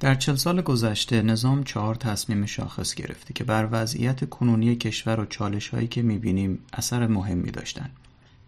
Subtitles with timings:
[0.00, 5.24] در چل سال گذشته نظام چهار تصمیم شاخص گرفته که بر وضعیت کنونی کشور و
[5.24, 7.90] چالش هایی که می‌بینیم اثر مهمی داشتن.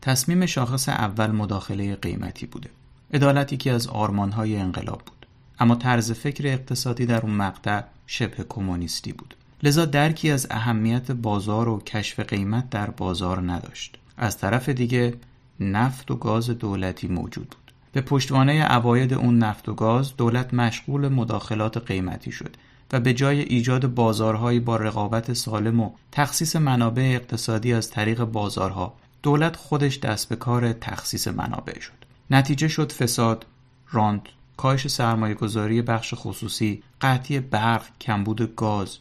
[0.03, 2.71] تصمیم شاخص اول مداخله قیمتی بوده.
[3.15, 5.27] عدالتی که از آرمان های انقلاب بود.
[5.59, 9.35] اما طرز فکر اقتصادی در اون مقطع شبه کمونیستی بود.
[9.63, 13.99] لذا درکی از اهمیت بازار و کشف قیمت در بازار نداشت.
[14.17, 15.15] از طرف دیگه
[15.61, 17.66] نفت و گاز دولتی موجود بود.
[17.97, 22.57] به پشتوانه عواید اون نفت و گاز دولت مشغول مداخلات قیمتی شد
[22.93, 28.95] و به جای ایجاد بازارهایی با رقابت سالم و تخصیص منابع اقتصادی از طریق بازارها
[29.23, 31.93] دولت خودش دست به کار تخصیص منابع شد.
[32.31, 33.47] نتیجه شد فساد
[33.91, 38.99] راند کاهش سرمایه گذاری بخش خصوصی قطعی برق کمبود گاز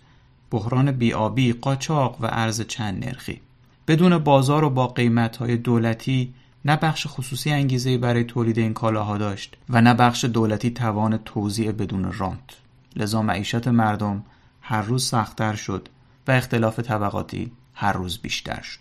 [0.52, 3.42] بحران بیابی قاچاق و ارز چند نرخی.
[3.88, 6.34] بدون بازار و با قیمتهای دولتی
[6.66, 11.72] نه بخش خصوصی انگیزه برای تولید این کالاها داشت و نه بخش دولتی توان توزیع
[11.72, 12.50] بدون رانت
[12.96, 14.24] لذا معیشت مردم
[14.62, 15.90] هر روز سختتر شد
[16.28, 18.80] و اختلاف طبقاتی هر روز بیشتر شد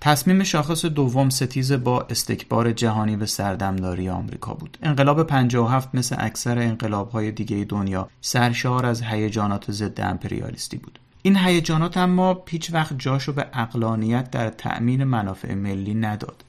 [0.00, 4.78] تصمیم شاخص دوم ستیز با استکبار جهانی به سردمداری آمریکا بود.
[4.82, 10.98] انقلاب 57 مثل اکثر انقلاب‌های دیگه دنیا سرشار از هیجانات ضد امپریالیستی بود.
[11.22, 16.44] این هیجانات اما پیچ وقت جاشو به اقلانیت در تأمین منافع ملی نداد.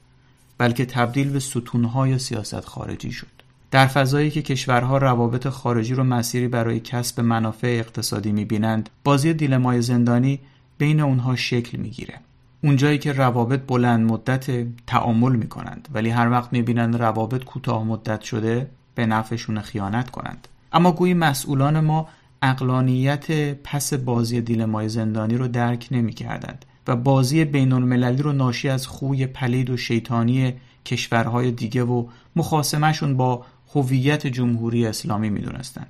[0.58, 3.26] بلکه تبدیل به ستونهای سیاست خارجی شد.
[3.70, 9.82] در فضایی که کشورها روابط خارجی رو مسیری برای کسب منافع اقتصادی می‌بینند بازی دیلمای
[9.82, 10.40] زندانی
[10.78, 12.14] بین اونها شکل می‌گیره.
[12.64, 14.46] اونجایی که روابط بلند مدت
[14.86, 20.48] تعامل می‌کنند ولی هر وقت می‌بینند روابط کوتاه مدت شده به نفعشون خیانت کنند.
[20.72, 22.08] اما گویی مسئولان ما
[22.42, 26.64] اقلانیت پس بازی دیلمای زندانی رو درک نمی‌کردند.
[26.88, 30.54] و بازی بین المللی رو ناشی از خوی پلید و شیطانی
[30.86, 33.44] کشورهای دیگه و مخاسمشون با
[33.74, 35.86] هویت جمهوری اسلامی می‌دونستند.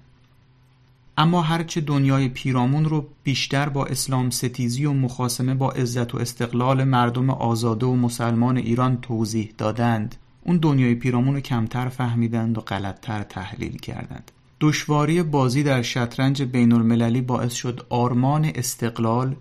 [1.18, 6.84] اما هرچه دنیای پیرامون رو بیشتر با اسلام ستیزی و مخاسمه با عزت و استقلال
[6.84, 13.22] مردم آزاده و مسلمان ایران توضیح دادند اون دنیای پیرامون رو کمتر فهمیدند و غلطتر
[13.22, 14.30] تحلیل کردند
[14.60, 19.36] دشواری بازی در شطرنج بین المللی باعث شد آرمان استقلال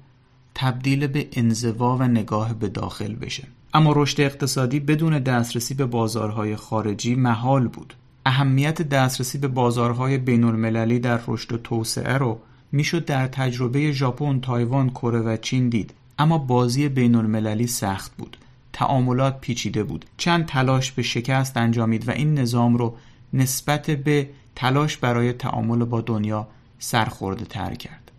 [0.59, 3.43] تبدیل به انزوا و نگاه به داخل بشه.
[3.73, 7.93] اما رشد اقتصادی بدون دسترسی به بازارهای خارجی محال بود.
[8.25, 12.39] اهمیت دسترسی به بازارهای بین المللی در رشد و توسعه رو
[12.71, 15.93] می‌شد در تجربه ژاپن، تایوان، کره و چین دید.
[16.19, 18.37] اما بازی بین المللی سخت بود.
[18.73, 20.05] تعاملات پیچیده بود.
[20.17, 22.95] چند تلاش به شکست انجامید و این نظام رو
[23.33, 26.47] نسبت به تلاش برای تعامل با دنیا
[26.79, 28.11] سرخورده تر کرد.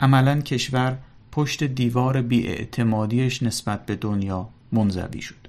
[0.00, 0.98] عملا کشور
[1.32, 5.48] پشت دیوار بیاعتمادیش نسبت به دنیا منزوی شد.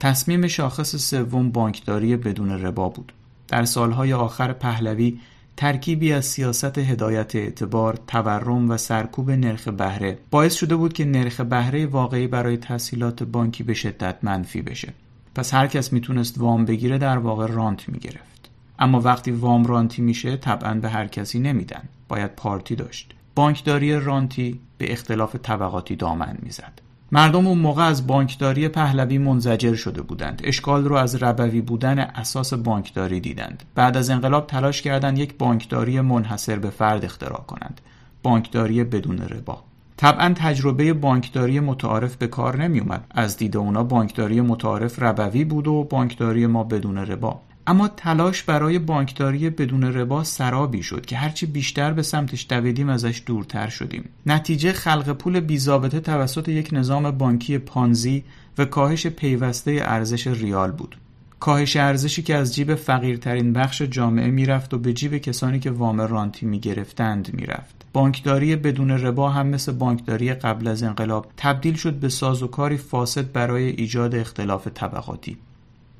[0.00, 3.12] تصمیم شاخص سوم بانکداری بدون ربا بود.
[3.48, 5.18] در سالهای آخر پهلوی
[5.56, 11.40] ترکیبی از سیاست هدایت اعتبار، تورم و سرکوب نرخ بهره باعث شده بود که نرخ
[11.40, 14.92] بهره واقعی برای تسهیلات بانکی به شدت منفی بشه.
[15.34, 18.50] پس هر کس می‌تونست وام بگیره در واقع رانت می‌گرفت.
[18.78, 21.82] اما وقتی وام رانتی میشه طبعا به هر کسی نمیدن.
[22.08, 23.14] باید پارتی داشت.
[23.34, 26.80] بانکداری رانتی به اختلاف طبقاتی دامن می‌زد.
[27.12, 30.42] مردم اون موقع از بانکداری پهلوی منزجر شده بودند.
[30.44, 33.62] اشکال رو از ربوی بودن اساس بانکداری دیدند.
[33.74, 37.80] بعد از انقلاب تلاش کردند یک بانکداری منحصر به فرد اختراع کنند.
[38.22, 39.62] بانکداری بدون ربا.
[39.96, 43.04] طبعا تجربه بانکداری متعارف به کار نمی اومد.
[43.10, 47.40] از دید اونا بانکداری متعارف ربوی بود و بانکداری ما بدون ربا.
[47.70, 53.22] اما تلاش برای بانکداری بدون ربا سرابی شد که هرچی بیشتر به سمتش دویدیم ازش
[53.26, 54.08] دورتر شدیم.
[54.26, 58.24] نتیجه خلق پول بیزابطه توسط یک نظام بانکی پانزی
[58.58, 60.96] و کاهش پیوسته ارزش ریال بود.
[61.40, 66.00] کاهش ارزشی که از جیب فقیرترین بخش جامعه می‌رفت و به جیب کسانی که وام
[66.00, 67.86] رانتی می‌گرفتند می‌رفت.
[67.92, 73.64] بانکداری بدون ربا هم مثل بانکداری قبل از انقلاب تبدیل شد به سازوکاری فاسد برای
[73.64, 75.36] ایجاد اختلاف طبقاتی.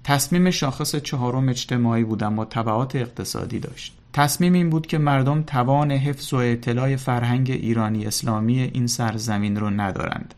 [0.04, 3.96] تصمیم شاخص چهارم اجتماعی بود اما تبعات اقتصادی داشت.
[4.12, 9.70] تصمیم این بود که مردم توان حفظ و اطلاع فرهنگ ایرانی اسلامی این سرزمین رو
[9.70, 10.34] ندارند.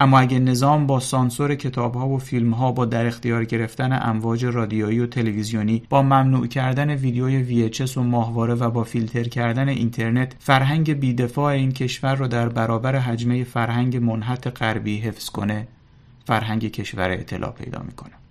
[0.00, 4.44] اما اگه نظام با سانسور کتاب ها و فیلم ها با در اختیار گرفتن امواج
[4.44, 10.36] رادیویی و تلویزیونی با ممنوع کردن ویدیوی VHS و ماهواره و با فیلتر کردن اینترنت
[10.38, 15.68] فرهنگ بیدفاع این کشور رو در برابر حجمه فرهنگ منحط غربی حفظ کنه
[16.24, 18.21] فرهنگ کشور اطلاع پیدا می‌کنه.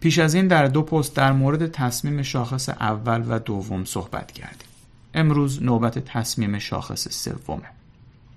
[0.00, 4.68] پیش از این در دو پست در مورد تصمیم شاخص اول و دوم صحبت کردیم.
[5.14, 7.62] امروز نوبت تصمیم شاخص سومه.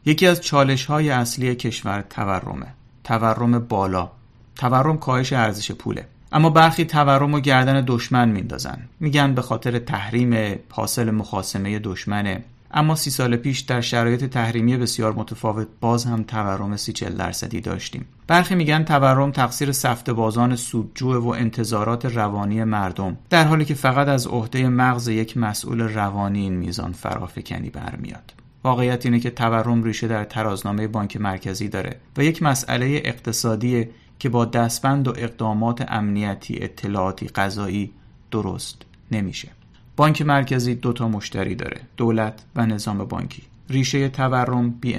[0.06, 2.68] یکی از چالش های اصلی کشور تورمه.
[3.04, 4.12] تورم بالا.
[4.56, 6.08] تورم کاهش ارزش پوله.
[6.32, 12.44] اما برخی تورم و گردن دشمن میندازن میگن به خاطر تحریم حاصل مخاسمه دشمنه
[12.74, 17.62] اما سی سال پیش در شرایط تحریمی بسیار متفاوت باز هم تورم سی چل درصدی
[17.62, 18.06] داشتیم.
[18.28, 24.08] برخی میگن تورم تقصیر سفت بازان سودجو و انتظارات روانی مردم در حالی که فقط
[24.08, 28.34] از عهده مغز یک مسئول روانی این میزان فرافکنی برمیاد.
[28.64, 33.88] واقعیت اینه که تورم ریشه در ترازنامه بانک مرکزی داره و یک مسئله اقتصادی
[34.20, 37.92] که با دستبند و اقدامات امنیتی اطلاعاتی قضایی
[38.32, 38.82] درست
[39.12, 39.50] نمیشه.
[39.96, 43.44] بانک مرکزی دو تا مشتری داره دولت و نظام بانکی.
[43.70, 44.94] ریشه تورم بی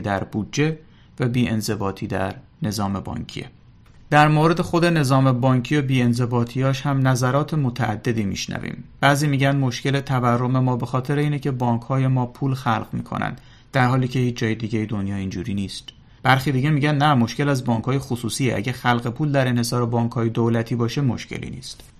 [0.00, 0.78] در بودجه
[1.20, 3.46] و بی در نظام بانکیه.
[4.10, 8.84] در مورد خود نظام بانکی و بیانضباطیاش هم نظرات متعددی میشنویم.
[9.00, 13.36] بعضی میگن مشکل تورم ما به خاطر اینه که بانک های ما پول خلق می‌کنن
[13.72, 15.84] در حالی که هیچ جای دیگه دنیا اینجوری نیست.
[16.22, 18.56] برخی دیگه میگن نه مشکل از بانک های خصوصیه.
[18.56, 21.91] اگه خلق پول در انحصار بانک های دولتی باشه مشکلی نیست.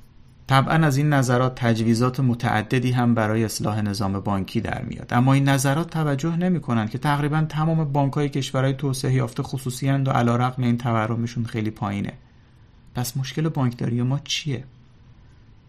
[0.47, 5.15] طبعا از این نظرات تجویزات متعددی هم برای اصلاح نظام بانکی در میاد.
[5.15, 9.91] اما این نظرات توجه نمی کنند که تقریبا تمام بانک های کشورهای توسعه یافته خصوصی
[9.91, 12.13] و علیرغم این تورمشون خیلی پایینه.
[12.95, 14.65] پس مشکل بانکداری ما چیه؟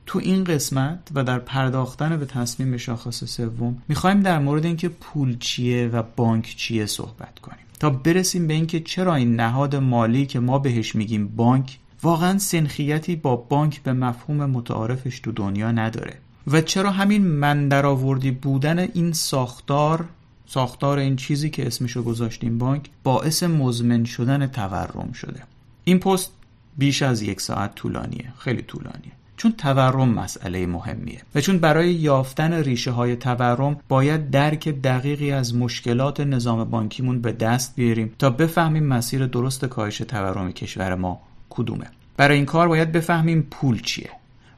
[0.05, 5.37] تو این قسمت و در پرداختن به تصمیم شاخص سوم می‌خوایم در مورد اینکه پول
[5.37, 7.65] چیه و بانک چیه صحبت کنیم.
[7.79, 13.15] تا برسیم به اینکه چرا این نهاد مالی که ما بهش میگیم بانک واقعا سنخیتی
[13.15, 16.17] با بانک به مفهوم متعارفش تو دنیا نداره.
[16.47, 20.05] و چرا همین من درآوردی بودن این ساختار
[20.45, 25.43] ساختار این چیزی که اسمشو گذاشتیم بانک باعث مزمن شدن تورم شده.
[25.83, 26.31] این پست
[26.77, 29.11] بیش از یک ساعت طولانیه خیلی طولانیه.
[29.37, 31.21] چون تورم مسئله مهمیه.
[31.35, 37.31] و چون برای یافتن ریشه های تورم باید درک دقیقی از مشکلات نظام بانکیمون به
[37.31, 41.21] دست بیاریم تا بفهمیم مسیر درست کاهش تورم کشور ما
[41.55, 41.85] کدومه.
[42.17, 44.09] برای این کار باید بفهمیم پول چیه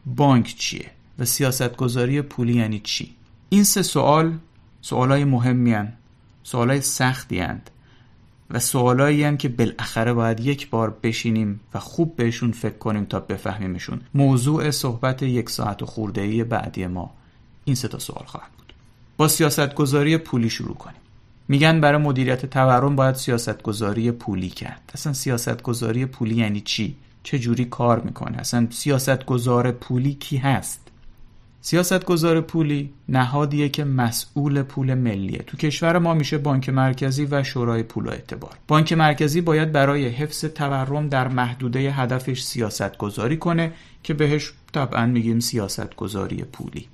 [0.06, 3.16] بانک چیه و سیاستگذاری پولی یعنی چی.
[3.50, 4.38] این سه سوال
[4.82, 5.94] سوالای مهمی هن.
[6.44, 7.70] سوالای سختی هند
[8.50, 13.20] و سوالایی هن که بالاخره باید یک بار بشینیم و خوب بهشون فکر کنیم تا
[13.20, 14.02] بفهمیمشون.
[14.14, 17.14] موضوع صحبت یک ساعت و خورده بعدی ما
[17.66, 18.74] این سه تا سوال خواهد بود.
[19.18, 21.05] با سیاستگذاری پولی شروع کنیم.
[21.48, 24.92] میگن برای مدیریت تورم باید سیاستگذاری پولی کرد.
[24.94, 30.82] اصلا سیاستگذاری پولی یعنی چی؟ چه جوری کار می‌کنه؟ اصلا سیاستگذار پولی کی هست؟
[31.62, 35.40] سیاستگذار پولی نهادیه که مسئول پول ملیه.
[35.48, 38.52] تو کشور ما میشه بانک مرکزی و شورای پول و اعتبار.
[38.68, 43.72] بانک مرکزی باید برای حفظ تورم در محدوده هدفش سیاست گذاری کنه
[44.04, 46.88] که بهش طبعا میگیم سیاست گذاری پولی.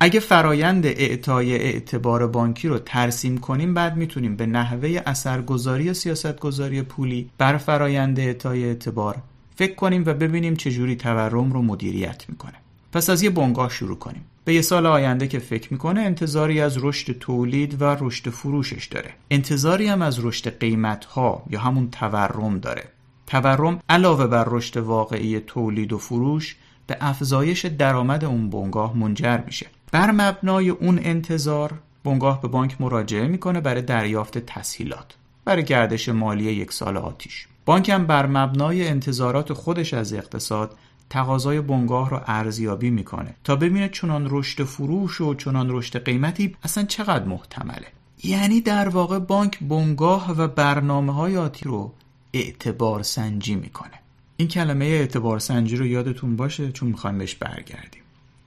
[0.00, 7.30] اگه فرایند اعطای اعتبار بانکی رو ترسیم کنیم بعد می‌تونیم به نحوه اثرگذاری سیاستگذاری پولی
[7.38, 9.16] بر فرایند اعطای اعتبار
[9.56, 12.54] فکر کنیم و ببینیم چجوری تورم رو مدیریت می‌کنه.
[12.92, 14.24] پس از یه بنگاه شروع کنیم.
[14.44, 19.10] به یه سال آینده که فکر می‌کنه انتظاری از رشد تولید و رشد فروشش داره.
[19.30, 22.84] انتظاری هم از رشد قیمت ها یا همون تورم داره.
[23.26, 26.56] تورم علاوه بر رشد واقعی تولید و فروش
[26.86, 29.66] به افزایش درآمد اون بنگاه منجر میشه.
[29.94, 31.72] بر مبنای اون انتظار
[32.04, 37.46] بنگاه به بانک مراجعه می‌کنه برای دریافت تسهیلات برای گردش مالی یک سال آتیش.
[37.64, 40.76] بانک هم بر مبنای انتظارات خودش از اقتصاد
[41.10, 46.84] تقاضای بنگاه رو ارزیابی می‌کنه تا ببینه چنان رشد فروش و چنان رشد قیمتی اصلا
[46.84, 47.86] چقدر محتمله.
[48.24, 51.92] یعنی در واقع بانک بنگاه و برنامه های آتی رو
[52.32, 54.00] اعتبار سنجی می‌کنه.
[54.36, 58.03] این کلمه اعتبار سنجی رو یادتون باشه چون می‌خوایم بهش برگردیم.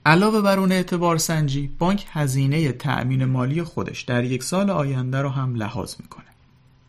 [0.08, 5.28] علاوه بر اون اعتبار سنجی بانک هزینه تأمین مالی خودش در یک سال آینده رو
[5.28, 6.24] هم لحاظ می‌کنه.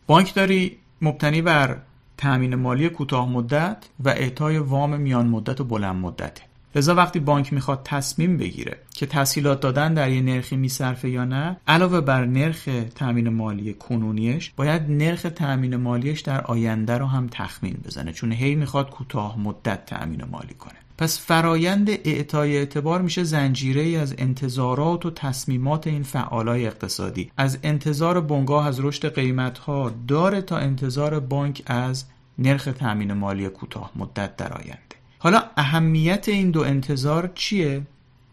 [0.06, 1.76] بانک داری مبتنی بر
[2.16, 6.42] تأمین مالی کوتاه مدت و اعطای وام میان مدت و بلند مدته.
[6.74, 11.56] لذا وقتی بانک می‌خواد تصمیم بگیره که تسهیلات دادن در یه نرخی میصرفه یا نه
[11.68, 17.80] علاوه بر نرخ تأمین مالی کنونیش باید نرخ تأمین مالیش در آینده رو هم تخمین
[17.84, 20.74] بزنه چون هی می‌خواد کوتاه مدت تأمین مالی کنه.
[21.00, 27.30] پس فرایند اعطای اعتبار میشه زنجیره ای از انتظارات و تصمیمات این فعالای اقتصادی.
[27.36, 32.04] از انتظار بنگاه از رشد قیمت ها داره تا انتظار بانک از
[32.38, 34.96] نرخ تأمین مالی کوتاه مدت در آینده.
[35.18, 37.82] حالا اهمیت این دو انتظار چیه؟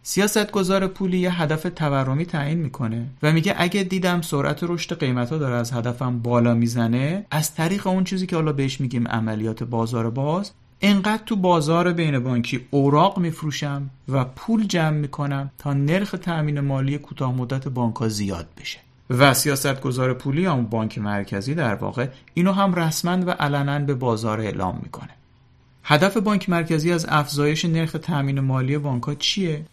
[0.03, 5.37] سیاستگزار پولی یه هدف تورمی تعیین می‌کنه و میگه اگه دیدم سرعت رشد قیمت ها
[5.37, 10.09] داره از هدفم بالا می‌زنه از طریق اون چیزی که حالا بهش میگیم عملیات بازار
[10.09, 16.59] باز انقدر تو بازار بین بانکی اوراق میفروشم و پول جمع می‌کنم تا نرخ تأمین
[16.59, 18.79] مالی کوتاه مدت بانک زیاد بشه.
[19.09, 24.39] و سیاست گذار پولی بانک مرکزی در واقع اینو هم رسما و علنا به بازار
[24.39, 25.09] اعلام می‌کنه.
[25.83, 29.65] هدف بانک مرکزی از افزایش نرخ تامین مالی بانکها چیه؟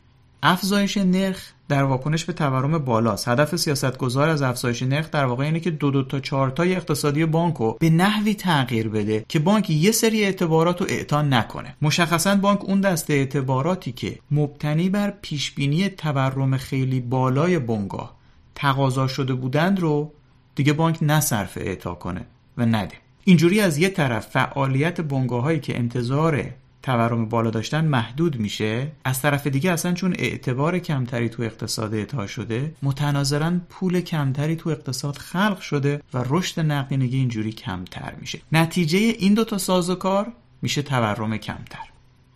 [0.47, 3.29] افزایش نرخ در واکنش به تورم بالاست.
[3.29, 7.25] هدف سیاستگزار از افزایش نرخ در واقع اینه که دو دو تا چهار تای اقتصادی
[7.25, 11.77] بانک رو به نحوی تغییر بده که بانک یه سری اعتبارات رو اعطا نکنه.
[11.83, 18.17] مشخصا بانک اون دسته اعتباراتی که مبتنی بر پیشبینی تورم خیلی بالای بنگاه
[18.55, 20.13] تقاضا شده بودند رو
[20.55, 22.27] دیگه بانک نصرف اعطا کنه
[22.59, 22.95] و نده.
[23.25, 26.45] اینجوری از یه طرف فعالیت بنگاه هایی که انتظار
[26.85, 32.27] تورم بالا داشتن محدود میشه؟ از طرف دیگه اصلا چون اعتبار کمتری تو اقتصاد اعطا
[32.27, 38.41] شده متناظرا پول کمتری تو اقتصاد خلق شده و رشد نقدینگی اینجوری کمتر میشه.
[38.53, 41.89] نتیجه این دوتا سازوکار میشه تورم کمتر.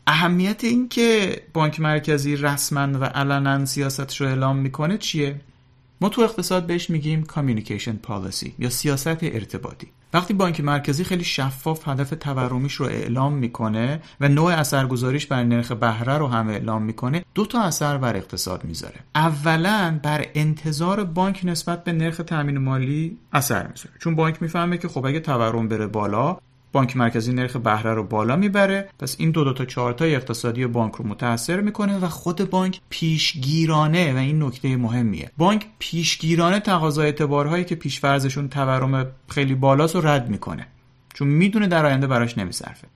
[0.07, 5.41] اهمیت این که بانک مرکزی رسما و علنا سیاستش رو اعلام می‌کنه چیه؟
[6.01, 9.87] ما تو اقتصاد بهش میگیم کامیونیکیشن پالیسی یا سیاست ارتباطی.
[10.13, 15.73] وقتی بانک مرکزی خیلی شفاف هدف تورمیش رو اعلام می‌کنه و نوع اثرگذاریش بر نرخ
[15.73, 18.97] بهره رو هم اعلام می‌کنه دو تا اثر بر اقتصاد می‌ذاره.
[19.15, 23.95] اولا بر انتظار بانک نسبت به نرخ تامین مالی اثر می‌ذاره.
[23.99, 26.39] چون بانک می‌فهمه که خب اگه تورم بره بالا
[26.73, 28.89] بانک مرکزی نرخ بهره رو بالا می‌بره.
[28.99, 32.81] پس این دو دو تا چهار تا اقتصادی بانک رو متاثر می‌کنه و خود بانک
[32.91, 35.31] پیشگیرانه و این نکته مهمیه.
[35.37, 40.67] بانک پیشگیرانه تقاضای اعتبارهایی که پیشفرزشون تورم خیلی بالاست رو رد می‌کنه.
[41.15, 42.89] چون می‌دونه در آینده براش نمیصرفه.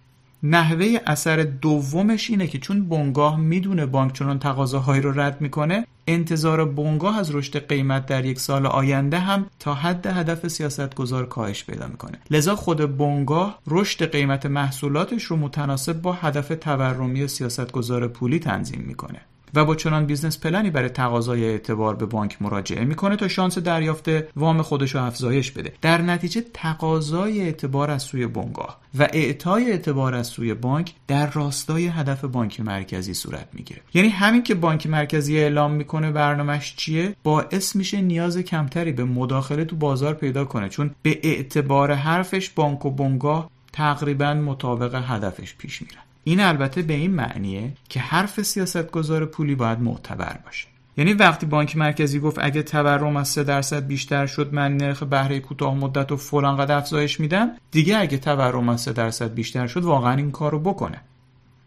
[0.45, 6.65] نحوه اثر دومش اینه که چون بنگاه می‌دونه بانک چنان تقاضاهایی رو رد می‌کنه انتظار
[6.65, 11.87] بنگاه از رشد قیمت در یک سال آینده هم تا حد هدف سیاستگزار کاهش پیدا
[11.87, 12.19] می‌کنه.
[12.31, 19.21] لذا خود بنگاه رشد قیمت محصولاتش رو متناسب با هدف تورمی سیاستگزار پولی تنظیم می‌کنه.
[19.55, 23.59] و با چنان business plan ی برای تقاضای اعتبار به بانک مراجعه می‌کنه تا شانس
[23.59, 25.73] دریافت وام خودش رو افزایش بده.
[25.83, 31.87] در نتیجه تقاضای اعتبار از سوی بنگاه و اعطای اعتبار از سوی بانک در راستای
[31.87, 33.81] هدف بانک مرکزی صورت می‌گیره.
[33.95, 39.65] یعنی همین که بانک مرکزی اعلام می‌کنه برنامهش چیه باعث میشه نیاز کمتری به مداخله
[39.65, 40.69] تو بازار پیدا کنه.
[40.69, 46.95] چون به اعتبار حرفش بانک و بنگاه تقریبا مطابق هدفش پیش میرن این البته به
[46.95, 50.67] این معنیه که حرف سیاستگزار پولی باید معتبر باشه.
[50.97, 55.41] یعنی وقتی بانک مرکزی گفت اگه تورم از 3 درصد بیشتر شد من نرخ بهره
[55.41, 59.85] کوتاه مدت و فلان قد افزایش میدم دیگه اگه تورم از 3 درصد بیشتر شد
[59.85, 61.01] واقعا این کارو بکنه.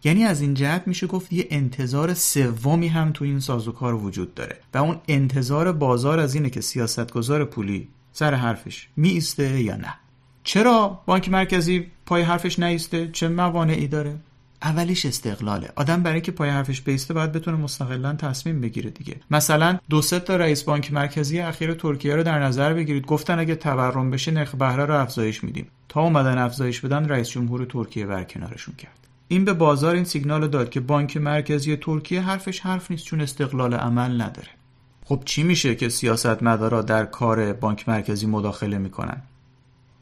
[0.03, 4.57] یعنی از این جهت میشه گفت یه انتظار سومی هم تو این سازوکار وجود داره.
[4.73, 9.93] و اون انتظار بازار از اینه که سیاستگزار پولی سر حرفش میسته یا نه.
[10.43, 14.15] چرا بانک مرکزی پای حرفش نیسته؟ چه موانعی داره؟
[14.61, 15.69] اولیش استقلاله.
[15.75, 19.15] آدم برای که پای حرفش بیسته باید بتونه مستقلا تصمیم بگیره دیگه.
[19.31, 23.05] مثلا دو سه تا رئیس بانک مرکزی اخیر ترکیه رو در نظر بگیرید.
[23.05, 25.67] گفتن اگه تورم بشه نرخ بهره رو افزایش میدیم.
[25.89, 29.07] تا اومدن افزایش بدن رئیس جمهور ترکیه برکنارشون کرد.
[29.27, 33.73] این به بازار این سیگنال داد که بانک مرکزی ترکیه حرفش حرف نیست چون استقلال
[33.73, 34.49] عمل نداره.
[35.05, 39.21] خب چی میشه که سیاستمدارا در کار بانک مرکزی مداخله می‌کنن؟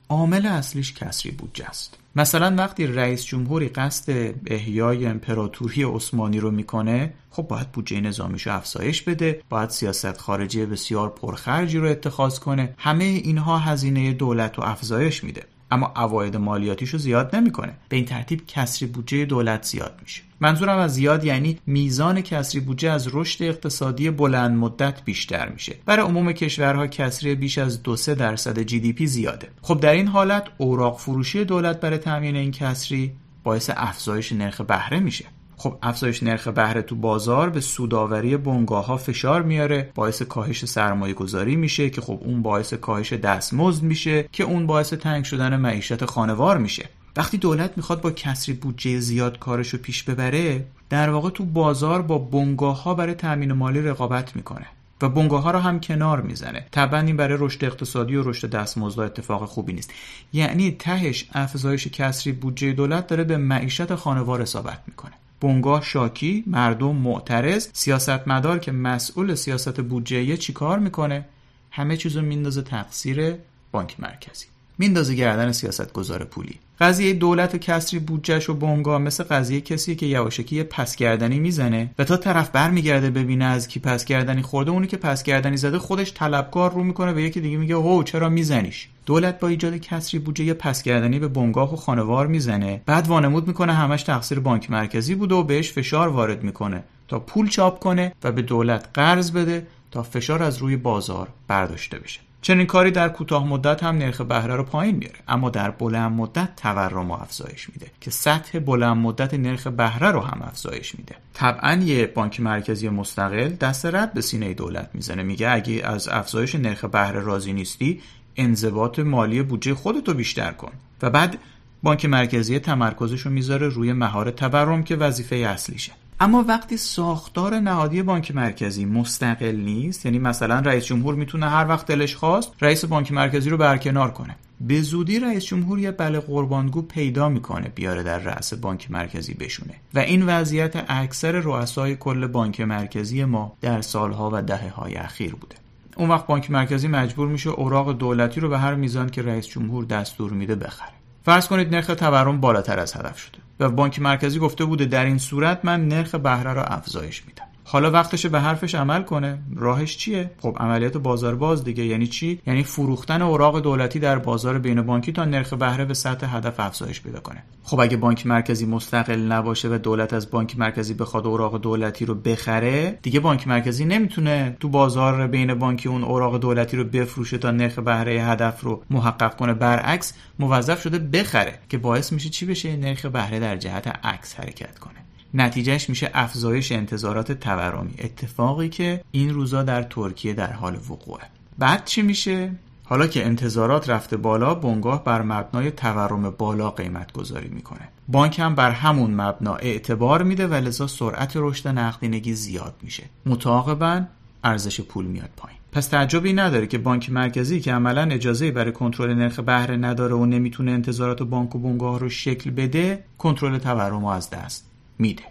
[0.10, 1.98] عامل اصلیش کسری بودجه است.
[2.16, 9.02] مثلا وقتی رئیس جمهوری قصد احیای امپراتوری عثمانی رو می‌کنه خب باید بودجه نظامیشو افزایش
[9.02, 12.74] بده باید سیاست خارجی بسیار پرخرجی رو اتخاذ کنه.
[12.78, 15.44] همه اینها هزینه دولت رو افزایش میده.
[15.74, 17.74] اما عواید مالیاتیشو زیاد نمی‌کنه.
[17.90, 20.22] به این ترتیب کسری بودجه دولت زیاد میشه.
[20.40, 25.76] منظورم از زیاد یعنی میزان کسری بودجه از رشد اقتصادی بلند مدت بیشتر میشه.
[25.86, 29.48] برای عموم کشورها کسری بیش از دو سه درصد جی دی پی زیاده.
[29.62, 33.12] خب در این حالت اوراق فروشی دولت برای تامین این کسری
[33.44, 35.26] باعث افزایش نرخ بهره میشه.
[35.58, 41.14] خب افزایش نرخ بهره تو بازار به سوداوری بنگاه ها فشار میاره باعث کاهش سرمایه
[41.14, 46.06] گذاری میشه که خب اون باعث کاهش دستمزد میشه که اون باعث تنگ شدن معیشت
[46.06, 46.90] خانوار میشه.
[47.18, 52.02] وقتی دولت می‌خواد با کسری بودجه زیاد کارش رو پیش ببره در واقع تو بازار
[52.02, 54.66] با بنگاه ها برای تامین مالی رقابت می‌کنه
[55.02, 56.66] و بنگاه ها رو هم کنار می‌زنه.
[56.72, 59.92] طبعا این برای رشد اقتصادی و رشد دستمزد اتفاق خوبی نیست.
[60.34, 65.14] یعنی تهش افزایش کسری بودجه دولت داره به معیشت خانوار اصابت می‌کنه.
[65.44, 71.26] بنگاه شاکی مردم معترض سیاستمدار که مسئول سیاست بودجه چیکار می‌کنه؟
[71.72, 73.36] همه چیزو میندازه تقصیر
[73.72, 74.53] بانک مرکزی.
[74.78, 76.60] میندازه گردن سیاست گذار پولی.
[76.80, 78.54] قضیه دولت و کسری بودجهش و
[79.00, 83.68] مثل قضیه کسی که یواشکی یه پس گردنی می‌زنه و تا طرف برمیگرده ببینه از
[83.68, 87.42] کی پس گردنی خورده اونی که پس گردنی زده خودش طلبکار رو می‌کنه به یکی
[87.42, 91.74] دیگه میگه هو چرا میزنیش؟ دولت با ایجاد کسری بودجه یه پس گردنی به بنگاه
[91.74, 92.82] و خانوار می‌زنه.
[92.86, 97.50] بعد وانمود می‌کنه همش تقصیر بانک مرکزی بوده و بهش فشار وارد می‌کنه تا پول
[97.50, 102.20] چاپ کنه و به دولت قرض بده تا فشار از روی بازار برداشته بشه.
[102.44, 106.56] چنین کاری در کوتاه مدت هم نرخ بهره رو پایین میاره اما در بلند مدت
[106.56, 111.16] تورم رو افزایش میده که سطح بلند مدت نرخ بهره رو هم افزایش میده.
[111.34, 115.24] طبعا یه بانک مرکزی مستقل دست رد به سینه دولت می‌زنه.
[115.24, 118.02] میگه اگه از افزایش نرخ بهره راضی نیستی
[118.36, 120.72] انضباط مالی بودجه خودتو بیشتر کن.
[121.02, 121.38] و بعد
[121.84, 125.92] بانک مرکزی تمرکزش رو می‌ذاره روی مهار تورم که وظیفه اصلیشه.
[126.24, 131.88] اما وقتی ساختار نهادی بانک مرکزی مستقل نیست یعنی مثلا رئیس جمهور می‌تونه هر وقت
[131.88, 134.36] دلش خواست رئیس بانک مرکزی رو برکنار کنه.
[134.62, 139.74] به زودی رئیس جمهور یه بله قربانگو پیدا می‌کنه بیاره در رأس بانک مرکزی بشونه.
[139.94, 145.36] و این وضعیت اکثر رؤسای کل بانک مرکزی ما در سالها و دهه های اخیر
[145.36, 145.56] بوده.
[145.98, 149.86] اون وقت بانک مرکزی مجبور میشه اوراق دولتی رو به هر میزان که رئیس جمهور
[149.86, 151.03] دستور میده بخره.
[151.24, 155.18] فرض کنید نرخ تورم بالاتر از هدف شده و بانک مرکزی گفته بوده در این
[155.18, 157.53] صورت من نرخ بهره را افزایش میدم.
[157.66, 159.40] حالا وقتشه به حرفش عمل کنه.
[159.56, 161.86] راهش چیه؟ خب عملیات بازار باز دیگه.
[161.86, 166.38] یعنی چی؟ یعنی فروختن اوراق دولتی در بازار بین بانکی تا نرخ بهره به سطح
[166.38, 167.44] هدف افزایش پیدا کنه.
[167.64, 172.16] خب اگه بانک مرکزی مستقل نباشه و دولت از بانک مرکزی بخواد اوراق دولتی رو
[172.16, 177.52] بخره دیگه بانک مرکزی نمی‌تونه تو بازار بین بانکی اون اوراق دولتی رو بفروشه تا
[177.52, 179.54] نرخ بهره هدف رو محقق کنه.
[179.54, 184.80] برعکس موظف شده بخره که باعث میشه چی بشه؟ نرخ بهره در جهت عکس حرکت
[184.80, 185.03] کنه.
[185.34, 191.24] نتیجهش میشه افزایش انتظارات تورمی اتفاقی که این روزا در ترکیه در حال وقوعه.
[191.58, 192.52] بعد چی میشه؟
[192.84, 197.90] حالا که انتظارات رفته بالا بنگاه بر مبنای تورم بالا قیمت گذاری می‌کنه.
[198.08, 203.04] بانک هم بر همون مبنا اعتبار میده و لذا سرعت رشد نقدینگی زیاد میشه.
[203.26, 204.02] متعاقبا
[204.44, 205.60] ارزش پول میاد پایین.
[205.72, 210.26] پس تعجبی نداره که بانک مرکزی که عملا اجازه برای کنترل نرخ بهره نداره و
[210.26, 215.24] نمی‌تونه انتظارات بانک و بنگاه رو شکل بده کنترل تورم از دست میده.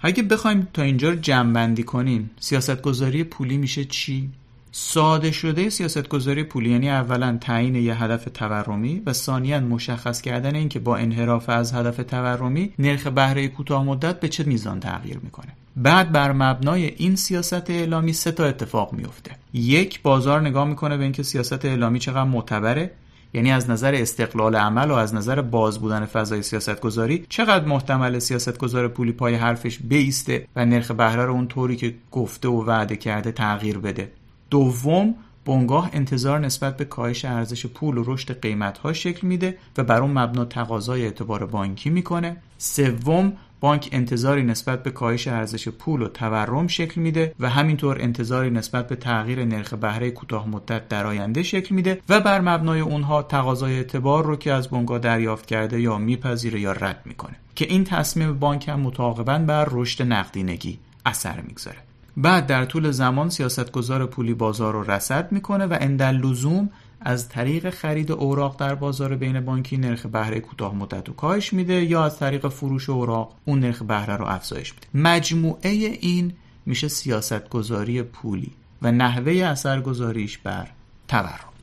[0.00, 4.30] اگه بخوایم تا اینجا جمع کنیم سیاست گذاری پولی میشه چی؟
[4.76, 10.54] ساده شده سیاست گذاری پولی یعنی اولا تعیین یه هدف تورمی و ثانیا مشخص کردن
[10.54, 15.52] اینکه با انحراف از هدف تورمی نرخ بهره کوتاه مدت به چه میزان تغییر می‌کنه.
[15.76, 21.02] بعد بر مبنای این سیاست اعلامی سه تا اتفاق میفته یک بازار نگاه می‌کنه به
[21.02, 22.90] اینکه سیاست اعلامی چقدر معتبره.
[23.34, 28.18] یعنی از نظر استقلال عمل و از نظر باز بودن فضای سیاست گذاری چقدر محتمل
[28.18, 32.64] سیاست گذار پولی پای حرفش بیسته و نرخ بهره رو اون طوری که گفته و
[32.64, 34.12] وعده کرده تغییر بده؟
[34.50, 39.84] دوم بنگاه انتظار نسبت به کاهش ارزش پول و رشد قیمت ها شکل میده و
[39.84, 42.36] بر اون مبنا تقاضای اعتبار بانکی می‌کنه.
[42.58, 43.32] سوم
[43.64, 48.88] بانک انتظاری نسبت به کاهش ارزش پول و تورم شکل میده و همینطور انتظاری نسبت
[48.88, 53.76] به تغییر نرخ بهره کوتاه مدت در آینده شکل میده و بر مبنای اونها تقاضای
[53.76, 58.38] اعتبار رو که از بنگاه دریافت کرده یا میپذیره یا رد می‌کنه که این تصمیم
[58.38, 61.78] بانک هم متعاقبا بر رشد نقدینگی اثر می‌گذاره.
[62.16, 66.70] بعد در طول زمان سیاستگزار پولی بازار رو رسد می‌کنه و اندل لزوم
[67.04, 71.84] از طریق خرید اوراق در بازار بین بانکی نرخ بهره کوتاه مدت رو کاهش میده
[71.84, 74.86] یا از طریق فروش اوراق اون نرخ بهره رو افزایش میده.
[74.94, 76.32] مجموعه این
[76.66, 80.68] میشه سیاستگذاری پولی و نحوه اثرگذاریش بر
[81.08, 81.53] تورم.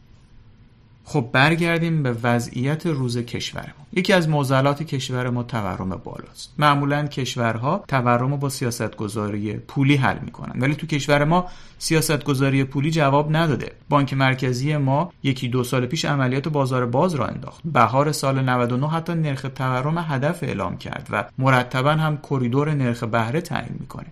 [1.12, 6.54] خب برگردیم به وضعیت روز کشورمون یکی از معضلات کشور ما تورم بالاست.
[6.58, 10.62] معمولا کشورها تورم رو با سیاستگذاری پولی حل می‌کنن.
[10.62, 11.48] ولی تو کشور ما
[11.78, 13.72] سیاستگذاری پولی جواب نداده.
[13.90, 17.62] بانک مرکزی ما یکی دو سال پیش عملیات بازار باز را انداخت.
[17.66, 23.42] بهار سال 99 حتی نرخ تورم هدف اعلام کرد و مرتبا هم کریدور نرخ بهره
[23.42, 24.08] تعیین می‌کنه.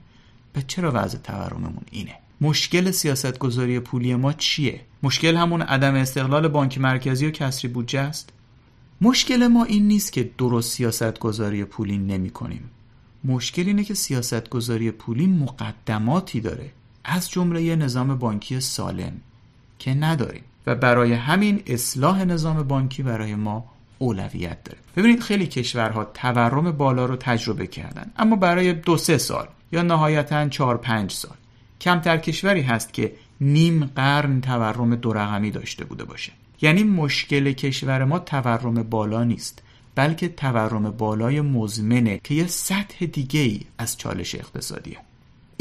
[0.54, 6.78] به چرا وضع تورممون اینه؟ مشکل سیاستگذاری پولی ما چیه؟ مشکل همون عدم استقلال بانک
[6.78, 8.30] مرکزی و کسری بودجه است؟
[9.02, 12.70] مشکل ما این نیست که درست سیاستگذاری پولی نمی کنیم
[13.24, 16.70] مشکل اینه که سیاستگذاری پولی مقدماتی داره.
[17.04, 19.14] از جمله نظام بانکی سالم
[19.80, 20.44] که نداریم.
[20.68, 23.66] و برای همین اصلاح نظام بانکی برای ما
[23.98, 24.80] اولویت داره.
[24.96, 28.12] ببینید خیلی کشورها تورم بالا رو تجربه کردن.
[28.18, 31.36] اما برای دو سه سال یا نهایتا چهار پنج سال.
[31.82, 36.32] کمتر کشوری هست که نیم قرن تورم دو رقمی داشته بوده باشه.
[36.62, 39.64] یعنی مشکل کشور ما تورم بالا نیست
[39.96, 44.98] بلکه تورم بالای مزمنه که یه سطح دیگه ای از چالش اقتصادیه.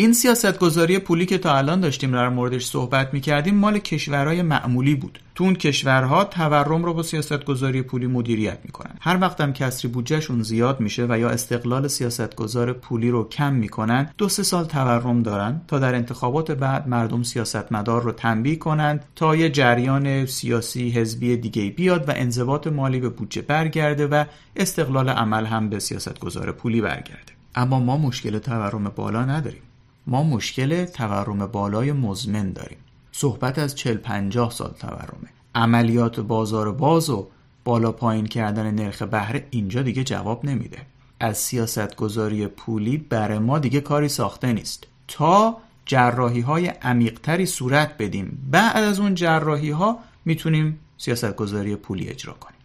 [0.01, 5.19] این سیاستگذاری پولی که تا الان داشتیم در موردش صحبت می‌کردیم مال کشورهای معمولی بود.
[5.35, 8.95] تو اون کشورها تورم رو با سیاستگذاری پولی مدیریت می‌کنن.
[9.01, 14.29] هر وقتم کسری بودجهشون زیاد میشه و یا استقلال سیاستگذار پولی رو کم می‌کنن دو
[14.29, 19.51] سه سال تورم دارن تا در انتخابات بعد مردم سیاستمدار رو تنبیه کنند تا یه
[19.51, 24.25] جریان سیاسی حزبی دیگه بیاد و انضباط مالی به بودجه برگرده و
[24.57, 27.33] استقلال عمل هم به سیاستگذار پولی برگرده.
[27.55, 29.63] اما ما مشکل تورم بالا نداریم.
[30.09, 32.79] ما مشکل تورم بالای مزمن داریم.
[33.13, 35.29] صحبت از 40 50 سال تورمه.
[35.55, 37.29] عملیات بازار باز و
[37.65, 40.79] بالا پایین کردن نرخ بهره اینجا دیگه جواب نمیده.
[41.21, 44.87] از سیاست گذاری پولی بر ما دیگه کاری ساخته نیست.
[45.09, 48.49] تا جراحی های عمیقتری صورت بدیم.
[48.51, 52.59] بعد از اون جراحی ها می‌تونیم سیاست گذاری پولی اجرا کنیم.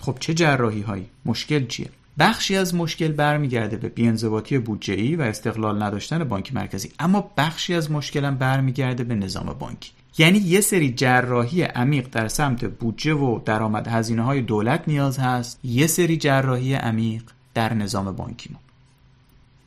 [0.00, 5.82] خب چه جراحی هایی؟ مشکل چیه؟ بخشی از مشکل برمیگرده به بیانضباطی بودجه و استقلال
[5.82, 6.90] نداشتن بانک مرکزی.
[6.98, 9.90] اما بخشی از مشکل هم برمیگرده به نظام بانکی.
[10.18, 15.60] یعنی یه سری جراحی عمیق در سمت بودجه و درآمد هزینه های دولت نیاز هست.
[15.64, 17.22] یه سری جراحی عمیق
[17.54, 18.58] در نظام بانکی ما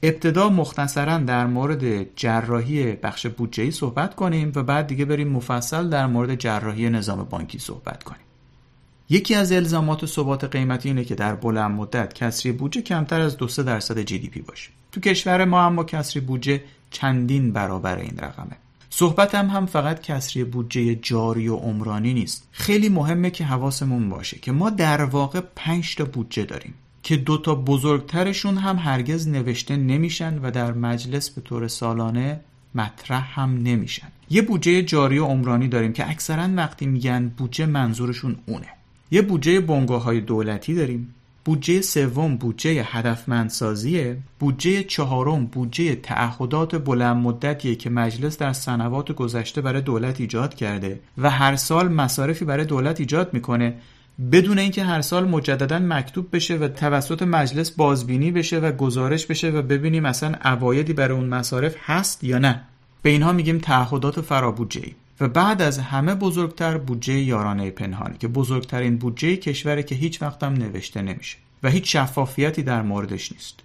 [0.03, 6.07] ابتدا مختصرا در مورد جراحی بخش بودجه صحبت کنیم و بعد دیگه بریم مفصل در
[6.07, 8.30] مورد جراحی نظام بانکی صحبت کنیم.
[9.11, 13.47] یکی از الزامات ثبات قیمتی اینه که در بلند مدت کسری بودجه کمتر از 2
[13.63, 14.69] درصد جی دی پی باشه.
[14.91, 18.57] تو کشور ما اما کسری بودجه چندین برابر این رقمه.
[18.89, 22.47] صحبت هم, هم فقط کسری بودجه جاری و عمرانی نیست.
[22.51, 27.55] خیلی مهمه که حواسمون باشه که ما در واقع 5 تا بودجه داریم که دوتا
[27.55, 32.39] بزرگترشون هم هرگز نوشته نمیشن و در مجلس به طور سالانه
[32.75, 34.07] مطرح هم نمیشن.
[34.29, 38.67] یه بودجه جاری و عمرانی داریم که اکثرا وقتی میگن بودجه منظورشون اونه.
[39.11, 41.15] یه بودجه بنگاه های دولتی داریم.
[41.45, 44.17] بودجه سوم بودجه هدفمندسازیه.
[44.39, 50.99] بودجه چهارم بودجه تعهدات بلند مدتیه که مجلس در سنوات گذشته برای دولت ایجاد کرده
[51.17, 53.73] و هر سال مصارفی برای دولت ایجاد می‌کنه.
[54.31, 59.49] بدون اینکه هر سال مجددا مکتوب بشه و توسط مجلس بازبینی بشه و گزارش بشه
[59.49, 62.61] و ببینیم اصلا عوایدی برای اون مصارف هست یا نه.
[63.01, 64.81] به اینها میگیم تعهدات فرابودجه
[65.19, 70.43] و بعد از همه بزرگتر بودجه یارانه پنهانی که بزرگترین بودجه کشوره که هیچ وقت
[70.43, 73.59] هم نوشته نمیشه و هیچ شفافیتی در موردش نیست.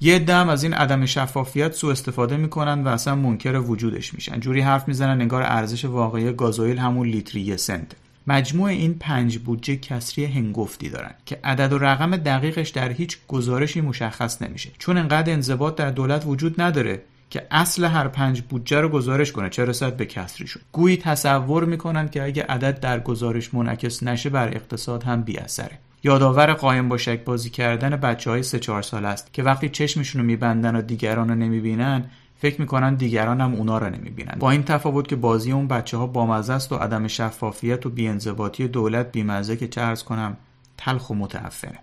[0.00, 4.40] یه دم از این عدم شفافیت سوء استفاده می‌کنن و اصلا منکر وجودش میشن.
[4.40, 7.92] جوری حرف می‌زنن انگار ارزش واقعی گازوئیل همون لیتری یه سنت.
[8.26, 13.80] مجموع این پنج بودجه کسری هنگفتی دارن که عدد و رقم دقیقش در هیچ گزارشی
[13.80, 14.70] مشخص نمیشه.
[14.78, 17.02] چون انقدر انضباط در دولت وجود نداره
[17.34, 19.50] که اصل هر پنج بودجه رو گزارش کنه.
[19.50, 24.48] چه رسد به کسریشون گویی تصور می‌کنن که اگه عدد در گزارش منعکس نشه بر
[24.48, 29.04] اقتصاد هم بی اثره یادآور قایم با شک بازی کردن بچه های سه چهار سال
[29.04, 32.04] است که وقتی چشمشون رو میبندن و دیگران رو نمی‌بینن
[32.38, 34.36] فکر می‌کنن دیگران هم اونا رو نمی‌بینن.
[34.38, 38.68] با این تفاوت که بازی اون بچه ها بامزه است و عدم شفافیت و بیانضباطی
[38.68, 40.36] دولت بیمزه که چه کنم
[40.78, 41.78] تلخ و متعفنه.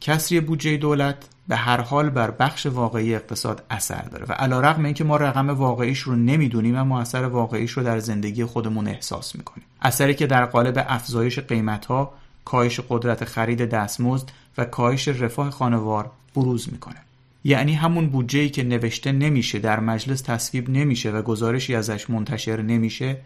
[0.00, 1.16] کسری بودجه دولت
[1.48, 5.50] به هر حال بر بخش واقعی اقتصاد اثر داره و علا رقم اینکه ما رقم
[5.50, 9.66] واقعیش رو نمی‌دونیم اما اثر واقعیش رو در زندگی خودمون احساس می‌کنیم.
[9.82, 12.12] اثری که در قالب افزایش قیمت ها
[12.44, 14.28] کاهش قدرت خرید دستمزد
[14.58, 16.96] و کاهش رفاه خانوار بروز می‌کنه.
[17.44, 23.16] یعنی همون بودجه که نوشته نمیشه در مجلس تصویب نمیشه و گزارشی ازش منتشر نمیشه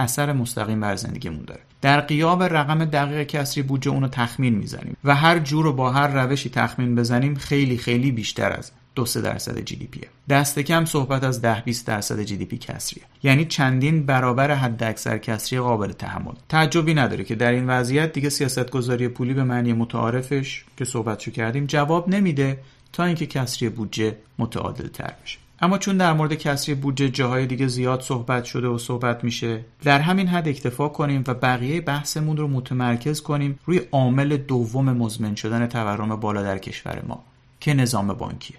[0.00, 1.60] اثر مستقیم بر زندگیمون داره.
[1.82, 6.06] در قیاب رقم دقیق کسری بودجه اونو تخمین می‌زنیم و هر جور رو با هر
[6.06, 10.08] روشی تخمین بزنیم خیلی خیلی بیشتر از دو سه درصد جی دی پیه.
[10.28, 13.04] دست کم صحبت از ده 20 درصد جی دی پی کسریه.
[13.22, 16.34] یعنی چندین برابر حد اکثر کسری قابل تحمل.
[16.48, 21.30] تعجبی نداره که در این وضعیت دیگه سیاست گذاری پولی به معنی متعارفش که صحبتشو
[21.30, 22.58] کردیم جواب نمیده
[22.92, 25.38] تا اینکه کسری بودجه متعادل تر بشه.
[25.62, 30.00] اما چون در مورد کسری بودجه جاهای دیگه زیاد صحبت شده و صحبت میشه در
[30.00, 35.66] همین حد اکتفا کنیم و بقیه بحثمون رو متمرکز کنیم روی عامل دوم مزمن شدن
[35.66, 37.22] تورم بالا در کشور ما
[37.60, 38.56] که نظام بانکیه.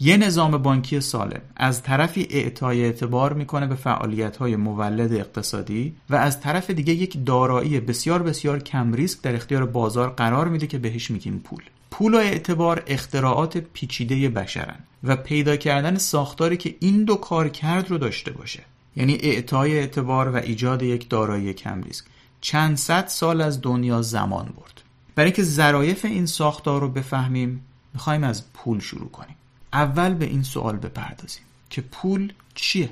[0.00, 6.14] یه نظام بانکی سالم از طرفی اعطای اعتبار می‌کنه به فعالیت های مولد اقتصادی و
[6.14, 10.78] از طرف دیگه یک دارایی بسیار بسیار کم ریسک در اختیار بازار قرار میده که
[10.78, 11.62] بهش میگیم پول.
[11.96, 17.90] پول و اعتبار اختراعات پیچیده بشرن و پیدا کردن ساختاری که این دو کار کرد
[17.90, 18.62] رو داشته باشه.
[18.96, 22.04] یعنی اعطای اعتبار و ایجاد یک دارایی کم ریسک.
[22.40, 24.82] چند صد سال از دنیا زمان برد.
[25.14, 29.36] برای اینکه ظرایف این ساختار رو بفهمیم می‌خوایم از پول شروع کنیم.
[29.72, 32.88] اول به این سوال بپردازیم که پول چیه؟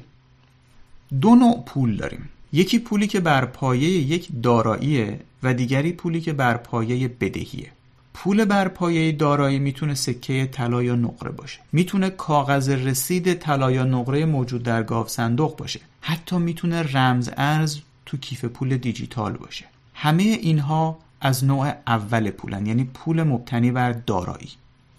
[1.20, 2.28] دو نوع پول داریم.
[2.52, 7.72] یکی پولی که بر پایه یک داراییه و دیگری پولی که بر پایه بدهیه.
[8.14, 11.58] پول بر پایه دارایی می‌تونه سکه طلا یا نقره باشه.
[11.72, 15.80] می‌تونه کاغذ رسید طلا یا نقره موجود در گاو صندوق باشه.
[16.00, 19.64] حتی می‌تونه رمز ارز تو کیف پول دیجیتال باشه.
[19.94, 24.50] همه اینها از نوع اول پولن یعنی پول مبتنی بر دارایی.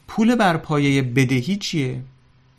[0.08, 2.02] پول بر پایه بدهی چیه؟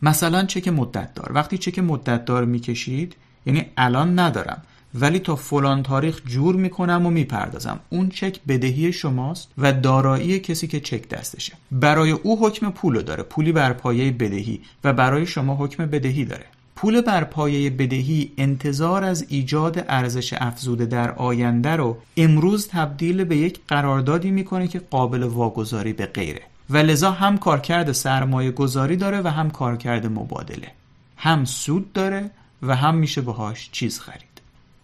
[0.02, 4.62] مثلا چک مدت دار وقتی چک مدت دار می‌کشید یعنی الان ندارم.
[4.94, 7.80] ولی تا فلان تاریخ جور می‌کنم و می‌پردازم.
[7.90, 11.52] اون چک بدهی شماست و دارایی کسی که چک دستشه.
[11.72, 13.22] برای او حکم پولو داره.
[13.22, 16.44] پولی بر پایه بدهی و برای شما حکم بدهی داره.
[16.76, 23.36] پول بر پایه بدهی انتظار از ایجاد ارزش افزوده در آینده رو امروز تبدیل به
[23.36, 26.42] یک قراردادی می‌کنه که قابل واگذاری به غیره.
[26.70, 30.68] و لذا هم کارکرد سرمایه گذاری داره و هم کارکرد مبادله.
[31.16, 32.30] هم سود داره
[32.62, 34.33] و هم میشه باهاش چیز خرید.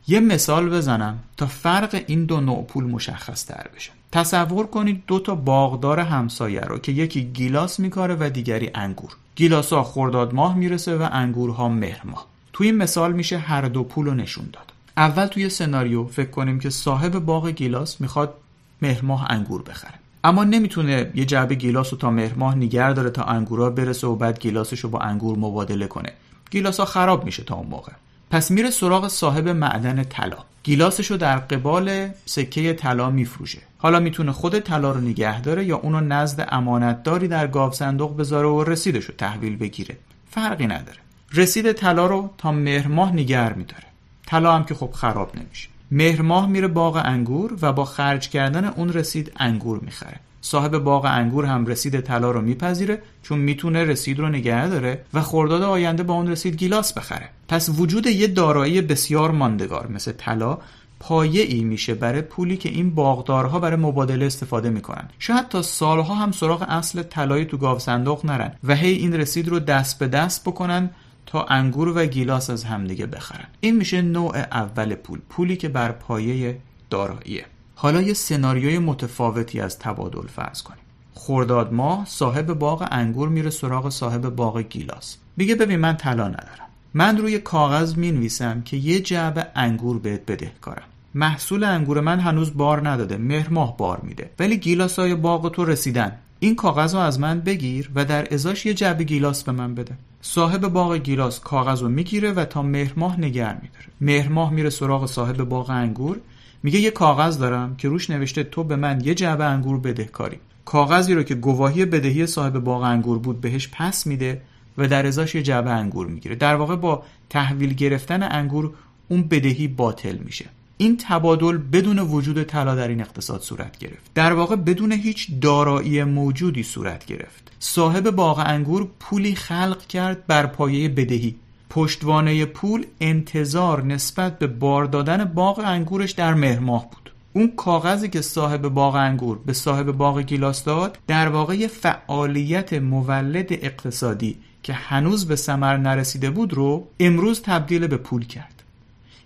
[0.09, 3.91] یه مثال بزنم تا فرق این دو نوع پول مشخص تر بشه.
[4.13, 9.11] تصور کنید دو تا باغدار همسایه رو که یکی گیلاس میکاره و دیگری انگور.
[9.37, 12.27] گیلاس ها خرداد ماه می‌رسه و انگورها مهر ماه.
[12.53, 14.73] توی این مثال میشه هر دو پول رو نشون داد.
[14.97, 18.35] اول توی سناریو فکر کنیم که صاحب باغ گیلاس می‌خواد
[18.83, 19.95] مهر ماه انگور بخره.
[20.25, 24.17] اما نمی‌تونه یه جعبه گیلاس رو تا مهر ماه نگه داره تا انگورها برسه و
[24.17, 26.13] بعد گیلاسش رو با انگور مبادله کنه.
[26.51, 27.93] گیلاس ها خراب میشه تا اون موقع.
[28.31, 30.37] پس میره سراغ صاحب معدن طلا.
[30.63, 33.59] گیلاسشو در قبال سکه طلا میفروشه.
[33.79, 38.49] حالا می‌تونه خود طلا رو نگه داره یا اونو نزد امانتداری در گاو صندوق بذاره
[38.49, 39.97] و رسیدشو تحویل بگیره.
[40.31, 40.99] فرقی نداره.
[41.33, 43.85] رسید طلا رو تا مهر ماه نگر میداره.
[44.27, 45.69] طلا هم که خب خراب نمیشه.
[45.91, 50.21] مهر ماه میره باغ انگور و با خرج کردن اون رسید انگور می‌خره.
[50.41, 55.21] صاحب باغ انگور هم رسید طلا رو میپذیره چون می‌تونه رسید رو نگه داره و
[55.21, 57.29] خرداد آینده با اون رسید گیلاس بخره.
[57.49, 60.59] پس وجود یه دارایی بسیار ماندگار مثل طلا
[61.01, 65.09] پایه ای میشه برای پولی که این باغدارها برای مبادله استفاده می‌کنن.
[65.19, 69.49] شاید تا سالها هم سراغ اصل طلایی تو گاو صندوق نرن و هی این رسید
[69.49, 70.91] رو دست به دست بکنن
[71.27, 73.47] تا انگور و گیلاس از همدیگه بخرن.
[73.61, 76.59] این میشه نوع اول پول پولی که بر پایه
[76.91, 77.45] داراییه.
[77.83, 80.81] حالا یه سناریوی متفاوتی از تبادل فرض کنیم.
[81.15, 85.17] خرداد ماه صاحب باغ انگور میره سراغ صاحب باغ گیلاس.
[85.37, 86.69] میگه ببین من طلا ندارم.
[86.95, 90.83] من روی کاغذ می نویسم که یه جعبه انگور بهت بدهکارم.
[91.15, 94.31] محصول انگور من هنوز بار نداده مهر ماه بار میده.
[94.39, 96.17] ولی گیلاسای باغ تو رسیدن.
[96.41, 99.95] این کاغذ رو از من بگیر و در ازاش یه جعبه گیلاس به من بده.
[100.23, 103.87] صاحب باغ گیلاس کاغذ رو می‌گیره و تا مهر ماه نگر میداره.
[104.01, 106.21] مهر ماه میره سراغ صاحب باغ انگور
[106.63, 111.15] میگه یه کاغذ دارم که روش نوشته تو به من یه جعبه انگور بدهکاری کاغذی
[111.15, 114.43] رو که گواهی بدهی صاحب باغ انگور بود بهش پس میده
[114.79, 116.35] و در ازاش یه جعبه انگور می‌گیره.
[116.35, 118.73] در واقع با تحویل گرفتن انگور
[119.09, 120.47] اون بدهی باطل میشه.
[120.77, 124.11] این تبادل بدون وجود طلا در این اقتصاد صورت گرفت.
[124.15, 127.53] در واقع بدون هیچ دارایی موجودی صورت گرفت.
[127.59, 131.37] صاحب باغ انگور پولی خلق کرد بر پایه بدهی.
[131.71, 137.13] پشتوانه پول انتظار نسبت به بار دادن باغ انگورش در مهرماه بود.
[137.33, 143.53] اون کاغذی که صاحب باغ انگور به صاحب باغ گیلاس داد در واقع فعالیت مولد
[143.53, 148.63] اقتصادی که هنوز به ثمر نرسیده بود رو امروز تبدیل به پول کرد.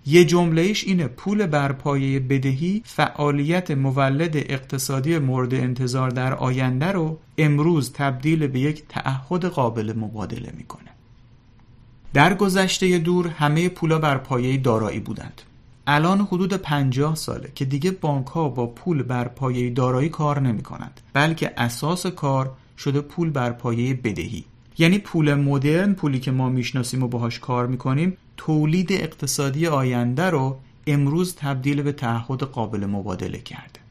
[0.06, 7.18] یه جمله ایش اینه پول برپایه بدهی فعالیت مولد اقتصادی مورد انتظار در آینده رو
[7.38, 10.93] امروز تبدیل به یک تعهد قابل مبادله می‌کنه.
[12.14, 15.42] در گذشته دور همه پولا بر پایه دارایی بودند.
[15.86, 20.62] الان حدود 50 ساله که دیگه بانک ها با پول بر پایه دارایی کار نمی
[20.62, 24.44] کنند بلکه اساس کار شده پول بر پایه بدهی.
[24.78, 30.58] یعنی پول مدرن پولی که ما می‌شناسیم و باهاش کار می‌کنیم تولید اقتصادی آینده رو
[30.86, 33.83] امروز تبدیل به تعهد قابل مبادله کرده.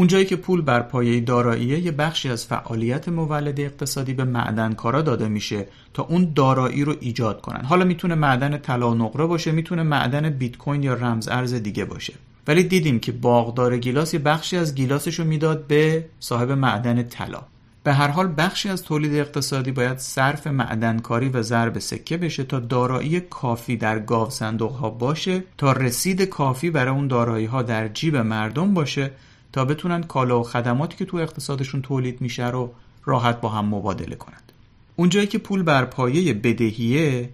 [0.00, 5.28] اونجایی که پول بر پایه داراییه یه بخشی از فعالیت مولد اقتصادی به معدنکارا داده
[5.28, 7.64] میشه تا اون دارایی رو ایجاد کنن.
[7.64, 11.84] حالا می‌تونه معدن طلا و نقره باشه می‌تونه معدن بیت کوین یا رمز ارز دیگه
[11.84, 12.12] باشه.
[12.46, 17.42] ولی دیدیم که باغدار گیلاس یه بخشی از گیلاسش رو می‌داد به صاحب معدن طلا.
[17.82, 22.60] به هر حال بخشی از تولید اقتصادی باید صرف معدنکاری و ضرب سکه بشه تا
[22.60, 27.88] دارایی کافی در گاو صندوق ها باشه تا رسید کافی برای اون دارایی ها در
[27.88, 29.10] جیب مردم باشه
[29.52, 32.72] تا بتونن کالا و خدماتی که تو اقتصادشون تولید میشه رو
[33.04, 34.52] راحت با هم مبادله کنند.
[34.96, 37.30] اونجایی که پول بر پایه بدهیه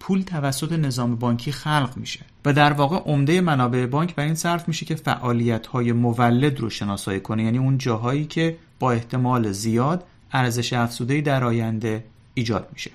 [0.00, 4.68] پول توسط نظام بانکی خلق میشه و در واقع عمده منابع بانک بر این صرف
[4.68, 7.42] میشه که فعالیت های مولد رو شناسایی کنه.
[7.42, 12.04] یعنی اون جاهایی که با احتمال زیاد ارزش افزوده در آینده
[12.34, 12.90] ایجاد میشه.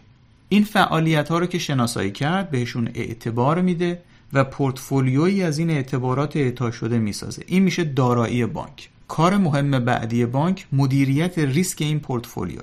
[0.50, 4.02] این فعالیت ها رو که شناسایی کرد بهشون اعتبار میده
[4.36, 7.44] و پورتفولیویی از این اعتبارات اعطا شده می‌سازه.
[7.48, 8.90] این میشه دارایی بانک.
[9.08, 12.60] کار مهم بعدی بانک مدیریت ریسک این پورتفولیو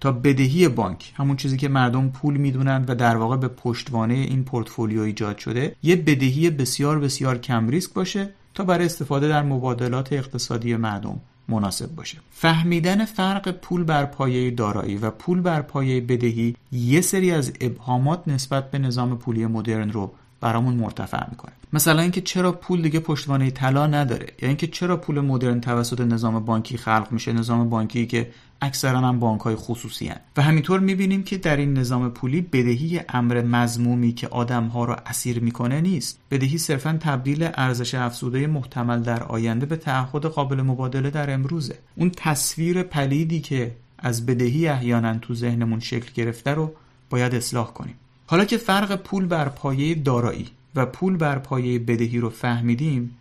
[0.00, 4.44] تا بدهی بانک همون چیزی که مردم پول می‌دونند و در واقع به پشتوانه این
[4.44, 10.12] پورتفولیو ایجاد شده یه بدهی بسیار بسیار کم ریسک باشه تا برای استفاده در مبادلات
[10.12, 12.18] اقتصادی مردم مناسب باشه.
[12.30, 18.28] فهمیدن فرق پول بر پایه دارایی و پول بر پایه بدهی یه سری از ابهامات
[18.28, 21.52] نسبت به نظام پولی مدرن رو برامون مرتفع می‌کنه.
[21.72, 26.44] مثلا اینکه چرا پول دیگه پشتوانه طلا نداره؟ یا اینکه چرا پول مدرن توسط نظام
[26.44, 28.30] بانکی خلق میشه؟ نظام بانکی که
[28.62, 30.20] اکثرا هم بانک های خصوصی هن.
[30.36, 34.96] و همینطور می‌بینیم که در این نظام پولی بدهی امر مزمومی که آدم ها رو
[35.06, 36.18] اسیر می‌کنه نیست.
[36.30, 41.78] بدهی صرفا تبدیل ارزش افزوده محتمل در آینده به تعهد قابل مبادله در امروزه.
[41.96, 46.72] اون تصویر پلیدی که از بدهی احیانا تو ذهنمون شکل گرفته رو
[47.10, 47.94] باید اصلاح کنیم.
[48.30, 53.16] حالا که فرق پول بر پایه دارایی و پول بر پایه بدهی رو فهمیدیم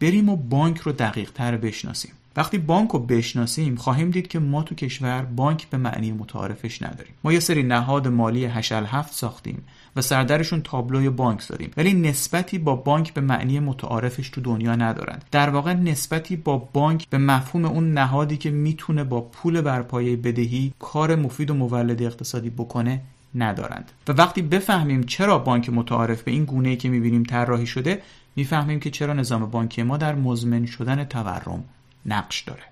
[0.00, 2.12] بریم و بانک رو دقیق تر بشناسیم.
[2.36, 7.12] وقتی بانک رو بشناسیم خواهیم دید که ما تو کشور بانک به معنی متعارفش نداریم.
[7.24, 9.64] ما یه سری نهاد مالی هشل هفت ساختیم
[9.96, 15.24] و سردرشون تابلوی بانک زدیم ولی نسبتی با بانک به معنی متعارفش تو دنیا ندارند
[15.30, 20.72] در واقع نسبتی با بانک به مفهوم اون نهادی که می‌تونه با پول برپایه بدهی
[20.78, 23.00] کار مفید و مولد اقتصادی بکنه
[23.34, 23.92] ندارند.
[24.08, 28.02] و وقتی بفهمیم چرا بانک متعارف به این گونه که می‌بینیم طراحی شده
[28.36, 31.64] می‌فهمیم که چرا نظام بانکی ما در مزمن شدن تورم
[32.06, 32.62] نقش داره.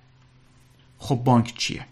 [0.97, 1.85] خب بانک چیه؟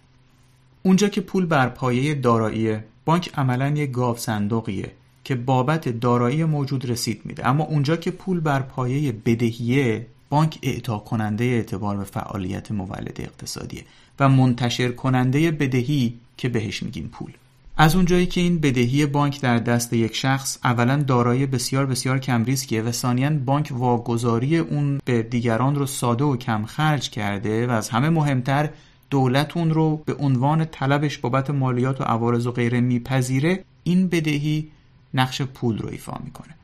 [0.83, 4.91] اونجا که پول بر پایه دارایی بانک عملا یک گاو صندوقیه
[5.23, 7.47] که بابت دارایی موجود رسید میده.
[7.47, 13.83] اما اونجا که پول بر پایه بدهیه بانک اعطا کننده اعتبار به فعالیت مولد اقتصادیه
[14.19, 17.31] و منتشر کننده بدهی که بهش میگیم پول.
[17.81, 22.43] از اونجایی که این بدهی بانک در دست یک شخص اولا دارایی بسیار بسیار کم
[22.43, 27.71] ریسکیه و ثانیا بانک واگذاری اون به دیگران رو ساده و کم خرج کرده و
[27.71, 28.69] از همه مهمتر
[29.09, 34.71] دولت اون رو به عنوان طلبش بابت مالیات و عوارض و غیره میپذیره این بدهی
[35.13, 36.55] نقش پول رو ایفا می‌کنه.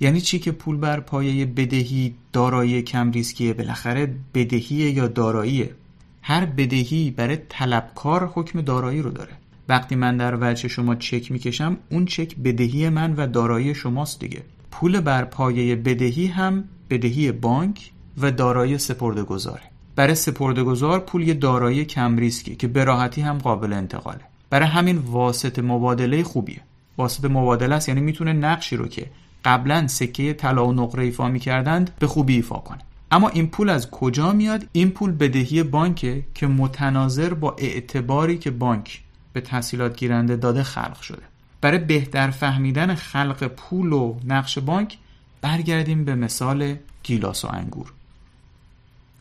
[0.00, 5.74] یعنی چی که پول بر پایه بدهی دارایی کم ریسکیه؟ بالاخره بدهی یا داراییه.
[6.22, 9.39] هر بدهی برای طلبکار حکم دارایی رو داره.
[9.70, 14.42] وقتی من در وجه شما چک می‌کشم اون چک بدهی من و دارایی شماست دیگه.
[14.70, 19.62] پول بر پایه بدهی هم بدهی بانک و دارایی سپرده گذاره
[19.96, 24.20] برای سپرده گذار پول یه دارایی کم ریسکی که به راحتی هم قابل انتقاله.
[24.50, 26.60] برای همین واسط مبادله خوبیه.
[26.98, 29.06] واسط مبادله است یعنی می‌تونه نقشی رو که
[29.44, 32.80] قبلا سکه طلا و نقره ایفا می‌کردند به خوبی ایفا کنه.
[33.10, 38.50] اما این پول از کجا میاد؟ این پول بدهی بانکه که متناظر با اعتباری که
[38.50, 39.02] بانک
[39.32, 41.22] به تحصیلات گیرنده داده خلق شده.
[41.60, 44.98] برای بهتر فهمیدن خلق پول و نقش بانک
[45.40, 47.92] برگردیم به مثال گیلاس و انگور.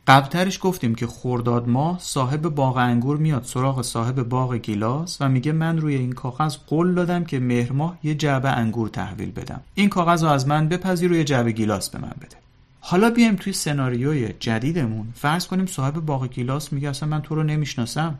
[0.07, 5.51] قبلترش گفتیم که خرداد ماه صاحب باغ انگور میاد سراغ صاحب باغ گیلاس و میگه
[5.51, 9.61] من روی این کاغذ قول دادم که مهر ماه یه جعبه انگور تحویل بدم.
[9.73, 12.37] این کاغذ رو از من بپذیر یه جعبه گیلاس به من بده.
[12.79, 15.13] حالا بیایم توی سناریوی جدیدمون.
[15.15, 18.15] فرض کنیم صاحب باغ گیلاس میگه اصلا من تو رو نمی‌شناسم.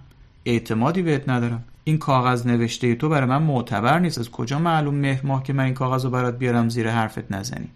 [0.45, 1.63] اعتمادی بهت ندارم.
[1.83, 4.17] این کاغذ نوشته تو برای من معتبر نیست.
[4.17, 7.67] از کجا معلوم مهر ماه که من این کاغذ رو برات بیارم زیر حرفت نزنی؟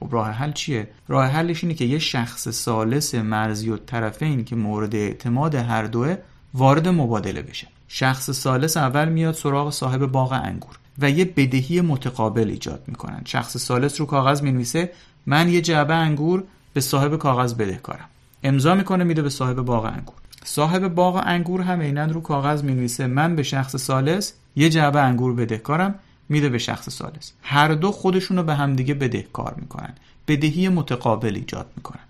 [0.00, 4.56] خب راه حل چیه؟ راه حلش اینه که یه شخص سالس مرزی و طرفین که
[4.56, 6.16] مورد اعتماد هر دوه
[6.54, 7.66] وارد مبادله بشه.
[7.88, 13.22] شخص سالس اول میاد سراغ صاحب باغ انگور و یه بدهی متقابل ایجاد می‌کنن.
[13.24, 14.92] شخص سالس رو کاغذ می‌نویسه
[15.26, 18.08] من یه جعبه انگور به صاحب کاغذ بدهکارم.
[18.42, 20.14] امضا می‌کنه میده به صاحب باغ انگور.
[20.44, 23.06] صاحب باغ انگور هم عینا رو کاغذ می‌نویسه.
[23.06, 25.94] من به شخص سالس یه جعبه انگور بدهکارم
[26.28, 27.32] میده به شخص سالس.
[27.42, 29.94] هر دو خودشون رو به همدیگه بدهکار می‌کنن.
[30.28, 32.00] بدهی متقابل ایجاد می‌کنن.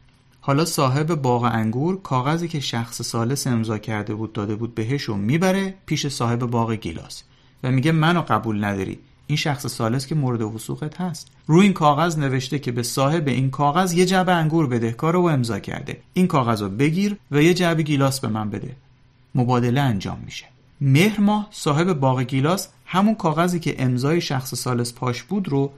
[0.41, 5.17] حالا صاحب باغ انگور کاغذی که شخص سالس امضا کرده بود داده بود بهش رو
[5.17, 7.23] می‌بره پیش صاحب باغ گیلاس
[7.63, 8.99] و میگه منو قبول نداری.
[9.33, 11.29] این شخص سالس که مورد وسوقت هست.
[11.47, 15.59] روی این کاغذ نوشته که به صاحب این کاغذ یه جعبه انگور بدهکار و امضا
[15.59, 16.01] کرده.
[16.15, 18.77] این کاغذ رو بگیر و یه جعبه گیلاس به من بده.
[19.35, 20.45] مبادله انجام میشه.
[20.81, 25.73] مهر ماه صاحب باغ گیلاس همون کاغذی که امضای شخص سالس پاش بود رو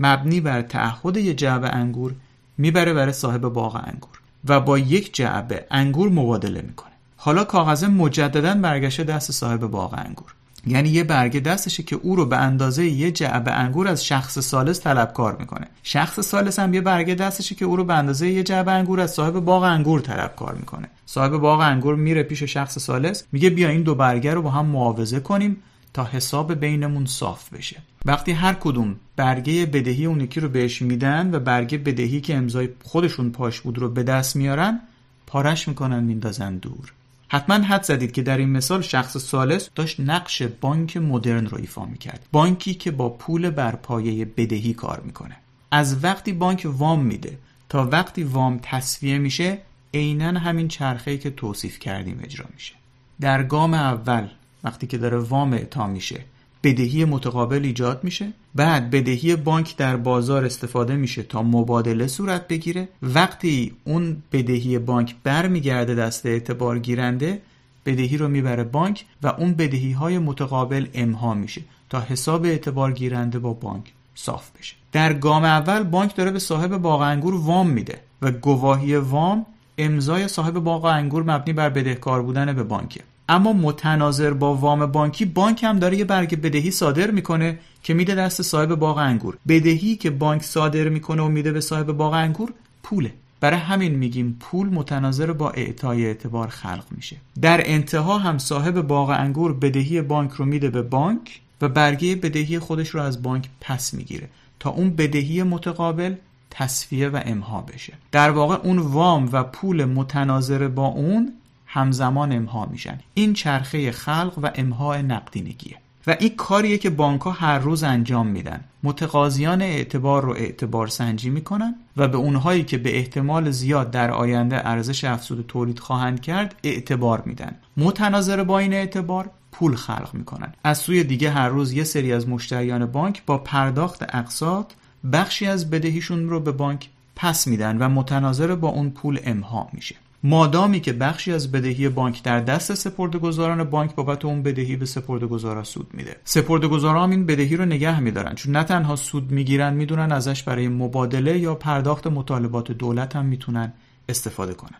[0.00, 2.14] مبنی بر تعهد یه جعبه انگور
[2.58, 6.92] می‌بره برای صاحب باغ انگور و با یک جعبه انگور مبادله می‌کنه.
[7.16, 10.34] حالا کاغذ مجددا برگشته دست صاحب باغ انگور.
[10.66, 14.80] یعنی یه برگه دستشه که او رو به اندازه یه جعبه انگور از شخص سالس
[14.80, 15.66] طلبکار می‌کنه.
[15.82, 19.10] شخص سالس هم یه برگه دستشه که او رو به اندازه یه جعبه انگور از
[19.10, 20.88] صاحب باغ انگور طلبکار می‌کنه.
[21.06, 24.66] صاحب باغ انگور میره پیش شخص سالس میگه بیا این دو برگه رو با هم
[24.66, 25.56] معاوضه کنیم
[25.94, 27.76] تا حساب بینمون صاف بشه.
[28.04, 32.68] وقتی هر کدوم برگه بدهی اون یکی رو بهش میدن و برگه بدهی که امضای
[32.84, 34.80] خودشون پاش بود رو به دست میارن
[35.26, 36.92] پارش می‌کنن میندازن دور.
[37.28, 41.84] حتما حد زدید که در این مثال شخص سالس داشت نقش بانک مدرن رو ایفا
[41.84, 42.26] می‌کرد.
[42.32, 45.36] بانکی که با پول بر پایه بدهی کار می‌کنه.
[45.70, 49.58] از وقتی بانک وام میده تا وقتی وام تصویه میشه
[49.94, 52.74] عینا همین چرخه که توصیف کردیم اجرا میشه.
[53.20, 54.28] در گام اول
[54.64, 56.20] وقتی که داره وام اعطا میشه
[56.62, 58.32] بدهی متقابل ایجاد میشه.
[58.54, 62.88] بعد بدهی بانک در بازار استفاده میشه تا مبادله صورت بگیره.
[63.02, 67.42] وقتی اون بدهی بانک برمیگرده دست اعتبار گیرنده
[67.86, 73.38] بدهی رو می‌بره بانک و اون بدهی های متقابل امها میشه تا حساب اعتبار گیرنده
[73.38, 74.74] با بانک صاف بشه.
[74.92, 79.46] در گام اول بانک داره به صاحب باغ انگور وام میده و گواهی وام
[79.78, 83.00] امضای صاحب باغ انگور مبنی بر بدهکار بودن به بانکه.
[83.28, 88.14] اما متناظر با وام بانکی بانک هم داره یه برگ بدهی صادر می‌کنه که میده
[88.14, 89.38] دست صاحب باغ انگور.
[89.48, 92.52] بدهی که بانک صادر می‌کنه و میده به صاحب باغ انگور
[92.82, 93.12] پوله.
[93.40, 97.16] برای همین میگیم پول متناظر با اعطای اعتبار خلق میشه.
[97.40, 102.58] در انتها هم صاحب باغ انگور بدهی بانک رو میده به بانک و برگه بدهی
[102.58, 104.28] خودش رو از بانک پس می‌گیره
[104.60, 106.14] تا اون بدهی متقابل
[106.50, 107.92] تصفیه و امها بشه.
[108.12, 111.32] در واقع اون وام و پول متناظر با اون
[111.70, 112.98] همزمان امها میشن.
[113.14, 115.76] این چرخه خلق و امها نقدینگیه.
[116.06, 118.64] و این کاریه که بانک ها هر روز انجام میدن.
[118.82, 124.68] متقاضیان اعتبار رو اعتبار سنجی می‌کنن و به اونهایی که به احتمال زیاد در آینده
[124.68, 127.54] ارزش افزوده تولید خواهند کرد اعتبار میدن.
[127.76, 130.52] متناظر با این اعتبار پول خلق می‌کنن.
[130.64, 134.72] از سوی دیگه هر روز یه سری از مشتریان بانک با پرداخت اقساط
[135.12, 139.94] بخشی از بدهیشون رو به بانک پس میدن و متناظر با اون پول امها میشه.
[140.22, 145.64] مادامی که بخشی از بدهی بانک در دست سپردهگذاران بانک بابت اون بدهی به سپردهگذارا
[145.64, 146.16] سود میده.
[146.24, 150.68] سپردهگذارا هم این بدهی رو نگه میدارن چون نه تنها سود می‌گیرن می‌دونن ازش برای
[150.68, 153.72] مبادله یا پرداخت مطالبات دولت هم می‌تونن
[154.08, 154.78] استفاده کنن.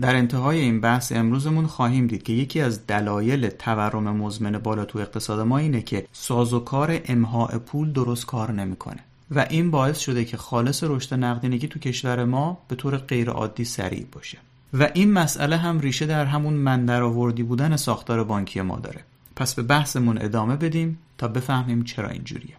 [0.00, 4.98] در انتهای این بحث امروزمون خواهیم دید که یکی از دلایل تورم مزمن بالا تو
[4.98, 10.36] اقتصاد ما اینه که سازوکار امهای پول درست کار نمی‌کنه و این باعث شده که
[10.36, 14.38] خالص رشد نقدینگی تو کشور ما به طور غیرعادی سریع باشه.
[14.72, 19.00] و این مسئله هم ریشه در همون من آوردی بودن ساختار بانکی ما داره.
[19.36, 22.56] پس به بحثمون ادامه بدیم تا بفهمیم چرا اینجوریه.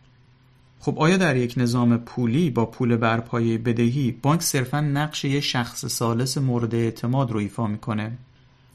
[0.79, 5.85] خب آیا در یک نظام پولی با پول برپایه بدهی بانک صرفا نقش یه شخص
[5.85, 8.11] سالس مورد اعتماد رو ایفا می‌کنه؟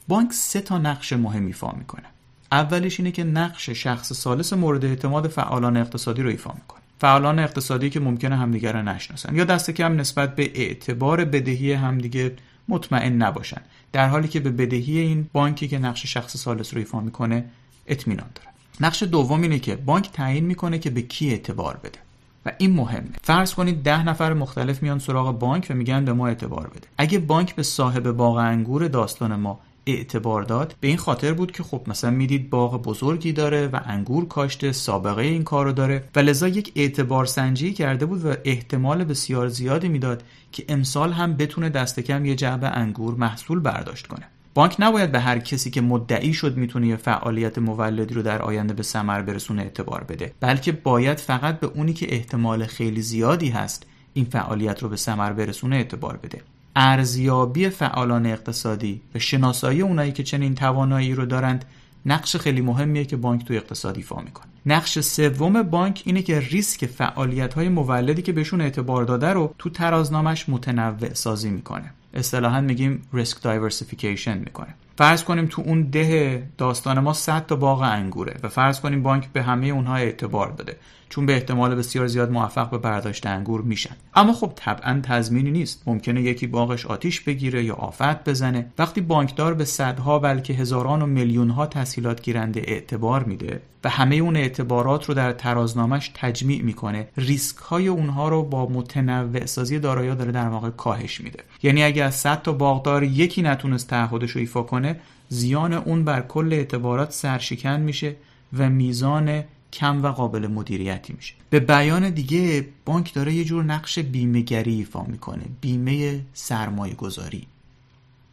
[0.08, 2.06] بانک سه تا نقش مهم ایفا می‌کنه.
[2.52, 6.80] اولش اینه که نقش شخص سالس مورد اعتماد فعالان اقتصادی رو ایفا می‌کنه.
[7.00, 12.32] فعالان اقتصادی که ممکنه همدیگر رو نشناسن یا دست کم نسبت به اعتبار بدهی همدیگه
[12.68, 13.60] مطمئن نباشن.
[13.92, 17.44] در حالی که به بدهی این بانکی که نقش شخص سالس رو ایفا می‌کنه
[17.86, 18.48] اطمینان داره
[18.80, 21.98] نقش دوم اینه که بانک تعیین می‌کنه که به کی اعتبار بده.
[22.46, 23.08] و این مهمه.
[23.22, 26.88] فرض کنید ده نفر مختلف میان سراغ بانک و میگن به ما اعتبار بده.
[26.98, 29.60] اگه بانک به صاحب باغ انگور داستان ما
[29.92, 30.74] اعتبار داد.
[30.80, 35.22] به این خاطر بود که خب مثلا می‌دید باغ بزرگی داره و انگور کاشته سابقه
[35.22, 40.22] این کارو داره و لذا یک اعتبار سنجی کرده بود و احتمال بسیار زیادی می‌داد
[40.52, 44.26] که امسال هم بتونه دست کم یه جعبه انگور محصول برداشت کنه.
[44.54, 48.74] بانک نباید به هر کسی که مدعی شد می‌تونه یه فعالیت مولدی رو در آینده
[48.74, 53.86] به ثمر برسونه اعتبار بده بلکه باید فقط به اونی که احتمال خیلی زیادی هست
[54.14, 56.42] این فعالیت رو به ثمر برسونه اعتبار بده.
[56.80, 61.64] ارزیابی فعالان اقتصادی و شناسایی اونایی که چنین توانایی رو دارند
[62.06, 64.46] نقش خیلی مهمیه که بانک تو اقتصاد ایفا می‌کنه.
[64.66, 69.70] نقش سوم بانک اینه که ریسک فعالیت های مولدی که بهشون اعتبار داده رو تو
[69.70, 71.92] ترازنامش متنوع سازی می‌کنه.
[72.14, 74.74] اصطلاحا میگیم risk diversification می‌کنه.
[74.98, 79.28] فرض کنیم تو اون ده داستان ما 100 تا باغ انگوره و فرض کنیم بانک
[79.32, 80.76] به همه اونها اعتبار داده.
[81.08, 83.96] چون به احتمال بسیار زیاد موفق به برداشت انگور میشن.
[84.14, 85.82] اما خب طبعا تضمینی نیست.
[85.86, 88.66] ممکنه یکی باغش آتیش بگیره یا آفت بزنه.
[88.78, 94.16] وقتی بانکدار به صدها بلکه هزاران و میلیون ها تسهیلات گیرنده اعتبار میده و همه
[94.16, 100.14] اون اعتبارات رو در ترازنامش تجمیع می‌کنه ریسک های اونها رو با متنوع سازی دارایی
[100.14, 101.38] داره در واقع کاهش میده.
[101.62, 106.22] یعنی اگر از 100 تا باغدار یکی نتونست تعهدش رو ایفا کنه زیان اون بر
[106.22, 108.16] کل اعتبارات سرشکن میشه
[108.58, 111.34] و میزان کم و قابل مدیریتی میشه.
[111.50, 117.46] به بیان دیگه بانک داره یه جور نقش بیمهگری ایفا می‌کنه بیمه سرمایه گذاری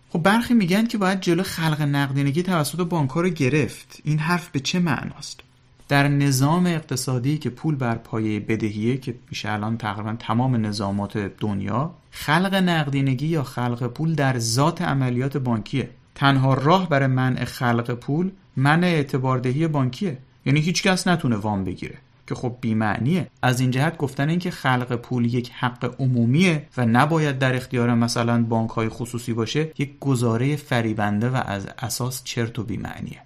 [0.10, 4.00] خب برخی میگن که باید جلو خلق نقدینگی توسط بانک رو گرفت.
[4.04, 5.40] این حرف به چه معناست؟
[5.88, 11.94] در نظام اقتصادی که پول بر پایه بدهیه که میشه الان تقریبا تمام نظامات دنیا
[12.12, 15.90] خلق نقدینگی یا خلق پول در ذات عملیات بانکیه.
[16.16, 20.18] تنها راه برای منع خلق پول منع اعتباردهی بانکیه.
[20.46, 21.96] یعنی هیچ کس نتونه وام بگیره.
[22.28, 23.28] که خب بیمعنیه.
[23.42, 28.44] از این جهت گفتن اینکه خلق پول یک حق عمومیه و نباید در اختیار مثلا
[28.44, 33.22] بانک های خصوصی باشه یک گزاره فریبنده و از اساس چرت و بیمعنیه.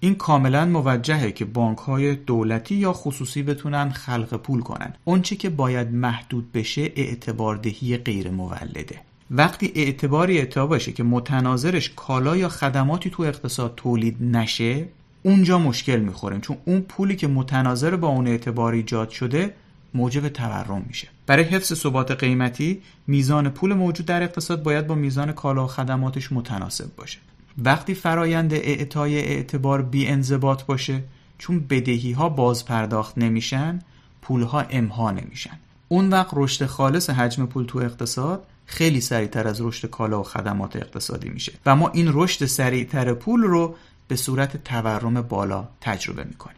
[0.00, 4.94] این کاملا موجهه که بانک های دولتی یا خصوصی بتونن خلق پول کنن.
[5.04, 9.00] اونچه که باید محدود بشه اعتباردهی غیر مولده.
[9.30, 14.88] وقتی اعتباری اعتبار باشه که متناظرش کالا یا خدماتی تو اقتصاد تولید نشه
[15.22, 16.40] اونجا مشکل می‌خوریم.
[16.40, 19.54] چون اون پولی که متناظر با اون اعتبار ایجاد شده
[19.94, 21.08] موجب تورم میشه.
[21.26, 26.32] برای حفظ ثبات قیمتی میزان پول موجود در اقتصاد باید با میزان کالا و خدماتش
[26.32, 27.18] متناسب باشه.
[27.58, 31.02] وقتی فرایند اعطای اعتبار بی انضباط باشه
[31.38, 33.78] چون بدهی ها باز پرداخت نمیشن
[34.22, 35.58] پول ها امها نمیشن.
[35.88, 40.76] اون وقت رشد خالص حجم پول تو اقتصاد خیلی سریعتر از رشد کالا و خدمات
[40.76, 41.52] اقتصادی میشه.
[41.66, 43.74] و ما این رشد سریعتر پول رو
[44.08, 46.56] به صورت تورم بالا تجربه می‌کنیم.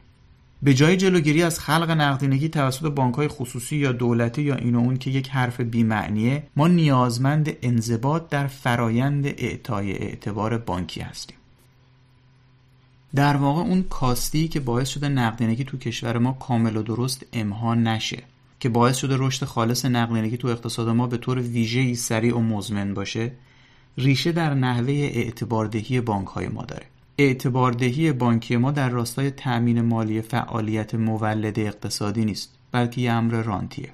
[0.63, 4.97] به جای جلوگیری از خلق نقدینگی توسط بانکهای خصوصی یا دولتی یا این و اون
[4.97, 11.37] که یک حرف بیمعنیه ما نیازمند انضباط در فرایند اعطای اعتبار بانکی هستیم.
[13.15, 17.75] در واقع اون کاستی که باعث شده نقدینگی تو کشور ما کامل و درست امها
[17.75, 18.23] نشه
[18.61, 22.95] که باعث شده رشد خالص نقدینگی تو اقتصاد ما به طور ویژه‌ای سریع و مزمن
[22.95, 23.33] باشه
[23.99, 26.87] ریشه در نحوه اعتباردهی بانک های ما داره.
[27.19, 33.93] اعتباردهی بانکی ما در راستای تأمین مالی فعالیت مولد اقتصادی نیست بلکه یه امر رانتیه.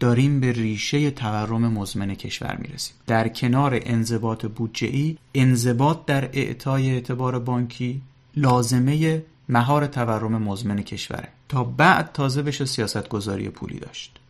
[0.00, 2.94] داریم به ریشه تورم مزمن کشور می‌رسیم.
[3.06, 8.00] در کنار انضباط بودجه انضباط در اعطای اعتبار بانکی
[8.36, 11.28] لازمه مهار تورم مزمن کشوره.
[11.48, 14.20] تا بعد تازه بشه سیاست گذاری پولی داشت.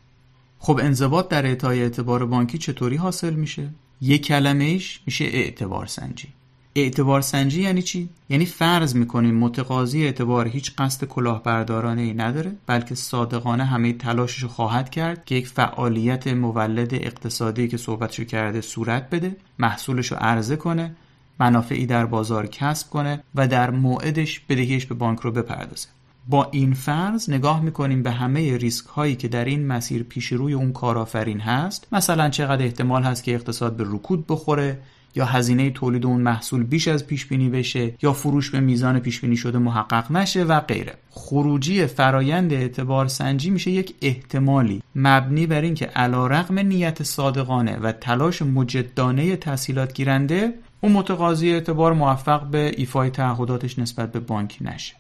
[0.59, 3.69] خب انضباط در اعطای اعتبار بانکی چطوری حاصل میشه؟
[4.01, 6.29] یک کلمه ایش میشه اعتبار سنجی.
[6.75, 12.95] اعتبار سنجی یعنی چی؟ یعنی فرض می‌کنیم متقاضی اعتبار هیچ قصد کلاهبردارانه ای نداره بلکه
[12.95, 19.37] صادقانه همه تلاشش خواهد کرد که یک فعالیت مولد اقتصادی که صحبتشو کرده صورت بده
[19.59, 20.97] محصولش رو عرضه کنه
[21.39, 25.89] منافعی در بازار کسب کنه و در موعدش بدهیش به بانک رو بپردازه
[26.29, 30.53] با این فرض نگاه می‌کنیم به همه ریسک هایی که در این مسیر پیش روی
[30.53, 34.79] اون کارآفرین هست مثلا چقدر احتمال هست که اقتصاد به رکود بخوره
[35.15, 39.21] یا هزینه تولید اون محصول بیش از پیش بینی بشه یا فروش به میزان پیش
[39.21, 40.95] بینی شده محقق نشه و غیره.
[41.11, 48.43] خروجی فرایند اعتبار سنجی میشه یک احتمالی مبنی بر اینکه علیرغم نیت صادقانه و تلاش
[48.43, 54.95] مجدانه تحصیلات گیرنده اون متقاضی اعتبار موفق به ایفای تعهداتش نسبت به بانک نشه.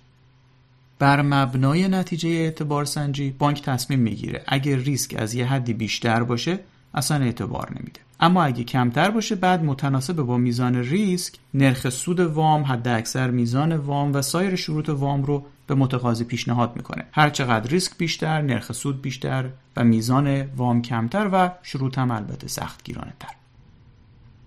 [0.98, 4.42] بر مبنای نتیجه اعتبار سنجی بانک تصمیم می‌گیره.
[4.46, 6.58] اگر ریسک از یه حدی بیشتر باشه
[6.94, 8.00] اصلا اعتبار نمیده.
[8.22, 13.76] اما اگه کمتر باشه بعد متناسب با میزان ریسک نرخ سود وام حد اکثر میزان
[13.76, 17.04] وام و سایر شروط وام رو به متقاضی پیشنهاد می‌کنه.
[17.12, 22.48] هر چقدر ریسک بیشتر نرخ سود بیشتر و میزان وام کمتر و شروط هم البته
[22.48, 23.28] سخت گیرانه تر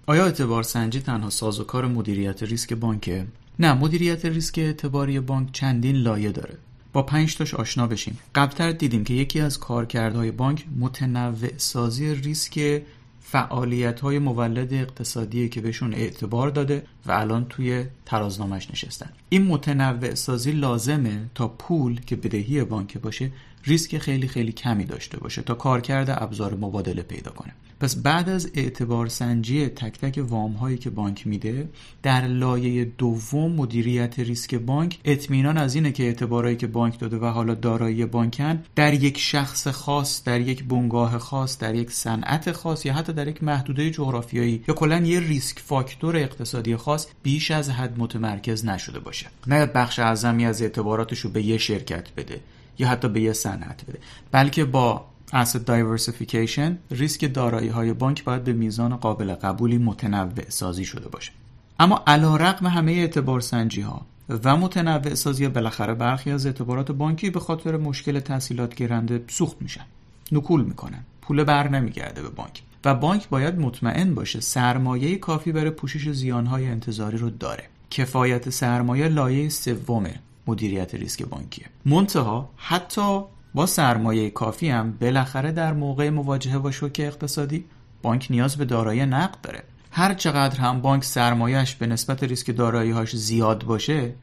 [0.07, 3.25] آیا اعتبار سنجی تنها سازوکار مدیریت ریسک بانکه؟
[3.59, 6.57] نه مدیریت ریسک اعتباری بانک چندین لایه داره.
[6.93, 8.19] با پنج تاش آشنا بشیم.
[8.35, 12.81] قبلتر دیدیم که یکی از کارکردهای بانک متنوع سازی ریسک
[13.27, 19.09] فعالیت های مولد اقتصادی که بهشون اعتبار داده و الان توی ترازنامش نشستن.
[19.29, 23.31] این متنوع سازی لازمه تا پول که بدهی بانک باشه
[23.63, 27.53] ریسک خیلی خیلی کمی داشته باشه تا کارکرد ابزار مبادله پیدا کنه.
[27.79, 31.69] پس بعد از اعتبار سنجی تک تک وام هایی که بانک میده
[32.03, 37.25] در لایه دوم مدیریت ریسک بانک اطمینان از اینه که اعتبارایی که بانک داده و
[37.25, 42.85] حالا دارایی بانکن در یک شخص خاص در یک بنگاه خاص در یک صنعت خاص
[42.85, 47.69] یا حتی در یک محدوده جغرافیایی یا کلا یه ریسک فاکتور اقتصادی خاص بیش از
[47.69, 49.27] حد متمرکز نشده باشه.
[49.47, 52.39] نه بخش اعظمی از اعتباراتش رو به یه شرکت بده
[52.79, 53.99] یا حتی به یه صنعت بده
[54.31, 60.85] بلکه با asset diversification ریسک دارایی های بانک باید به میزان قابل قبولی متنوع سازی
[60.85, 61.31] شده باشه.
[61.79, 64.05] اما علا رقم همه اعتبار سنجی ها
[64.43, 69.85] و متنوع سازی بالاخره برخی از اعتبارات بانکی به خاطر مشکل تحصیلات گیرنده سوخت میشن.
[70.31, 71.03] نکول می‌کنن.
[71.21, 72.61] پول بر نمیگرده به بانک.
[72.85, 77.63] و بانک باید مطمئن باشه سرمایه کافی برای پوشش زیانهای انتظاری رو داره.
[77.89, 80.05] کفایت سرمایه لایه سوم
[80.47, 81.65] مدیریت ریسک بانکیه.
[81.85, 83.21] منتها حتی
[83.55, 87.65] با سرمایه کافی هم بالاخره در موقع مواجهه با شوک اقتصادی
[88.01, 89.63] بانک نیاز به دارایی نقد داره.
[89.91, 94.13] هر چقدر هم بانک سرمایهش به نسبت ریسک داراییهاش زیاد باشه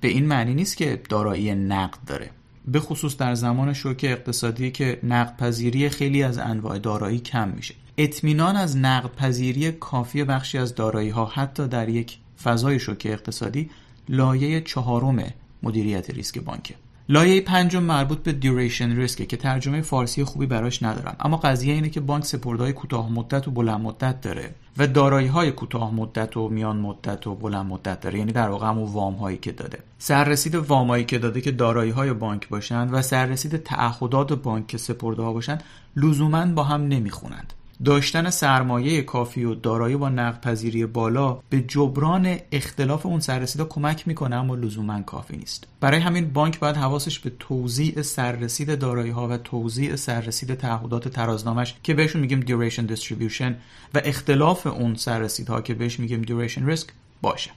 [0.00, 2.30] به این معنی نیست که دارایی نقد داره.
[2.66, 7.74] به خصوص در زمان شوک اقتصادی که نقد پذیری خیلی از انواع دارایی کم میشه.
[7.98, 13.70] اطمینان از نقد پذیری کافی بخشی از دارایی ها حتی در یک فضای شوک اقتصادی
[14.08, 15.24] لایه چهارم
[15.62, 16.74] مدیریت ریسک بانکه.
[17.10, 21.16] لایه پنجم مربوط به duration risk ه که ترجمه فارسی خوبی براش ندارم.
[21.20, 25.52] اما قضیه اینه که بانک سپرده‌های کوتاه مدت و بلند مدت داره و دارایی های
[25.52, 28.18] کوتاه مدت و میان مدت و بلند مدت داره.
[28.18, 29.78] یعنی در واقع همون وام هایی که داده.
[29.98, 34.78] سررسید وام هایی که داده که دارایی های بانک باشن و سررسید تعهدات بانک که
[34.78, 35.58] سپرده ها باشن
[35.96, 37.52] لزوما با هم نمی‌خونند.
[37.84, 44.36] داشتن سرمایه کافی و دارایی با نقد بالا به جبران اختلاف اون سررسیدها کمک می‌کنه
[44.36, 45.66] اما لزوما کافی نیست.
[45.80, 51.74] برای همین بانک باید حواسش به توزیع سررسید دارایی ها و توزیع سررسید تعهدات ترازنامش
[51.82, 53.52] که بهشون میگیم duration distribution
[53.94, 56.86] و اختلاف اون سررسیدها که بهش میگیم duration risk
[57.22, 57.50] باشه.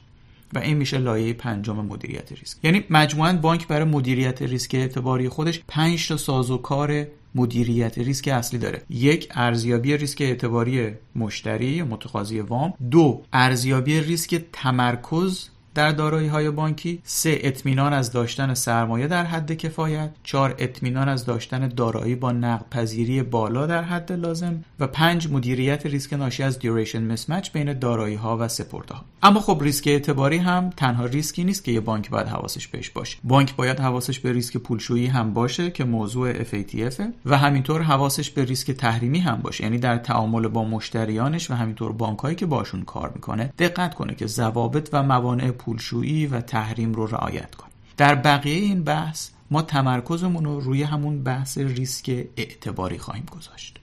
[0.53, 2.57] و این میشه لایه پنجم مدیریت ریسک.
[2.63, 7.05] یعنی مجموعا بانک برای مدیریت ریسک اعتباری خودش 5 تا سازوکار
[7.35, 8.81] مدیریت ریسک اصلی داره.
[8.89, 12.73] یک ارزیابی ریسک اعتباری مشتری متقاضی وام.
[12.91, 19.51] دو ارزیابی ریسک تمرکز در دارایی های بانکی سه اطمینان از داشتن سرمایه در حد
[19.51, 25.31] کفایت چهار اطمینان از داشتن دارایی با نقد پذیری بالا در حد لازم و پنج
[25.31, 28.47] مدیریت ریسک ناشی از duration mismatch بین دارایی ها و
[28.91, 32.89] ها اما خب ریسک اعتباری هم تنها ریسکی نیست که یه بانک باید حواسش بهش
[32.89, 33.17] باشه.
[33.23, 38.45] بانک باید حواسش به ریسک پولشویی هم باشه که موضوع FATF و همینطور حواسش به
[38.45, 39.63] ریسک تحریمی هم باشه.
[39.63, 44.27] یعنی در تعامل با مشتریانش و همینطور بانکهایی که باشون کار می‌کنه دقت کنه که
[44.27, 50.45] ضوابط و موانع پولشویی و تحریم رو رعایت کنیم در بقیه این بحث ما تمرکزمون
[50.45, 53.79] رو روی همون بحث ریسک اعتباری خواهیم گذاشت.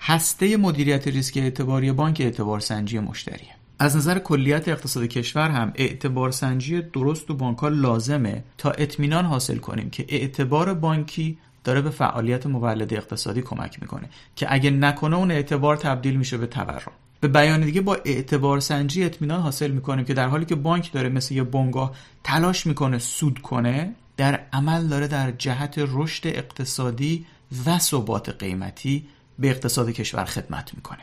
[0.00, 3.54] هسته مدیریت ریسک اعتباری بانک اعتبار سنجی مشتریه.
[3.78, 9.56] از نظر کلیت اقتصاد کشور هم اعتبار سنجی درست و بانک لازمه تا اطمینان حاصل
[9.56, 15.30] کنیم که اعتبار بانکی داره به فعالیت مولد اقتصادی کمک می‌کنه که اگه نکنه اون
[15.30, 16.92] اعتبار تبدیل میشه به تورم.
[17.20, 21.08] به بیان دیگه با اعتبار سنجی اطمینان حاصل می‌کنیم که در حالی که بانک داره
[21.08, 21.94] مثل یه بنگاه
[22.24, 27.26] تلاش می‌کنه سود کنه در عمل داره در جهت رشد اقتصادی
[27.66, 29.06] و ثبات قیمتی
[29.38, 31.00] به اقتصاد کشور خدمت می‌کنه.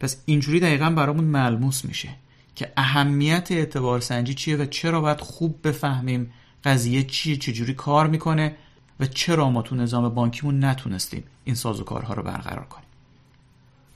[0.00, 2.08] پس اینجوری دقیقا برامون ملموس میشه
[2.54, 6.32] که اهمیت اعتبار سنجی چیه و چرا باید خوب بفهمیم
[6.64, 8.56] قضیه چیه چجوری کار می‌کنه
[9.00, 12.85] و چرا ما تو نظام بانکیمون نتونستیم این سازوکارها رو برقرار کنیم.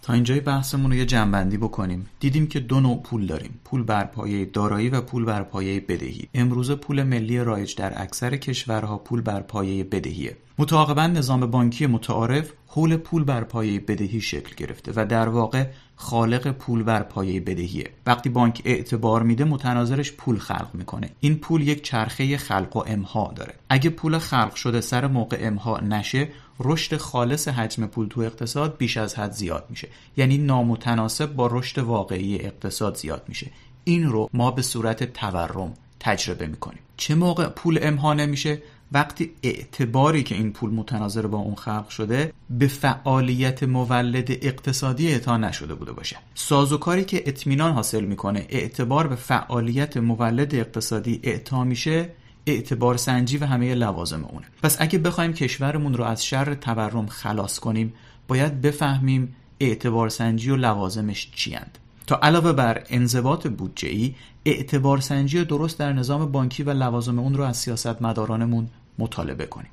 [0.03, 2.07] تا اینجای بحثمون رو یه جنبندی بکنیم.
[2.20, 3.61] دیدیم که دو نوع پول داریم.
[3.64, 6.28] پول بر پایه دارایی و پول بر پایه بدهی.
[6.34, 10.36] امروز پول ملی رایج در اکثر کشورها پول بر پایه بدهیه.
[10.59, 16.53] متعاقبا نظام بانکی متعارف حول پول بر پایه بدهی شکل گرفته و در واقع خالق
[16.53, 17.90] پول بر پایه بدهیه.
[18.07, 21.11] وقتی بانک اعتبار میده متناظرش پول خلق می‌کنه.
[21.20, 23.55] این پول یک چرخه خلق و امها داره.
[23.68, 26.28] اگه پول خلق شده سر موقع امها نشه
[26.61, 29.88] رشد خالص حجم پول تو اقتصاد بیش از حد زیاد میشه.
[30.16, 33.50] یعنی نامتناسب با رشد واقعی اقتصاد زیاد میشه.
[33.84, 36.80] این رو ما به صورت تورم تجربه می‌کنیم.
[36.96, 42.32] چه موقع پول امها نمیشه وقتی اعتباری که این پول متناظر با اون خلق شده
[42.50, 46.16] به فعالیت مولد اقتصادی اعطا نشده بوده باشه.
[46.34, 52.08] سازوکاری که اطمینان حاصل می‌کنه اعتبار به فعالیت مولد اقتصادی اعطا میشه
[52.47, 54.47] اعتبار سنجی و همه لوازم اونه.
[54.62, 57.93] پس اگه بخوایم کشورمون رو از شر تورم خلاص کنیم
[58.28, 64.14] باید بفهمیم اعتبار سنجی و لوازمش چیند تا علاوه بر انضباط بودجه ای
[64.45, 68.68] اعتبار سنجی درست در نظام بانکی و لوازم اون رو از سیاست مدارانمون
[68.99, 69.70] مطالبه کنیم.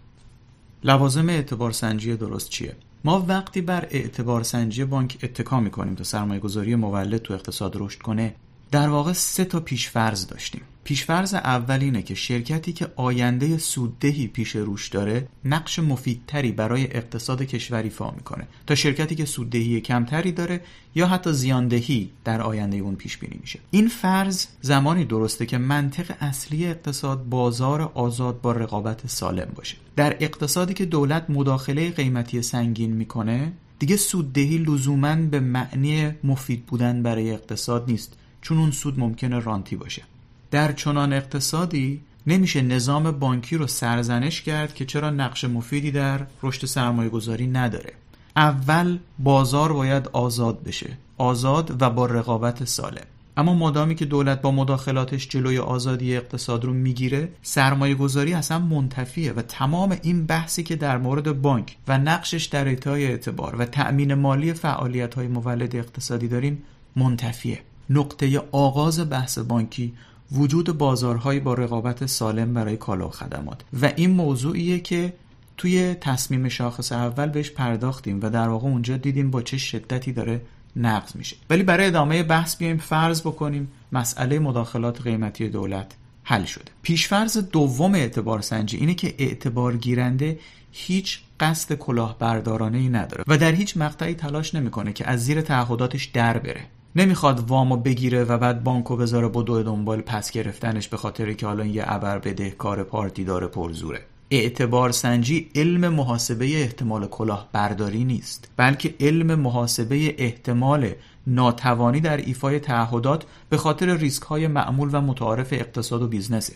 [0.83, 6.39] لوازم اعتبار سنجی درست چیه؟ ما وقتی بر اعتبار سنجی بانک اتکا می‌کنیم تا سرمایه
[6.39, 8.35] گذاری مولد تو اقتصاد رشد کنه
[8.71, 10.61] در واقع سه تا پیشفرض داشتیم.
[10.87, 17.41] پیشفرض اول اینه که شرکتی که آینده سوددهی پیش روش داره نقش مفیدتری برای اقتصاد
[17.41, 18.47] کشور ایفا می‌کنه.
[18.67, 20.61] تا شرکتی که سوددهی کمتری داره
[20.95, 23.59] یا حتی زیاندهی در آینده اون پیش بینی میشه.
[23.71, 29.77] این فرض زمانی درسته که منطق اصلی اقتصاد بازار آزاد با رقابت سالم باشه.
[29.95, 37.03] در اقتصادی که دولت مداخله قیمتی سنگین می‌کنه دیگه سوددهی لزوما به معنی مفید بودن
[37.03, 38.17] برای اقتصاد نیست.
[38.41, 40.03] چون اون سود ممکنه رانتی باشه.
[40.51, 46.65] در چنان اقتصادی نمیشه نظام بانکی رو سرزنش کرد که چرا نقش مفیدی در رشد
[46.65, 47.93] سرمایه گذاری نداره.
[48.35, 53.05] اول بازار باید آزاد بشه آزاد و با رقابت سالم.
[53.37, 59.33] اما مادامی که دولت با مداخلاتش جلوی آزادی اقتصاد رو می‌گیره سرمایه گذاری اصلا منتفیه
[59.33, 64.13] و تمام این بحثی که در مورد بانک و نقشش در اعطای اعتبار و تأمین
[64.13, 66.63] مالی فعالیت های مولد اقتصادی داریم
[66.95, 67.59] منتفیه.
[67.89, 69.93] نقطه آغاز بحث بانکی
[70.31, 73.61] وجود بازارهایی با رقابت سالم برای کالا و خدمات.
[73.81, 75.13] و این موضوعیه که
[75.57, 80.41] توی تصمیم شاخص اول بهش پرداختیم و در واقع اونجا دیدیم با چه شدتی داره
[80.75, 81.35] نقض میشه.
[81.49, 85.91] ولی برای ادامه بحث بیایم فرض بکنیم مسئله مداخلات قیمتی دولت
[86.23, 86.71] حل شده.
[86.81, 90.39] پیشفرض دوم اعتبار سنجی اینه که اعتبار گیرنده
[90.71, 96.05] هیچ قصد کلاهبردارانه ای نداره و در هیچ مقطعی تلاش نمی‌کنه که از زیر تعهداتش
[96.05, 96.61] در بره.
[96.97, 101.65] نمی‌خواد وامو بگیره و بعد بانکو بذاره بدوه دنبال پس گرفتنش به خاطر که حالا
[101.65, 104.01] یه ابر بدهکار پارتی‌دار پرزوره.
[104.31, 110.89] اعتبار سنجی علم محاسبه احتمال کلاه برداری نیست بلکه علم محاسبه احتمال
[111.27, 116.53] ناتوانی در ایفای تعهدات به خاطر ریسک های معمول و متعارف اقتصاد و بیزنسه.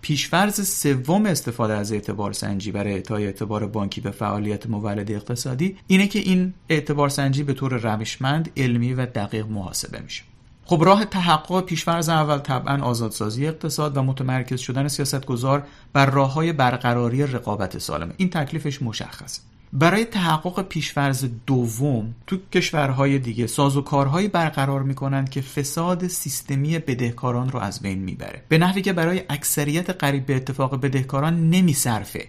[0.00, 6.06] پیش‌فرض سوم استفاده از اعتبار سنجی برای اعطای اعتبار بانکی به فعالیت مولد اقتصادی اینه
[6.06, 10.22] که این اعتبار سنجی به طور روشمند علمی و دقیق محاسبه میشه.
[10.64, 16.52] خب راه تحقق پیش‌فرض اول طبعا آزادسازی اقتصاد و متمرکز شدن سیاستگزار بر راه های
[16.52, 18.14] برقراری رقابت سالمه.
[18.16, 19.40] این تکلیفش مشخصه.
[19.72, 27.58] برای تحقق پیش‌فرض دوم تو کشورهای دیگه سازوکارهایی برقرار می‌کنند که فساد سیستمی بدهکاران رو
[27.58, 28.42] از بین می‌بره.
[28.48, 32.28] به نحوی که برای اکثریت قریب به اتفاق بدهکاران نمیصرفه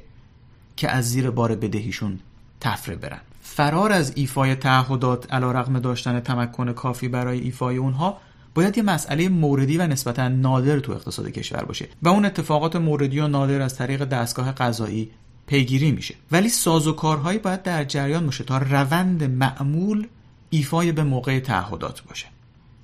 [0.75, 2.19] که از زیر بار بدهیشون
[2.61, 3.21] طفره برن.
[3.41, 8.17] فرار از ایفای تعهدات علیرغم داشتن تمکن کافی برای ایفای اونها
[8.53, 13.19] باید یه مسئله موردی و نسبتا نادر تو اقتصاد کشور باشه و اون اتفاقات موردی
[13.19, 15.11] و نادر از طریق دستگاه قضایی
[15.49, 16.15] پیگیری میشه.
[16.31, 20.07] ولی سازوکارهایی باید در جریان باشه تا روند معمول
[20.49, 22.27] ایفای به موقع تعهدات باشه.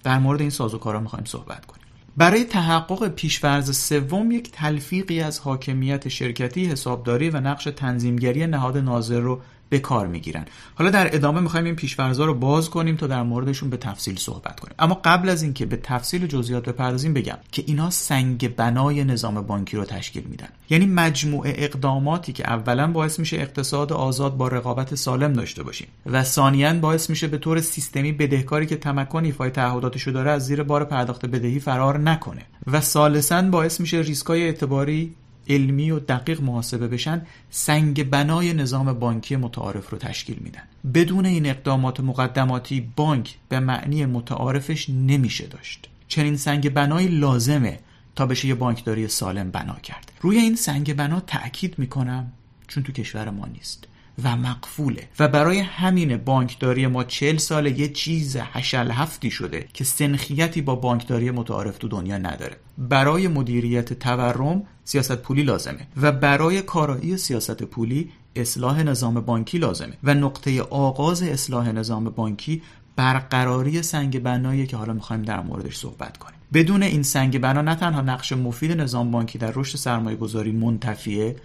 [0.03, 1.85] در مورد این سازوکارها می‌خوایم صحبت کنیم.
[2.17, 9.19] برای تحقق پیشورز سوم یک تلفیقی از حاکمیت شرکتی حسابداری و نقش تنظیمگری نهاد ناظر
[9.19, 9.41] رو
[9.75, 10.45] به کار می‌گیرن.
[10.75, 14.59] حالا در ادامه می‌خوایم این پیشورزا رو باز کنیم تا در موردشون به تفصیل صحبت
[14.59, 14.75] کنیم.
[14.79, 19.77] اما قبل از اینکه به تفصیل جزئیات بپردازیم بگم که اینا سنگ بنای نظام بانکی
[19.77, 20.47] رو تشکیل میدن.
[20.69, 26.23] یعنی مجموعه اقداماتی که اولا باعث میشه اقتصاد آزاد با رقابت سالم داشته باشیم و
[26.23, 30.83] ثانیا باعث میشه به طور سیستمی بدهکاری که تمکن ایفای تعهداتشو داره از زیر بار
[30.83, 32.41] پرداخت بدهی فرار نکنه.
[32.67, 35.13] و ثالثا باعث میشه ریسکای اعتباری
[35.49, 40.63] علمی و دقیق محاسبه بشن سنگ بنای نظام بانکی متعارف رو تشکیل میدن.
[40.93, 45.89] بدون این اقدامات مقدماتی بانک به معنی متعارفش نمیشه داشت.
[46.07, 47.79] چنین سنگ بنایی لازمه
[48.15, 50.11] تا بشه یه بانکداری سالم بنا کرد.
[50.21, 52.31] روی این سنگ بنا تأکید می‌کنم
[52.67, 53.87] چون تو کشور ما نیست
[54.23, 55.07] و مقفوله.
[55.19, 60.75] و برای همین بانکداری ما چل ساله یه چیز حشل هفتی شده که سنخیتی با
[60.75, 62.57] بانکداری متعارف تو دنیا نداره.
[62.77, 69.97] برای مدیریت تورم سیاست پولی لازمه و برای کارایی سیاست پولی اصلاح نظام بانکی لازمه
[70.03, 72.61] و نقطه آغاز اصلاح نظام بانکی
[72.95, 76.39] برقراری سنگ بنایی که حالا می‌خوایم در موردش صحبت کنیم.
[76.53, 81.35] بدون این سنگ بنا نه تنها نقش مفید نظام بانکی در رشد سرمایه گذاری منتفیه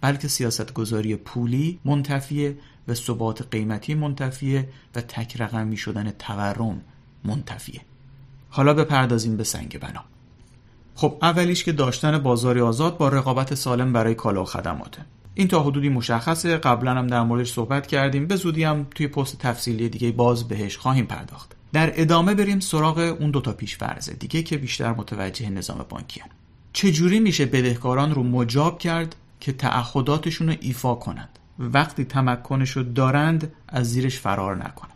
[0.00, 6.80] بلکه سیاست گذاری پولی منتفیه و ثبات قیمتی منتفیه و تک رقمی شدن تورم
[7.24, 7.80] منتفیه.
[8.50, 10.04] حالا بپردازیم به سنگ بنا.
[10.98, 15.62] خب اولیش که داشتن بازاری آزاد با رقابت سالم برای کالا و خدماته این تا
[15.62, 18.26] حدودی مشخصه قبلا هم در موردش صحبت کردیم.
[18.26, 21.56] به زودی هم توی پست تفصیلی دیگه باز بهش خواهیم پرداخت.
[21.72, 26.28] در ادامه بریم سراغ اون دوتا پیش فرضه دیگه که بیشتر متوجه نظام بانکی هن.
[26.72, 33.52] چجوری میشه بدهکاران رو مجاب کرد که تعهداتشون رو ایفا کنند؟ وقتی تمکنش رو دارند
[33.68, 34.94] از زیرش فرار نکنند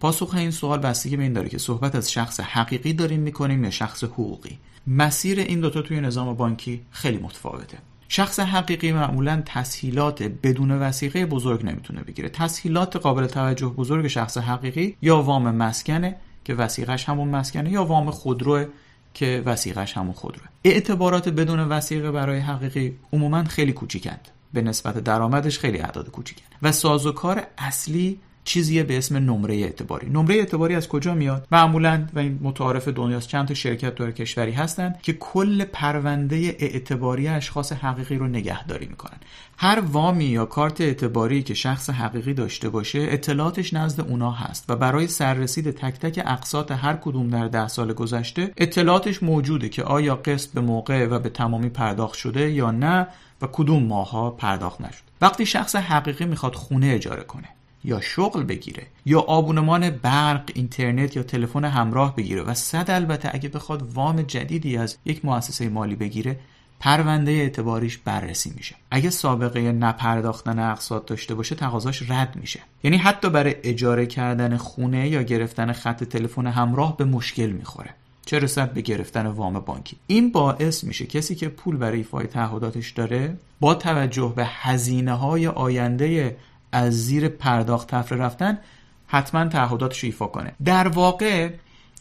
[0.00, 3.70] پاسخ این سوال بستگی به این داره که صحبت از شخص حقیقی داریم می‌کنیم یا
[3.70, 7.78] شخص حقوقی؟ مسیر این دوتا توی نظام بانکی خیلی متفاوته.
[8.08, 12.28] شخص حقیقی معمولا تسهیلات بدون وسیقه بزرگ نمی‌تونه بگیره.
[12.28, 18.10] تسهیلات قابل توجه بزرگ شخص حقیقی یا وام مسکنه که وسیقش همون مسکنه یا وام
[18.10, 18.66] خودروه
[19.14, 20.46] که وسیقش همون خودروه.
[20.64, 24.28] اعتبارات بدون وسیقه برای حقیقی عموما خیلی کوچیکند.
[24.52, 30.10] به نسبت درآمدش خیلی اعداد کوچیکن و سازوکار اصلی چیزیه به اسم نمره اعتباری.
[30.10, 34.52] نمره اعتباری از کجا میاد؟ معمولا و این متعارف دنیاست چند تا شرکت دور کشوری
[34.52, 39.18] هستن که کل پرونده اعتباری اشخاص حقیقی رو نگهداری می‌کنن.
[39.58, 44.76] هر وامی یا کارت اعتباری که شخص حقیقی داشته باشه اطلاعاتش نزد اونا هست و
[44.76, 50.16] برای سررسید تک تک اقساط هر کدوم در ده سال گذشته اطلاعاتش موجوده که آیا
[50.16, 53.06] قسط به موقع و به تمامی پرداخت شده یا نه
[53.42, 55.02] و کدوم ماها پرداخت نشد.
[55.20, 57.48] وقتی شخص حقیقی می‌خواد خونه اجاره کنه
[57.84, 63.48] یا شغل بگیره یا آبونمان برق اینترنت یا تلفن همراه بگیره و صد البته اگه
[63.48, 66.38] بخواد وام جدیدی از یک مؤسسه مالی بگیره
[66.80, 68.76] پرونده اعتباریش بررسی میشه.
[68.90, 72.60] اگه سابقه نپرداختن اقساط داشته باشه تقاضاش رد میشه.
[72.82, 77.90] یعنی حتی برای اجاره کردن خونه یا گرفتن خط تلفن همراه به مشکل می‌خوره.
[78.26, 79.96] چه رسد به گرفتن وام بانکی.
[80.06, 85.46] این باعث میشه کسی که پول برای ایفای تعهداتش داره با توجه به هزینه های
[85.46, 86.36] آینده
[86.74, 88.58] از زیر پرداخت تفره رفتن
[89.06, 90.52] حتما تعهداتش ایفا کنه.
[90.64, 91.50] در واقع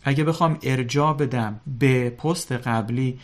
[0.04, 3.20] اگه بخوام ارجاع بدم به پست قبلی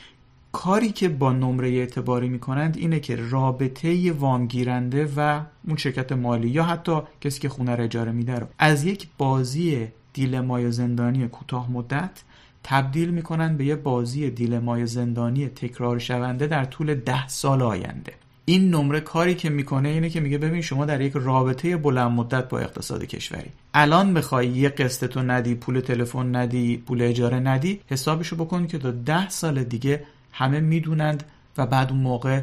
[0.51, 6.63] کاری که با نمره اعتباری می‌کنند اینه که رابطه وامگیرنده و اون شرکت مالی یا
[6.63, 12.23] حتی کسی که خونه رو اجاره میده رو از یک بازی دیلمای زندانی کوتاه مدت
[12.63, 18.13] تبدیل می‌کنن به یه بازی دیلمای زندانی تکرار شونده در طول ده سال آینده.
[18.49, 22.49] این نمره کاری که می‌کنه اینه که میگه ببین شما در یک رابطه بلند مدت
[22.49, 23.49] با اقتصاد کشوری.
[23.73, 28.77] الان بخوای یه قسط تو ندی پول تلفن ندی پول اجاره ندی حسابشو بکن که
[28.77, 31.23] تا ده سال دیگه همه می‌دونند
[31.57, 32.41] و بعد اون موقع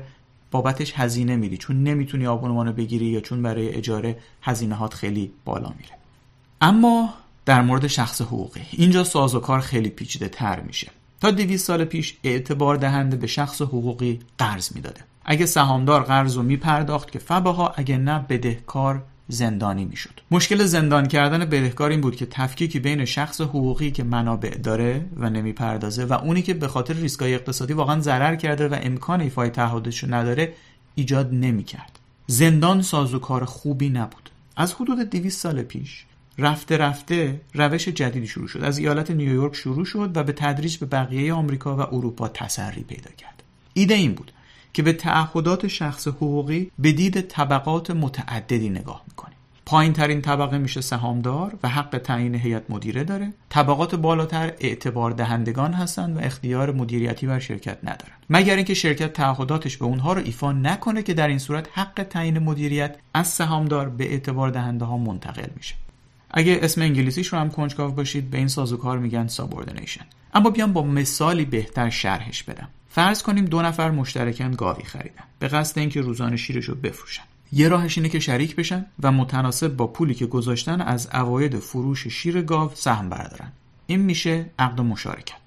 [0.51, 1.57] بابتش هزینه میدی.
[1.57, 5.93] چون نمی‌تونی آبونمانو بگیری یا چون برای اجاره هزینه هات خیلی بالا میره.
[6.61, 8.63] اما در مورد شخص حقوقی.
[8.73, 10.91] اینجا سازوکار خیلی پیچیده تر میشه.
[11.21, 15.01] تا 200 سال پیش اعتبار دهنده به شخص حقوقی قرض می‌داده.
[15.29, 20.21] اگه سهامدار قرض رو میپرداخت که فباها اگه نه بدهکار زندانی می‌شد.
[20.31, 25.31] مشکل زندان کردن بدهکار این بود که تفکیکی بین شخص حقوقی که منابع داره و
[25.31, 30.05] نمی‌پردازه و اونی که به خاطر ریسکای اقتصادی واقعا ضرر کرده و امکان ایفای تعهدش
[30.05, 30.53] نداره
[30.95, 31.99] ایجاد نمی‌کرد.
[32.27, 34.31] زندان سازوکار خوبی نبود.
[34.57, 36.05] از حدود 200 سال پیش
[36.39, 38.63] رفته رفته روش جدیدی شروع شد.
[38.63, 43.11] از ایالت نیویورک شروع شد و به تدریج به بقیه آمریکا و اروپا تسری پیدا
[43.19, 43.43] کرد.
[43.75, 44.33] ایده این بود.
[44.77, 50.81] که به تعهدات شخص حقوقی به دید طبقات متعددی نگاه می‌کنیم پایین ترین طبقه میشه
[50.81, 53.33] سهامدار و حق تعیین هیئت مدیره داره.
[53.49, 59.77] طبقات بالاتر اعتبار دهندگان هستند و اختیار مدیریتی بر شرکت ندارن مگر اینکه شرکت تعهداتش
[59.77, 64.11] به اونها رو ایفا نکنه که در این صورت حق تعیین مدیریت از سهامدار به
[64.11, 65.75] اعتبار دهنده ها منتقل میشه.
[66.31, 70.05] اگه اسم انگلیسیش رو هم کنجکاو باشید به این سازوکار میگن subordination
[70.35, 72.69] اما بیام با مثالی بهتر شرحش بدم.
[72.97, 75.25] فرض کنیم دو نفر مشترکن گاوی خریدن.
[75.39, 77.23] به قصد اینکه روزانه شیرش رو بفروشن.
[77.53, 82.07] یه راهش اینه که شریک بشن و متناسب با پولی که گذاشتن از عواید فروش
[82.07, 83.53] شیر گاو سهم بردارن.
[83.87, 85.41] این میشه عقد مشارکت.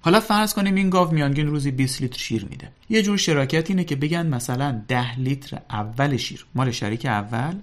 [0.00, 2.68] حالا فرض کنیم این گاو میانگین روزی 20 لیتر شیر میده.
[2.88, 7.54] یه جور شراکت اینه که بگن مثلا 10 لیتر اول شیر مال شریک اول.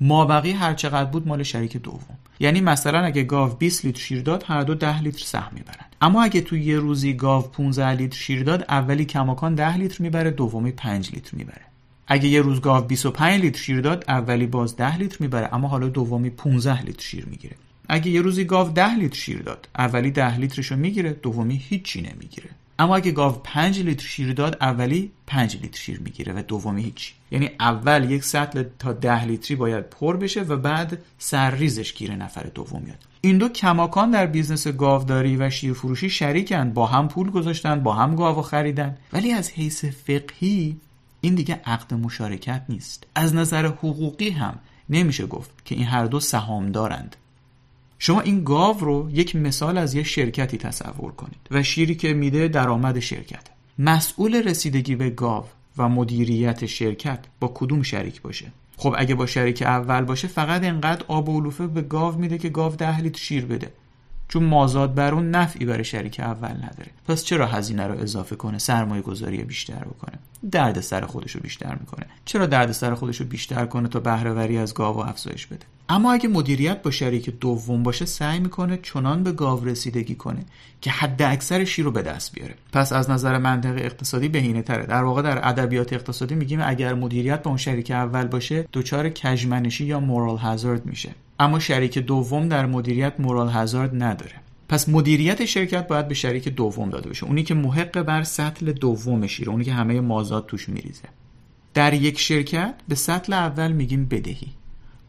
[0.00, 2.18] مابقی هر چقدر بود مال شریک دوم.
[2.40, 6.22] یعنی مثلا اگه گاو 20 لیتر شیر داد هر دو 10 لیتر سهم می‌برن اما
[6.22, 10.72] اگه تو یه روزی گاو 15 لیتر شیر داد اولی کماکان 10 لیتر می‌بره دومی
[10.72, 11.62] 5 لیتر می‌بره.
[12.06, 15.88] اگه یه روز گاو 25 لیتر شیر داد اولی باز 10 لیتر می‌بره اما حالا
[15.88, 17.56] دومی 15 لیتر شیر می‌گیره.
[17.88, 22.50] اگه یه روزی گاو 10 لیتر شیر داد اولی 10 لیترشو می‌گیره دومی هیچی نمی‌گیره.
[22.78, 27.14] اما اگه گاو 5 لیتر شیر داد اولی 5 لیتر شیر می‌گیره و دومی هیچ.
[27.30, 32.42] یعنی اول یک سطل تا 10 لیتری باید پر بشه و بعد سرریزش گیر نفر
[32.42, 32.98] دوم میاد.
[33.20, 36.70] این دو کماکان در بیزنس گاوداری و شیر فروشی شریکن.
[36.70, 38.96] با هم پول گذاشتن با هم گاو خریدن.
[39.12, 40.76] ولی از حیث فقهی
[41.20, 43.06] این دیگه عقد مشارکت نیست.
[43.14, 44.58] از نظر حقوقی هم
[44.90, 47.16] نمیشه گفت که این هر دو سهام دارند
[47.98, 52.48] شما این گاو رو یک مثال از یه شرکتی تصور کنید و شیری که میده
[52.48, 53.46] درآمد شرکت.
[53.78, 55.44] مسئول رسیدگی به گاو
[55.78, 61.04] و مدیریت شرکت با کدوم شریک باشه؟ خب اگه با شریک اول باشه فقط انقدر
[61.08, 63.72] آب و علوفه به گاو میده که گاو ده لیتر شیر بده.
[64.34, 66.90] چون مازاد بر اون نفعی برای شریک اول نداره.
[67.08, 70.18] پس چرا هزینه رو اضافه کنه سرمایه گذاری بیشتر بکنه؟
[70.50, 72.06] درد سر خودش رو بیشتر می‌کنه.
[72.24, 76.28] چرا درد سر خودش رو بیشتر کنه تا بهرهوری از گاو افزایش بده؟ اما اگه
[76.28, 80.40] مدیریت با شریک دوم باشه سعی می‌کنه چنان به گاو رسیدگی کنه
[80.80, 82.54] که حد اکثر شیر رو به دست بیاره.
[82.72, 84.86] پس از نظر منطق اقتصادی بهینه تره.
[84.86, 89.84] در واقع در ادبیات اقتصادی میگیم اگر مدیریت با اون شریک اول باشه دچار کژمنشی
[89.84, 91.10] یا مورال هازارد میشه.
[91.38, 94.34] اما شریک دوم در مدیریت مورال هازارد نداره.
[94.68, 97.26] پس مدیریت شرکت باید به شریک دوم داده بشه.
[97.26, 101.08] اونی که محق بر سطل دوم شیر اونی که همه مازاد توش میریزه.
[101.74, 104.48] در یک شرکت به سطل اول میگیم بدهی.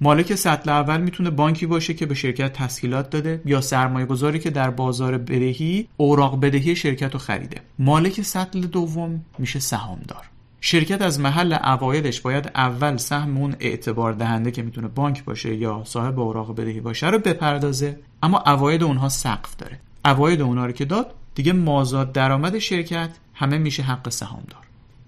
[0.02, 4.50] مالک سطل اول می‌تونه بانکی باشه که به شرکت تسهیلات داده یا سرمایه گذاری که
[4.50, 7.62] در بازار بدهی اوراق بدهی شرکت رو خریده.
[7.80, 10.30] مالک سطل دوم میشه سهامدار.
[10.68, 15.84] شرکت از محل عوایدش باید اول سهم اون اعتبار دهنده که می‌تونه بانک باشه یا
[15.86, 19.80] صاحب اوراق بدهی باشه رو بپردازه اما عواید اونها سقف داره.
[20.06, 24.60] عواید اونها رو که داد دیگه مازاد درآمد شرکت همه میشه حق سهامدار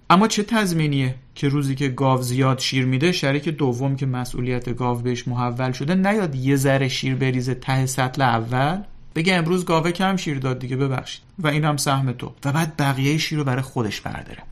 [0.10, 4.98] اما چه تضمینیه که روزی که گاو زیاد شیر میده شریک دوم که مسئولیت گاو
[4.98, 8.82] بهش محول شده نیاد یه ذره شیر بریزه ته سطل اول؟
[9.16, 11.22] بگه امروز گاوه کم شیر داد دیگه ببخشید.
[11.40, 12.34] و این هم سهم تو.
[12.46, 14.44] و بعد بقیه شیر رو برای خودش برداره.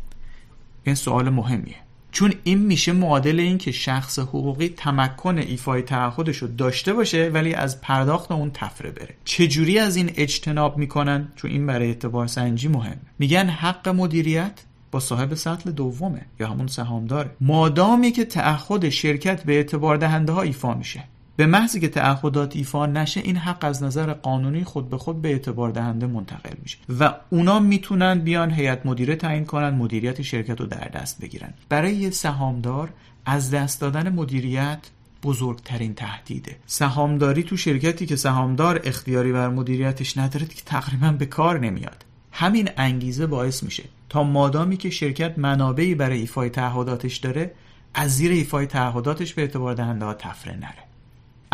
[0.85, 1.75] این سوال مهمیه.
[2.11, 7.53] چون این میشه معادل این که شخص حقوقی تمکن ایفای تعهدش رو داشته باشه ولی
[7.53, 9.15] از پرداخت اون تفره بره.
[9.25, 12.97] چجوری از این اجتناب می‌کنن؟ چون این برای اعتبار سنجی مهم.
[13.19, 19.53] میگن حق مدیریت با صاحب سطل دومه یا همون سهامداره مادامی که تعهد شرکت به
[19.53, 21.03] اعتبار دهنده ها ایفا میشه.
[21.37, 25.29] به محضی که تعهدات ایفا نشه این حق از نظر قانونی خود به خود به
[25.29, 30.65] اعتبار دهنده منتقل میشه و اونا می‌تونن بیان هیئت مدیره تعیین کنن مدیریت شرکت رو
[30.65, 31.53] در دست بگیرن.
[31.69, 32.89] برای یه سهامدار
[33.25, 34.79] از دست دادن مدیریت
[35.23, 36.55] بزرگترین تهدیده.
[36.65, 42.05] سهامداری تو شرکتی که سهامدار اختیاری بر مدیریتش نداره که تقریبا به کار نمیاد.
[42.31, 47.51] همین انگیزه باعث میشه تا مادامی که شرکت منابعی برای ایفای تعهداتش داره
[47.93, 50.84] از زیر ایفای تعهداتش به اعتبار دهنده ها طفره نره.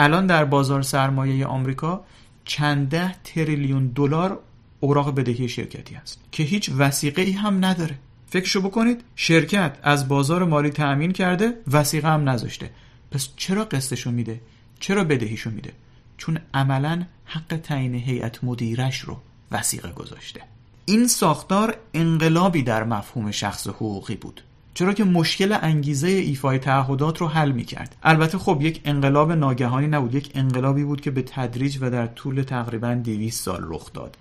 [0.02, 2.06] الان در بازار سرمایه آمریکا
[2.46, 4.40] چند ده تریلیون دلار
[4.80, 7.98] اوراق بدهی شرکتی هست که هیچ وثیقه ای هم نداره.
[8.28, 12.70] فکرشو بکنید شرکت از بازار مالی تأمین کرده وثیقه هم نذاشته.
[13.12, 14.42] پس چرا قسطشو میده؟
[14.80, 15.74] چرا بدهیشو میده؟
[16.18, 19.18] چون عملا حق تعیین هیئت مدیرش رو
[19.52, 20.42] وسیقه گذاشته.
[20.86, 24.42] این ساختار انقلابی در مفهوم شخص حقوقی بود.
[24.74, 29.88] چرا که مشکل انگیزه ایفای تعهدات رو حل می کرد البته خب یک انقلاب ناگهانی
[29.88, 30.16] نبود.
[30.16, 34.18] یک انقلابی بود که به تدریج و در طول تقریبا 200 سال رخ داد.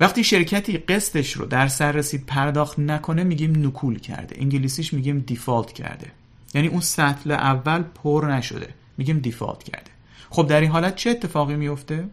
[0.00, 4.36] وقتی شرکتی قسطش رو در سررسی پرداخت نکنه میگیم نکول کرده.
[4.38, 6.06] انگلیسیش میگیم دیفالت کرده.
[6.54, 8.68] یعنی اون سطل اول پر نشده.
[8.98, 9.90] میگیم دیفالت کرده.
[10.30, 12.04] خب در این حالت چه اتفاقی میفته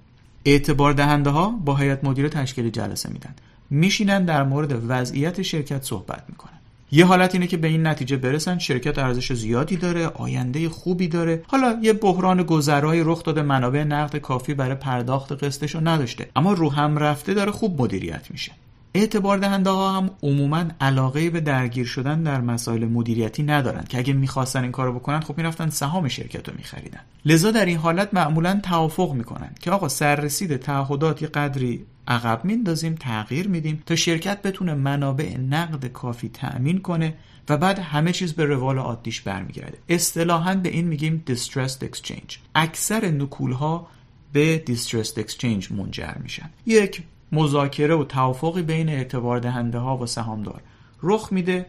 [0.46, 3.36] اعتبار دهنده ها با هیئت مدیره تشکیل جلسه میدن.
[3.70, 6.57] میشینن در مورد وضعیت شرکت صحبت می‌کنن.
[6.92, 11.44] یه حالت اینه که به این نتیجه برسن شرکت ارزش زیادی داره آینده خوبی داره.
[11.48, 16.30] حالا یه بحران گذرای رخ داده منابع نقد کافی برای پرداخت قسطش رو نداشته.
[16.36, 18.52] اما رو هم رفته داره خوب مدیریت میشه.
[18.98, 24.14] اعتبار دهنده ها هم عموما علاقه به درگیر شدن در مسائل مدیریتی ندارن که اگه
[24.14, 27.00] می‌خواستن این کارو بکنن خب می‌رفتن سهام شرکت رو میخریدن.
[27.26, 32.96] لذا در این حالت معمولا توافق می‌کنن که آقا سررسید تعهدات یه قدری عقب میندازیم
[33.00, 37.14] تغییر میدیم تا شرکت بتونه منابع نقد کافی تأمین کنه
[37.50, 39.78] و بعد همه چیز به روال عادیش برمیگرده.
[39.90, 42.38] اصطلاحا به این میگیم distressed exchange.
[42.56, 43.88] اکثر نکول ها
[44.34, 46.50] به distressed exchange منجر میشن.
[46.66, 50.62] یک مذاکره و توافقی بین اعتبار دهنده ها و سهامدار
[51.04, 51.66] رخ میده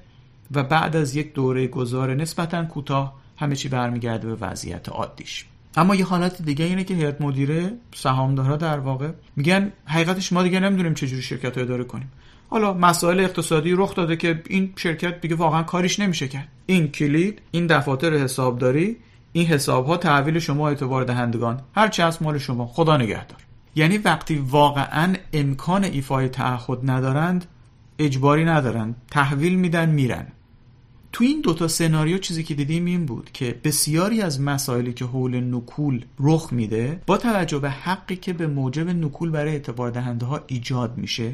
[0.54, 5.44] و بعد از یک دوره گذار نسبتا کوتاه همه چی برمیگرده به وضعیت عادیش.
[5.76, 10.60] اما یه حالت دیگه اینه که هیئت مدیره سهامدارا در واقع میگن حقیقتش ما دیگه
[10.60, 12.12] نمی‌دونیم چجوری شرکت رو اداره کنیم.
[12.50, 16.48] حالا مسائل اقتصادی رخ داده که این شرکت دیگه واقعا کاریش نمیشه کرد.
[16.66, 18.96] این کلید این دفاتر حسابداری
[19.32, 21.60] این حساب ها تحویل شما اعتبار دهندگان.
[21.74, 22.66] هر چی از مال شما.
[22.66, 23.47] خدا نگهدار.
[23.78, 27.44] یعنی وقتی واقعا امکان ایفای تعهد ندارند
[27.98, 30.26] اجباری ندارند تحویل میدن میرن.
[31.12, 35.54] تو این دوتا سناریو چیزی که دیدیم این بود که بسیاری از مسائلی که حول
[35.54, 40.40] نکول رخ میده با توجه به حقی که به موجب نکول برای اعتبار دهنده ها
[40.46, 41.32] ایجاد میشه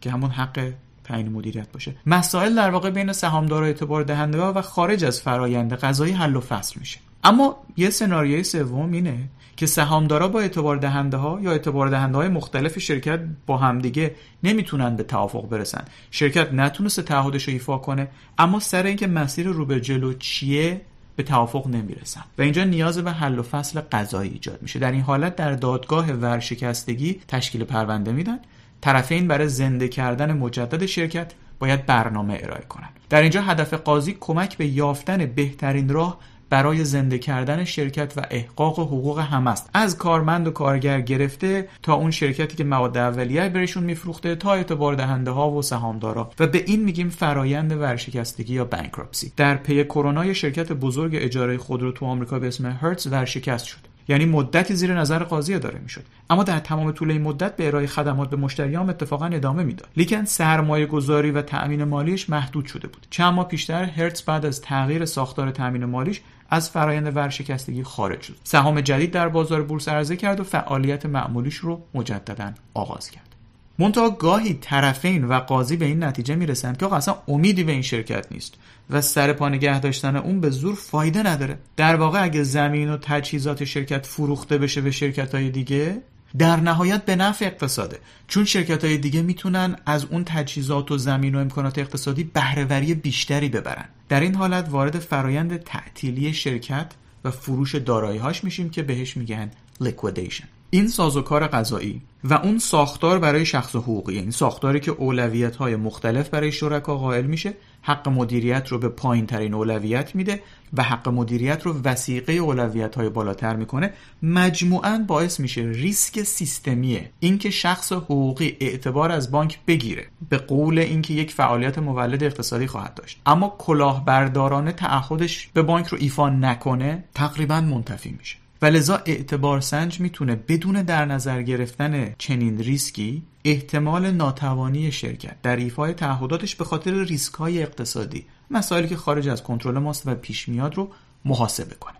[0.00, 0.72] که همون حق
[1.04, 1.94] تعیین مدیریت باشه.
[2.06, 6.40] مسائل در واقع بین سهامدار اعتبار دهنده ها و خارج از فرایند قضایی حل و
[6.40, 7.00] فصل میشه.
[7.24, 9.28] اما یه سناریوی سوم اینه
[9.60, 14.96] که سهامدارا با اعتبار دهنده ها یا اعتبار دهنده های مختلف شرکت با همدیگه نمی‌تونن
[14.96, 15.84] به توافق برسن.
[16.10, 18.08] شرکت نتونسته تعهدش رو ایفا کنه
[18.38, 20.80] اما سر اینکه مسیر رو به جلو چیه
[21.16, 22.20] به توافق نمی‌رسن.
[22.38, 24.78] و اینجا نیاز به حل و فصل قضایی ایجاد میشه.
[24.78, 28.38] در این حالت در دادگاه ورشکستگی تشکیل پرونده میدن.
[28.80, 32.92] طرفین برای زنده کردن مجدد شرکت باید برنامه ارائه کنند.
[33.10, 36.18] در اینجا هدف قاضی کمک به یافتن بهترین راه
[36.50, 39.70] برای زنده کردن شرکت و احقاق حقوق هم است.
[39.74, 44.94] از کارمند و کارگر گرفته تا اون شرکتی که مواد اولیه برشون میفروخته تا اعتبار
[44.94, 46.30] دهنده ها و سهامدارا.
[46.40, 51.92] و به این میگیم فرایند ورشکستگی یا بانکراپسی در پی کرونا شرکت بزرگ اجاره خودرو
[51.92, 53.78] تو آمریکا به اسم هرتز ورشکست شد.
[54.08, 56.02] یعنی مدتی زیر نظر قاضی داره می‌شد.
[56.30, 59.88] اما در تمام طول این مدت به ارائه خدمات به مشتریان اتفاقا ادامه می‌داد.
[59.96, 63.06] لیکن سرمایه گذاری و تأمین مالیش محدود شده بود.
[63.10, 66.20] چند ماه پیشتر هرتز بعد از تغییر ساختار تأمین مالیش
[66.50, 68.36] از فرایند ورشکستگی خارج شد.
[68.44, 73.30] سهام جدید در بازار بورس عرضه کرد و فعالیت معمولیش رو مجددا آغاز کرد.
[73.78, 77.82] منتها گاهی طرفین و قاضی به این نتیجه می‌رسند که آقا اصلا امیدی به این
[77.82, 78.54] شرکت نیست
[78.90, 81.58] و سر پا نگه داشتن اون به زور فایده نداره.
[81.76, 86.02] در واقع اگه زمین و تجهیزات شرکت فروخته بشه به شرکت های دیگه
[86.38, 87.98] در نهایت به نفع اقتصاده.
[88.28, 93.48] چون شرکت های دیگه می‌تونن از اون تجهیزات و زمین و امکانات اقتصادی بهرهوری بیشتری
[93.48, 93.88] ببرن.
[94.08, 96.92] در این حالت وارد فرایند تعطیلی شرکت
[97.24, 99.50] و فروش دارایی‌هاش میشیم که بهش میگن
[99.82, 100.44] liquidation.
[100.70, 106.28] این سازوکار قضایی و اون ساختار برای شخص حقوقی این ساختاری که اولویت های مختلف
[106.28, 110.42] برای شرکا قائل میشه حق مدیریت رو به پایین ترین اولویت میده
[110.74, 113.92] و حق مدیریت رو وسیقه اولویت های بالاتر می‌کنه.
[114.22, 121.14] مجموعا باعث میشه ریسک سیستمیه اینکه شخص حقوقی اعتبار از بانک بگیره به قول اینکه
[121.14, 123.20] یک فعالیت مولد اقتصادی خواهد داشت.
[123.26, 128.36] اما کلاهبردارانه تعهدش به بانک رو ایفا نکنه تقریبا منتفی میشه.
[128.62, 135.56] و لذا اعتبار سنج می‌تونه بدون در نظر گرفتن چنین ریسکی احتمال ناتوانی شرکت در
[135.56, 140.48] ایفای تعهداتش به خاطر ریسک های اقتصادی مسائلی که خارج از کنترل ماست و پیش
[140.48, 140.90] میاد رو
[141.24, 141.94] محاسبه کنه.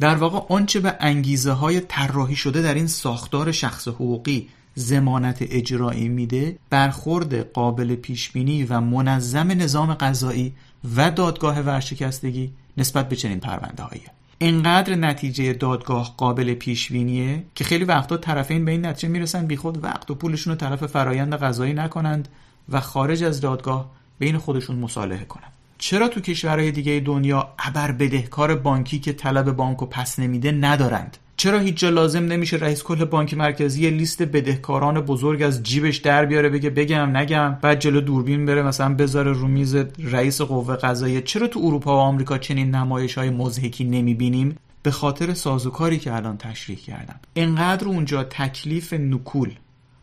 [0.00, 6.08] در واقع آنچه به انگیزه های طراحی شده در این ساختار شخص حقوقی زمانت اجرایی
[6.08, 10.54] میده برخورد قابل پیشبینی و منظم نظام قضایی
[10.96, 14.02] و دادگاه ورشکستگی نسبت به چنین پرونده هایی
[14.38, 20.10] اینقدر نتیجه دادگاه قابل پیشبینیه که خیلی وقتا طرفین به این نتیجه می‌رسن بیخود وقت
[20.10, 22.28] و پولشون رو طرف فرایند قضایی نکنند
[22.68, 28.54] و خارج از دادگاه بین خودشون مصالحه کنند چرا تو کشورهای دیگه دنیا ابر بدهکار
[28.54, 33.34] بانکی که طلب بانک پس نمیده ندارند؟ چرا هیچ جا لازم نمیشه رئیس کل بانک
[33.34, 38.62] مرکزی لیست بدهکاران بزرگ از جیبش در بیاره بگه بگم نگم بعد جلو دوربین بره
[38.62, 41.22] مثلا بذاره رو میز رئیس قوه قضاییه.
[41.22, 46.36] چرا تو اروپا و آمریکا چنین نمایش های مزهکی نمی‌بینیم؟ به خاطر سازوکاری که الان
[46.36, 47.20] تشریح کردم.
[47.36, 49.50] انقدر اونجا تکلیف نکول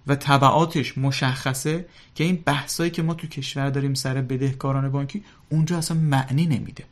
[0.07, 5.77] و طبعاتش مشخصه که این بحثایی که ما تو کشور داریم سر بدهکاران بانکی اونجا
[5.77, 6.83] اصلا معنی نمیده.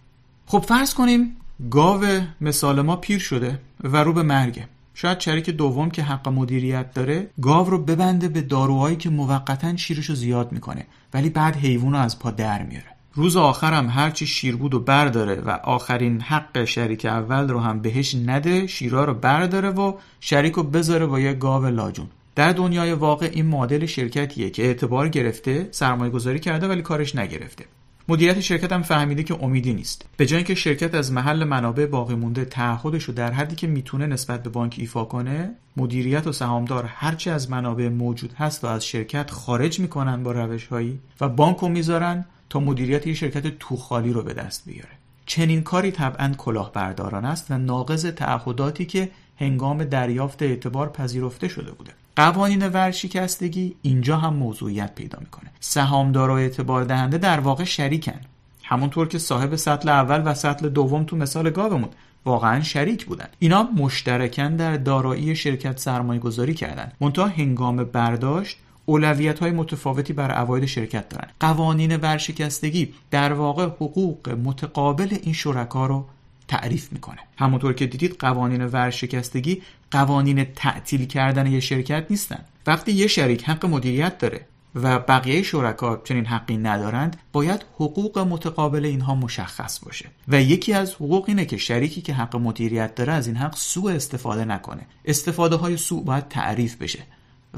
[0.46, 1.38] خب فرض کنیم
[1.70, 2.06] گاو
[2.42, 4.68] مثال ما پیر شده و رو به مرگه.
[4.94, 10.06] شاید شریک دوم که حق مدیریت داره گاو رو ببنده به داروهایی که موقتا شیرش
[10.06, 12.86] رو زیاد می‌کنه ولی بعد حیوان رو از پا در میاره.
[13.14, 18.16] روز آخرم هرچی شیر بود و برداره و آخرین حق شریک اول رو هم بهش
[18.16, 22.08] نده شیرها رو برداره و شریک رو بذاره با یه گاو لاجون.
[22.36, 27.66] در دنیای واقع این مدل شرکتیه که اعتبار گرفته سرمایه گذاری کرده ولی کارش نگرفته.
[28.08, 30.06] مدیریت شرکت هم فهمیده که امیدی نیست.
[30.18, 34.06] به جای اینکه شرکت از محل منابع باقی مونده تعهدش رو در حدی که می‌تونه
[34.08, 38.86] نسبت به بانک ایفا کنه مدیریت و سهامدار هرچی از منابع موجود هست و از
[38.86, 44.14] شرکت خارج می‌کنن با روش هایی و بانک رو می‌ذارن تا مدیریت یه شرکت توخالی
[44.14, 44.92] رو به دست بیاره.
[45.26, 51.92] چنین کاری طبعا کلاهبرداران است و ناقض تعهداتی که هنگام دریافت اعتبار پذیرفته شده بوده.
[52.16, 55.50] قوانین ورشکستگی اینجا هم موضوعیت پیدا می‌کنه.
[55.60, 58.20] سهامدار و اعتبار دهنده در واقع شریکن.
[58.64, 61.90] همونطور که صاحب سطل اول و سطل دوم تو مثال گاومون
[62.26, 63.28] واقعا شریک بودن.
[63.40, 66.92] اینا مشترکن در دارایی شرکت سرمایه گذاری کردن.
[67.02, 71.28] منتها هنگام برداشت اولویت های متفاوتی بر عواید شرکت دارن.
[71.40, 76.06] قوانین ورشکستگی در واقع حقوق متقابل این شرکا رو
[76.52, 77.20] تعریف می‌کنه.
[77.38, 82.46] همونطور که دیدید قوانین ورشکستگی قوانین تعطیل کردن یه شرکت نیستن.
[82.68, 84.46] وقتی یه شریک حق مدیریت داره
[84.76, 90.06] و بقیه شرکا چنین حقی ندارند باید حقوق متقابل اینها مشخص باشه.
[90.28, 93.94] و یکی از حقوق اینه که شریکی که حق مدیریت داره از این حق سوء
[93.94, 94.82] استفاده نکنه.
[95.06, 97.00] استفاده های سوء باید تعریف بشه.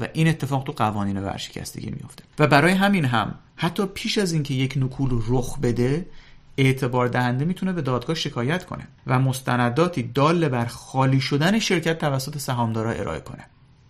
[0.00, 4.54] و این اتفاق تو قوانین ورشکستگی میفته و برای همین هم حتی پیش از اینکه
[4.54, 6.06] یک نکول رخ بده
[6.58, 12.38] اعتبار دهنده می‌تونه به دادگاه شکایت کنه و مستنداتی دال بر خالی شدن شرکت توسط
[12.38, 13.46] سهامدارا ارائه کنه.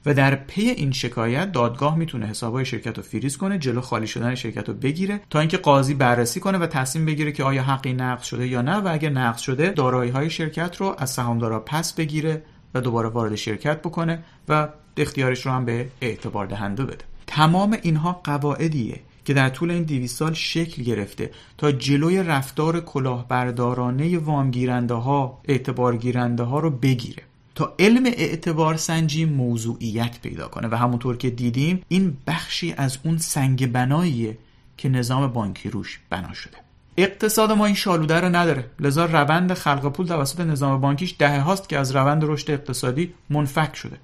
[0.07, 4.35] و در پی این شکایت دادگاه می‌تونه حسابای شرکت رو فریز کنه جلو خالی شدن
[4.35, 8.25] شرکت رو بگیره تا اینکه قاضی بررسی کنه و تصمیم بگیره که آیا حقی نقض
[8.25, 8.77] شده یا نه.
[8.77, 12.43] و اگر نقض شده دارایی های شرکت رو از سهامدارا پس بگیره
[12.75, 17.05] و دوباره وارد شرکت بکنه و اختیارش رو هم به اعتبار دهنده بده.
[17.27, 19.01] تمام اینها قواعدیه.
[19.25, 25.97] که در طول این 200 سال شکل گرفته تا جلوی رفتار کلاهبردارانه وامگیرنده ها اعتبار
[25.97, 27.23] گیرنده ها رو بگیره.
[27.55, 30.69] تا علم اعتبار سنجی موضوعیت پیدا کنه.
[30.69, 34.39] و همونطور که دیدیم این بخشی از اون سنگ بناییه
[34.77, 36.57] که نظام بانکی روش بنا شده.
[36.97, 38.71] اقتصاد ما این شالوده رو نداره.
[38.81, 43.77] لذا روند خلق پول توسط نظام بانکیش دهه هاست که از روند رشد اقتصادی منفک
[43.77, 43.99] شده.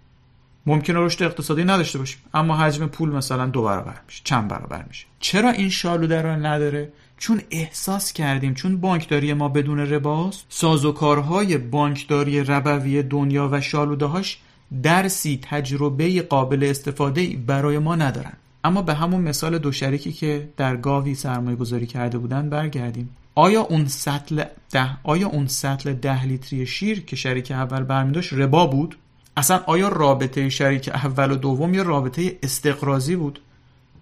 [0.67, 2.19] ممکنه رشد اقتصادی نداشته باشیم.
[2.35, 5.07] اما حجم پول مثلا دو برابر میشه چند برابر میشه.
[5.21, 12.45] چرا این شالوده رو نداره؟ چون احساس کردیم چون بانکداری ما بدون رباست سازوکارهای بانکداری
[12.45, 14.39] ربوی دنیا و شالوده هاش
[14.83, 18.33] درسی تجربه قابل استفاده برای ما ندارن.
[18.65, 23.17] اما به همون مثال دو شریکی که در گاوی سرمایه گذاری کرده بودن برگردیم.
[23.35, 28.67] آیا اون سطل ده آیا اون سطل ده لیتری شیر که شریک اول برمیداشت ربا
[28.67, 28.97] بود؟
[29.37, 33.41] اصلا آیا رابطه شریک اول و دوم یا رابطه استقرازی بود؟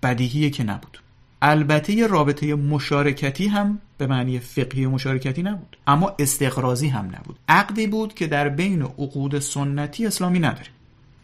[0.03, 0.99] بدیهیه که نبود.
[1.43, 5.77] البته یه رابطه مشارکتی هم به معنی فقهی مشارکتی نبود.
[5.87, 7.39] اما استقرازی هم نبود.
[7.49, 10.69] عقدی بود که در بین عقود سنتی اسلامی نداره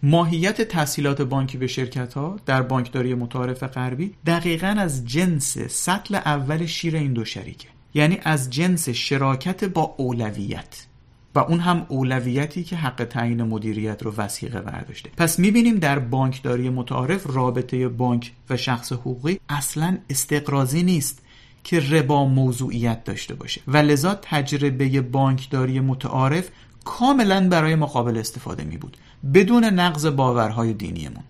[0.02, 6.66] ماهیت تحصیلات بانکی به شرکت ها در بانکداری متعارف غربی دقیقا از جنس سطل اول
[6.66, 7.68] شیر این دو شریکه.
[7.94, 10.86] یعنی از جنس شراکت با اولویت.
[11.34, 15.10] و اون هم اولویتی که حق تعیین مدیریت رو وسیقه برداشته.
[15.16, 21.22] پس می‌بینیم در بانکداری متعارف رابطه بانک و شخص حقوقی اصلا استقرازی نیست
[21.64, 23.60] که ربا موضوعیت داشته باشه.
[23.68, 26.48] و لذا تجربه بانکداری متعارف
[26.84, 28.96] کاملا برای مقابل استفاده می بود
[29.34, 31.24] بدون نقض باورهای دینیمون.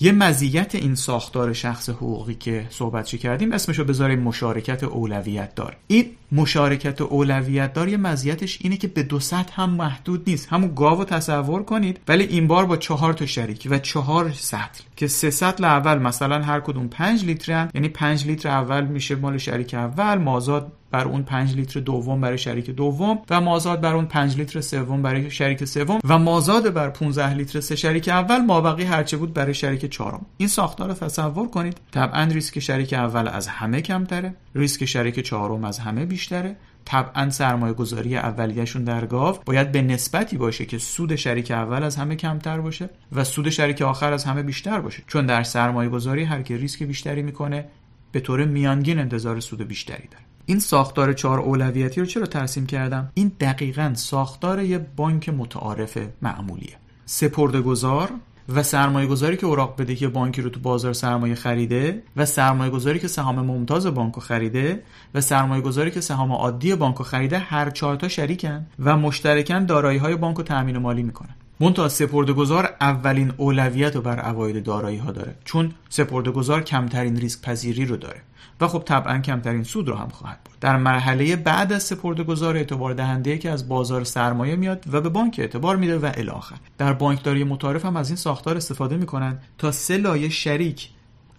[0.00, 5.76] یه مزیت این ساختار شخص حقوقی که صحبت کردیم اسمشو بذاریم مشارکت اولویت دار.
[5.86, 10.48] این مشارکت اولویت دار یه مزیتش اینه که به دو سطح هم محدود نیست.
[10.48, 15.06] همون گاو تصور کنید ولی این بار با چهار تا شریک و چهار سطل که
[15.06, 19.74] سه سطل اول مثلا هر کدوم 5 لیترن یعنی 5 لیتر اول میشه مال شریک
[19.74, 24.36] اول مازاد بر اون 5 لیتر دوم برای شریک دوم و مازاد بر اون 5
[24.36, 29.16] لیتر سوم برای شریک سوم و مازاد بر 15 لیتر سه شریک اول مابقی هرچه
[29.16, 30.26] بود برای شریک چهارم.
[30.36, 31.80] این ساختار رو تصور کنید.
[31.90, 34.34] طبعا ریسک شریک اول از همه کمتره.
[34.54, 36.56] ریسک شریک چهارم از همه بیشتره.
[36.84, 41.96] طبعا سرمایه گذاری اولیهشون در گاو باید به نسبتی باشه که سود شریک اول از
[41.96, 45.02] همه کمتر باشه و سود شریک آخر از همه بیشتر باشه.
[45.06, 47.68] چون در سرمایه گذاری هر که ریسک بیشتری می‌کنه
[48.12, 50.27] به طور میانگین انتظار سود بیشتری داره.
[50.48, 56.76] این ساختار چهار اولویتی رو چرا ترسیم کردم؟ این دقیقا ساختار یه بانک متعارف معمولیه.
[57.06, 58.10] سپردگذار
[58.48, 62.98] و سرمایه گذاری که اوراق بدهی بانکی رو تو بازار سرمایه خریده و سرمایه گذاری
[62.98, 64.82] که سهام ممتاز بانک خریده
[65.14, 70.16] و سرمایه گذاری که سهام عادی بانک خریده هر چهارتا شریکن و مشترکن دارایی های
[70.16, 71.34] بانک تامین مالی می‌کنن.
[71.60, 77.86] منتها سپردهگذار اولین اولویت رو بر عواید دارایی ها داره چون سپردهگذار کمترین ریسک پذیری
[77.86, 78.22] رو داره
[78.60, 80.56] و خب طبعا کمترین سود رو هم خواهد برد.
[80.60, 85.36] در مرحله بعد از سپردهگذار اعتبار دهنده که از بازار سرمایه میاد و به بانک
[85.38, 86.30] اعتبار میده و الی
[86.78, 90.88] در بانکداری متعارف هم از این ساختار استفاده می‌کنن تا سه لایه شریک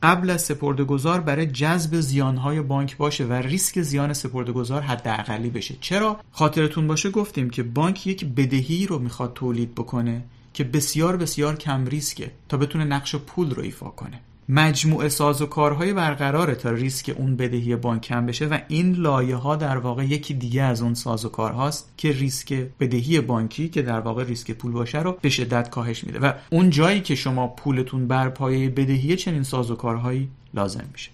[0.03, 5.75] قبل از سپردهگذار برای جذب زیانهای بانک باشه و ریسک زیان سپردهگذار حداقلی بشه.
[5.81, 10.23] چرا؟ خاطرتون باشه گفتیم که بانک یک بدهی رو می‌خواد تولید بکنه
[10.53, 14.19] که بسیار بسیار کم ریسکه تا بتونه نقش پول رو ایفا کنه.
[14.51, 19.35] مجموعه ساز و کارهای برقراره تا ریسک اون بدهی بانک کم بشه و این لایه
[19.35, 23.81] ها در واقع یکی دیگه از اون ساز و کارهاست که ریسک بدهی بانکی که
[23.81, 27.47] در واقع ریسک پول باشه رو به شدت کاهش میده و اون جایی که شما
[27.47, 31.11] پولتون بر پایه بدهی چنین ساز و کارهایی لازم میشه.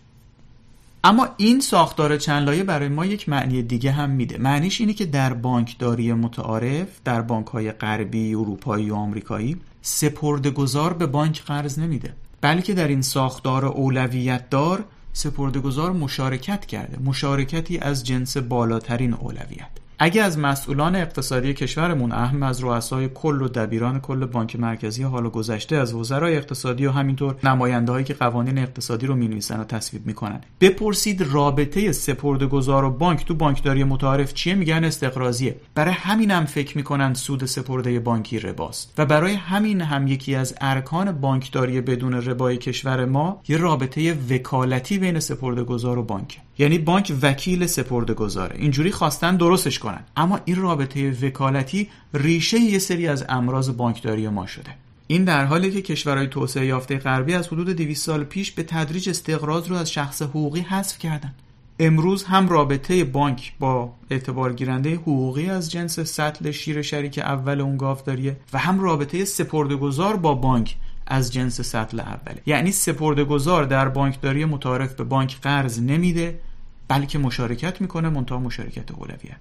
[1.03, 4.37] اما این ساختار چند لایه برای ما یک معنی دیگه هم میده.
[4.37, 11.05] معنیش اینه که در بانکداری متعارف در بانک های غربی اروپایی و آمریکایی سپردهگذار به
[11.05, 12.13] بانک قرض نمیده.
[12.41, 19.84] بلکه در این ساختار اولویت دار سپردهگذار مشارکت کرده مشارکتی از جنس بالاترین اولویت.
[19.99, 25.29] اگه از مسئولان اقتصادی کشورمون اهم از رؤسای کل و دبیران کل بانک مرکزی حال
[25.29, 30.41] گذشته از وزرای اقتصادی و همینطور نمایندههایی که قوانین اقتصادی رو می‌نویسن و تصویب می‌کنن.
[30.61, 35.55] بپرسید رابطه سپردهگذار و بانک تو بانکداری متعارف چیه؟ میگن استقراضیه.
[35.75, 38.93] برای همینم فکر می‌کنن سود سپرده بانکی رباست.
[38.97, 44.97] و برای همین هم یکی از ارکان بانکداری بدون ربای کشور ما یه رابطه وکالتی
[44.97, 46.39] بین سپردهگذار و بانک.
[46.57, 50.03] یعنی بانک وکیل سپرده گذاره اینجوری خواستن درستش کنن.
[50.17, 54.71] اما این رابطه وکالتی ریشه یه سری از امراض بانکداری ما شده.
[55.07, 59.09] این در حالی که کشورهای توسعه یافته غربی از حدود 200 سال پیش به تدریج
[59.09, 61.33] استقراض رو از شخص حقوقی حذف کردن.
[61.79, 67.77] امروز هم رابطه بانک با اعتبار گیرنده حقوقی از جنس سطل شیر شریک اول اون
[67.77, 70.75] گاوداریه و هم رابطه سپردهگذار با بانک
[71.07, 72.41] از جنس سطل اوله.
[72.45, 76.39] یعنی سپردهگذار در بانکداری متعارف به بانک قرض نمیده
[76.87, 79.37] بلکه مشارکت می‌کنه منتها مشارکت اولویت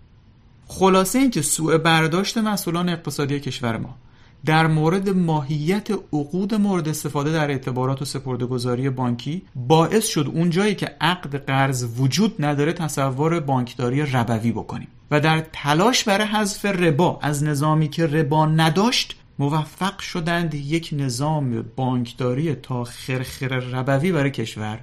[0.66, 3.94] خلاصه اینکه سوء برداشت مسئولان اقتصادی کشور ما
[4.44, 10.74] در مورد ماهیت عقود مورد استفاده در اعتبارات و سپردهگذاری بانکی باعث شد اون جایی
[10.74, 14.88] که عقد قرض وجود نداره تصور بانکداری ربوی بکنیم.
[15.10, 21.62] و در تلاش برای حذف ربا از نظامی که ربا نداشت موفق شدند یک نظام
[21.77, 24.81] بانکداری تا خرخر ربوی برای کشور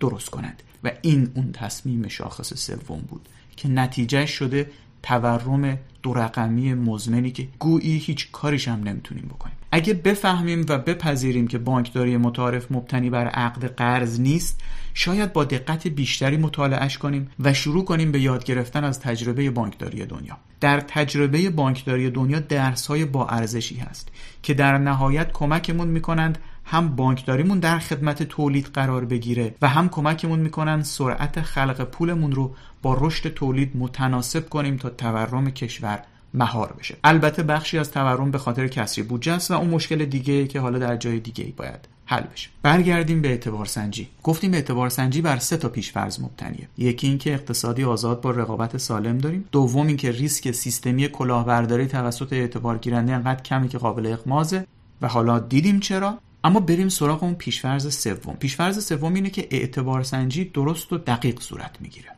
[0.00, 0.62] درست کنند.
[0.84, 4.70] و این اون تصمیم شاخص سوم بود که نتیجه شده
[5.02, 9.56] تورم دو رقمی مزمنی که گویی هیچ کاریش هم نمی‌تونیم بکنیم.
[9.74, 14.60] اگه بفهمیم و بپذیریم که بانکداری متعارف مبتنی بر عقد قرض نیست
[14.94, 20.06] شاید با دقت بیشتری مطالعهش کنیم و شروع کنیم به یاد گرفتن از تجربه بانکداری
[20.06, 20.36] دنیا.
[20.60, 24.08] در تجربه بانکداری دنیا درس های با ارزشی هست
[24.42, 30.38] که در نهایت کمکمون می‌کنند هم بانکداریمون در خدمت تولید قرار بگیره و هم کمکمون
[30.38, 36.02] می‌کنن سرعت خلق پولمون رو با رشد تولید متناسب کنیم تا تورم کشور
[36.34, 36.96] مهار بشه.
[37.04, 40.78] البته بخشی از تورم به خاطر کسری بودجه است و اون مشکل دیگه که حالا
[40.78, 42.50] در جای دیگه باید حل بشه.
[42.62, 44.08] برگردیم به اعتبار سنجی.
[44.22, 46.68] گفتیم اعتبار سنجی بر سه تا پیشفرض مبتنیه.
[46.78, 49.44] یکی اینکه اقتصادی آزاد با رقابت سالم داریم.
[49.52, 54.66] دوم اینکه ریسک سیستمی کلاهبرداری توسط اعتبار گیرنده انقدر کمی که قابل اغمازه
[55.02, 56.18] و حالا دیدیم چرا.
[56.44, 58.34] اما بریم سراغ اون پیشفرض سوم.
[58.34, 62.13] پیشفرض سوم اینه که اعتبار سنجی درست و دقیق صورت می‌گیره.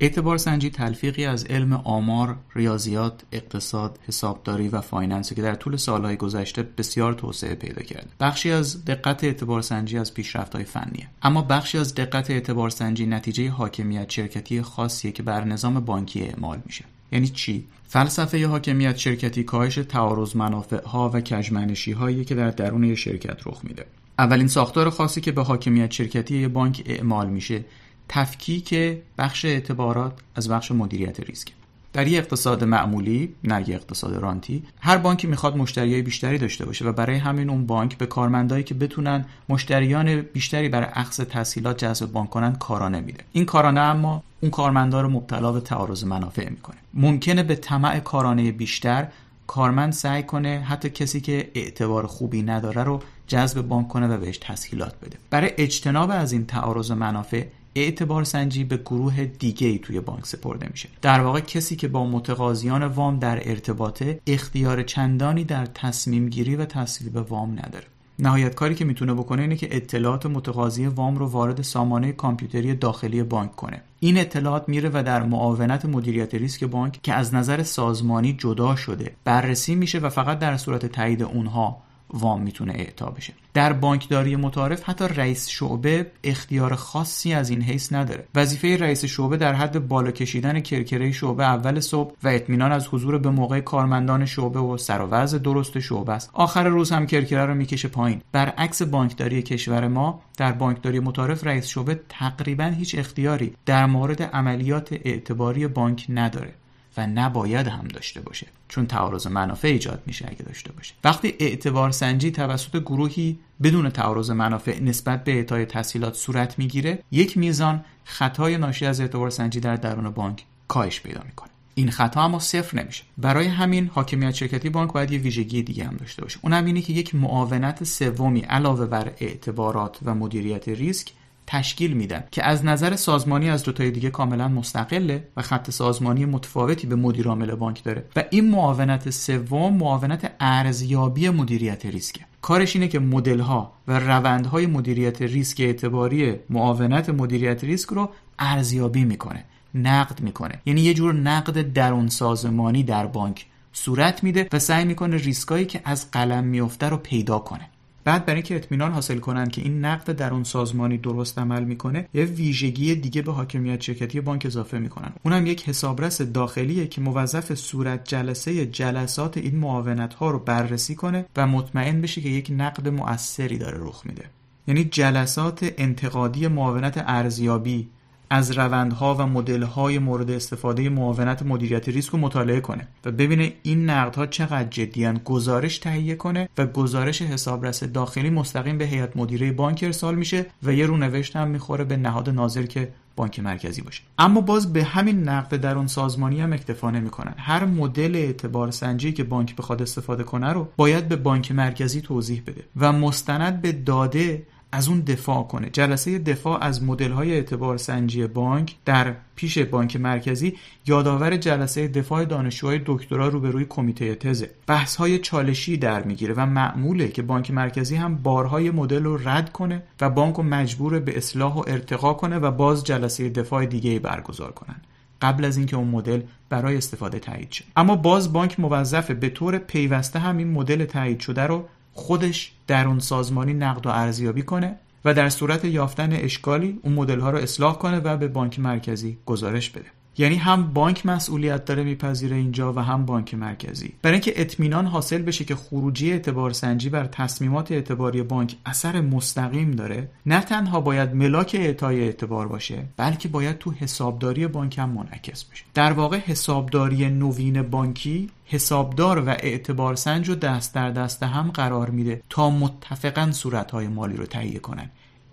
[0.00, 6.16] اعتبار سنجی تلفیقی از علم آمار، ریاضیات، اقتصاد، حسابداری و finance که در طول سالهای
[6.16, 8.08] گذشته بسیار توسعه پیدا کرده.
[8.20, 11.08] بخشی از دقت اعتبار سنجی از پیشرفت‌های فنیه.
[11.22, 16.60] اما بخشی از دقت اعتبار سنجی نتیجه حاکمیت شرکتی خاصیه که بر نظام بانکی اعمال
[16.66, 16.84] میشه.
[17.12, 22.94] یعنی چی فلسفه حاکمیت شرکتی کاهش تعارض منافع ها و کژمنشی هایی که در درون
[22.94, 23.86] شرکت رخ میده
[24.18, 27.64] اولین ساختار خاصی که به حاکمیت شرکتی بانک اعمال میشه
[28.08, 28.74] تفکیک
[29.18, 31.48] بخش اعتبارات از بخش مدیریت ریسک.
[31.92, 36.84] در یک اقتصاد معمولی نه یک اقتصاد رانتی هر بانکی می‌خواد مشتریای بیشتری داشته باشه
[36.84, 42.12] و برای همین اون بانک به کارمندایی که بتونن مشتریان بیشتری برای اخذ تسهیلات جذب
[42.12, 43.24] بانک کنن کارانه میده.
[43.32, 46.76] این کارانه اما اون کارمندا رو مبتلا به تعارض منافع می‌کنه.
[46.94, 49.08] ممکنه به طمع کارانه بیشتر
[49.46, 54.38] کارمند سعی کنه حتی کسی که اعتبار خوبی نداره رو جذب بانک کنه و بهش
[54.38, 55.16] تسهیلات بده.
[55.30, 57.44] برای اجتناب از این تعارض منافع
[57.76, 60.88] اعتبار سنجی به گروه دیگه ای توی بانک سپرده میشه.
[61.02, 66.64] در واقع کسی که با متقاضیان وام در ارتباطه اختیار چندانی در تصمیم گیری و
[66.64, 67.84] تصویب وام نداره.
[68.18, 73.22] نهایت کاری که می‌تونه بکنه اینه که اطلاعات متقاضی وام رو وارد سامانه کامپیوتری داخلی
[73.22, 73.82] بانک کنه.
[74.00, 79.12] این اطلاعات میره و در معاونت مدیریت ریسک بانک که از نظر سازمانی جدا شده
[79.24, 81.82] بررسی میشه و فقط در صورت تایید اونها
[82.14, 83.32] وام می‌تونه اعطا بشه.
[83.54, 88.24] در بانکداری متعارف حتی رئیس شعبه اختیار خاصی از این حیث نداره.
[88.34, 93.18] وظیفه رئیس شعبه در حد بالا کشیدن کرکره شعبه اول صبح و اطمینان از حضور
[93.18, 96.30] به موقع کارمندان شعبه و سر و درست شعبه است.
[96.32, 98.22] آخر روز هم کرکره رو می‌کشه پایین.
[98.32, 104.92] برعکس بانکداری کشور ما در بانکداری متعارف رئیس شعبه تقریبا هیچ اختیاری در مورد عملیات
[104.92, 106.54] اعتباری بانک نداره.
[106.96, 108.46] و نباید هم داشته باشه.
[108.68, 110.94] چون تعارض منافع ایجاد میشه اگه داشته باشه.
[111.04, 117.38] وقتی اعتبار سنجی توسط گروهی بدون تعارض منافع نسبت به اعطای تسهیلات صورت می‌گیره یک
[117.38, 121.50] میزان خطای ناشی از اعتبار سنجی در درون بانک کاهش پیدا می‌کنه.
[121.74, 123.04] این خطا اما صفر نمیشه.
[123.18, 126.38] برای همین حاکمیت شرکتی بانک باید یه ویژگی دیگه هم داشته باشه.
[126.42, 131.12] اونم اینه که یک معاونت سومی علاوه بر اعتبارات و مدیریت ریسک
[131.46, 136.86] تشکیل میدن که از نظر سازمانی از دوتای دیگه کاملا مستقله و خط سازمانی متفاوتی
[136.86, 138.04] به مدیر عامل بانک داره.
[138.16, 142.20] و این معاونت سوم معاونت ارزیابی مدیریت ریسکه.
[142.42, 149.04] کارش اینه که مدل ها و روندهای مدیریت ریسک اعتباری معاونت مدیریت ریسک رو ارزیابی
[149.04, 149.44] می‌کنه
[149.74, 150.60] نقد می‌کنه.
[150.66, 155.80] یعنی یه جور نقد درون سازمانی در بانک صورت میده و سعی می‌کنه ریسکایی که
[155.84, 157.68] از قلم میفته رو پیدا کنه.
[158.04, 162.08] بعد برای اینکه اطمینان حاصل کنن که این نقد در اون سازمانی درست عمل می‌کنه
[162.14, 165.12] یه ویژگی دیگه به حاکمیت شرکتی بانک اضافه می‌کنن.
[165.22, 171.24] اونم یک حسابرس داخلیه که موظف صورت جلسه جلسات این معاونت ها رو بررسی کنه
[171.36, 174.24] و مطمئن بشه که یک نقد مؤثری داره رخ میده.
[174.68, 177.88] یعنی جلسات انتقادی معاونت ارزیابی
[178.34, 183.90] از روندها و مدل‌های مورد استفاده معاونت مدیریت ریسک رو مطالعه کنه و ببینه این
[183.90, 189.80] نقدها چقدر جدیان گزارش تهیه کنه و گزارش حسابرس داخلی مستقیم به هیئت مدیره بانک
[189.82, 194.02] ارسال میشه و یه رونوشت هم می‌خوره به نهاد ناظر که بانک مرکزی باشه.
[194.18, 197.34] اما باز به همین نقد در اون سازمانی هم اکتفا نمی‌کنن.
[197.36, 202.42] هر مدل اعتبار سنجی که بانک بخواد استفاده کنه رو باید به بانک مرکزی توضیح
[202.46, 204.42] بده و مستند به داده
[204.74, 205.70] از اون دفاع کنه.
[205.70, 210.56] جلسه دفاع از مدل های اعتبار سنجی بانک در پیش بانک مرکزی
[210.86, 214.50] یادآور جلسه دفاع دانشجوهای دکترا روبروی کمیته تزه.
[214.66, 219.52] بحث های چالشی در می‌گیره و معموله که بانک مرکزی هم بارهای مدل رو رد
[219.52, 223.98] کنه و بانک رو مجبور به اصلاح و ارتقا کنه و باز جلسه دفاع دیگه
[223.98, 224.76] برگزار کنن.
[225.22, 227.64] قبل از اینکه اون مدل برای استفاده تایید شه.
[227.76, 231.64] اما باز بانک موظفه به طور پیوسته هم این مدل تایید شده رو
[231.94, 237.20] خودش در اون سازمانی نقد و ارزیابی کنه و در صورت یافتن اشکالی اون مدل
[237.20, 239.86] ها رو اصلاح کنه و به بانک مرکزی گزارش بده.
[240.18, 243.92] یعنی هم بانک مسئولیت داره میپذیره اینجا و هم بانک مرکزی.
[244.02, 249.70] برای اینکه اطمینان حاصل بشه که خروجی اعتبار سنجی بر تصمیمات اعتباری بانک اثر مستقیم
[249.70, 255.44] داره نه تنها باید ملاک اعطای اعتبار باشه بلکه باید تو حسابداری بانک هم منعکس
[255.44, 255.64] بشه.
[255.74, 261.90] در واقع حسابداری نوین بانکی حسابدار و اعتبار سنج رو دست در دست هم قرار
[261.90, 264.90] میده تا متفقا صورتهای مالی رو تهیه کنن.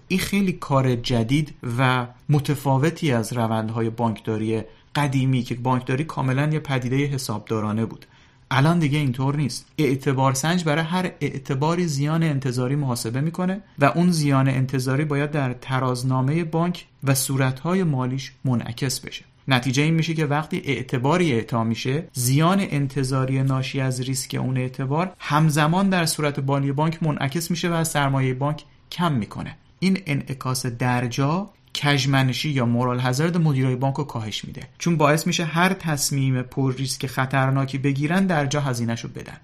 [0.08, 4.62] این خیلی کار جدید و متفاوتی از روندهای بانکداری
[4.96, 8.06] قدیمی که بانکداری کاملا یه پدیده حسابدارانه بود.
[8.52, 9.66] الان دیگه اینطور نیست.
[9.78, 15.54] اعتبار سنج برای هر اعتباری زیان انتظاری محاسبه می‌کنه و اون زیان انتظاری باید در
[15.54, 19.26] ترازنامه بانک و صورتهای مالیش منعکس بشه.
[19.48, 25.14] نتیجه این میشه که وقتی اعتباری اعطا میشه زیان انتظاری ناشی از ریسک اون اعتبار
[25.20, 29.58] همزمان در صورت بالی بانک منعکس میشه و سرمایه بانک کم می‌کنه.
[29.80, 34.62] این انعکاس درجا کژمنشی یا مورال هزارد مدیرای بانک رو کاهش میده.
[34.78, 39.38] چون باعث میشه هر تصمیم پر ریسک خطرناکی بگیرن در جا هزینهشو بدن.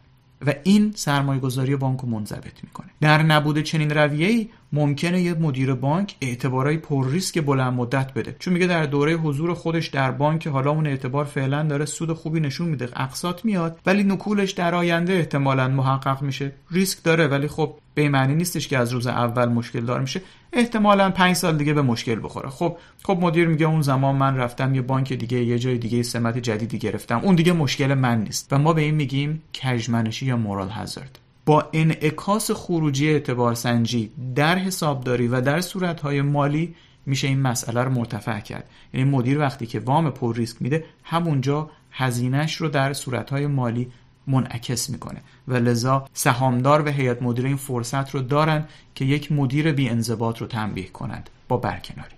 [0.45, 2.87] و این سرمایه گذاری بانک رو منضبط می‌کنه.
[3.01, 8.35] در نبود چنین رویه‌ای ممکنه یه مدیر بانک اعتبارای پر ریسک بلند مدت بده.
[8.39, 12.39] چون میگه در دوره حضور خودش در بانک حالا اون اعتبار فعلا داره سود خوبی
[12.39, 16.52] نشون میده اقساط میاد ولی نکولش در آینده احتمالا محقق میشه.
[16.72, 20.22] ریسک داره ولی خب به معنی نیستش که از روز اول مشکل دار میشه.
[20.53, 22.49] احتمالا پنج سال دیگه به مشکل بخوره.
[22.49, 26.38] خب خب مدیر میگه اون زمان من رفتم یه بانک دیگه یه جای دیگه سمت
[26.38, 27.19] جدیدی گرفتم.
[27.23, 28.53] اون دیگه مشکل من نیست.
[28.53, 31.19] و ما به این میگیم کژمنشی یا مورال هازارد.
[31.47, 36.75] با انعکاس خروجی اعتبار سنجی در حسابداری و در صورتهای مالی
[37.05, 38.69] میشه این مسئله رو مرتفع کرد.
[38.93, 43.91] یعنی مدیر وقتی که وام پر ریسک میده همونجا هزینهش رو در صورتهای مالی
[44.27, 45.21] منعکس می‌کنه.
[45.47, 48.65] و لذا سهامدار و هیئت مدیره این فرصت رو دارن
[48.95, 52.16] که یک مدیر بی انضباط رو تنبیه کنند با برکناری.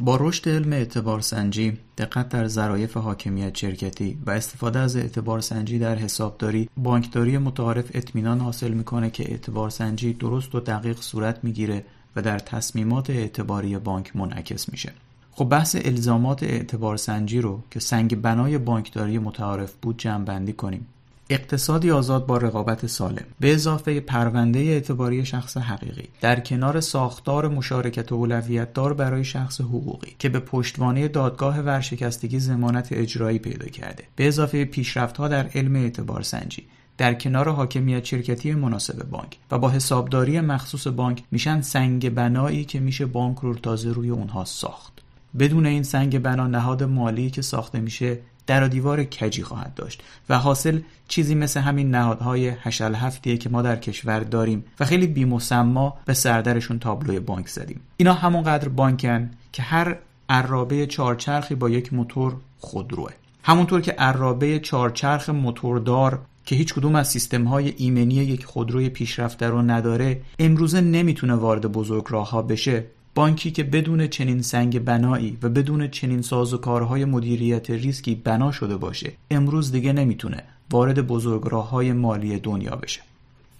[0.00, 5.78] با رشد علم اعتبار سنجی، دقت در ظرایف حاکمیت شرکتی و استفاده از اعتبار سنجی
[5.78, 11.84] در حسابداری، بانکداری متعارف اطمینان حاصل می‌کنه که اعتبار سنجی درست و دقیق صورت می‌گیره
[12.16, 14.92] و در تصمیمات اعتباری بانک منعکس میشه.
[15.32, 20.86] خب بحث الزامات اعتبار سنجی رو که سنگ بنای بانکداری متعارف بود جمع بندی کنیم.
[21.30, 23.24] اقتصادی آزاد با رقابت سالم.
[23.40, 26.08] به اضافه پرونده اعتباری شخص حقیقی.
[26.20, 33.38] در کنار ساختار مشارکت اولویتدار برای شخص حقوقی که به پشتوانه دادگاه ورشکستگی زمانت اجرایی
[33.38, 34.04] پیدا کرده.
[34.16, 36.66] به اضافه پیشرفتها در علم اعتبار سنجی.
[36.98, 42.80] در کنار حاکمیت شرکتی مناسب بانک و با حسابداری مخصوص بانک میشن سنگ بنایی که
[42.80, 44.92] میشه بانک رو تازه روی اونها ساخت.
[45.38, 48.18] بدون این سنگ بنا نهاد مالی که ساخته میشه
[48.48, 53.48] در و دیوار کجی خواهد داشت و حاصل چیزی مثل همین نهادهای هشل هفتیه که
[53.48, 57.80] ما در کشور داریم و خیلی بیمسما به سردرشون تابلوی بانک زدیم.
[57.96, 59.96] اینا همونقدر بانکن که هر
[60.28, 63.10] عرابه چارچرخی با یک موتور خودروه
[63.42, 69.48] همونطور که عرابه چارچرخ موتوردار که هیچ کدوم از سیستم های ایمنی یک خودروی پیشرفته
[69.48, 72.84] رو نداره امروزه نمی‌تونه وارد بزرگ راه ها بشه.
[73.18, 79.12] بانکی که بدون چنین سنگ بنایی و بدون چنین سازوکارهای مدیریت ریسکی بنا شده باشه
[79.30, 83.00] امروز دیگه نمی‌تونه وارد بزرگراه های مالی دنیا بشه.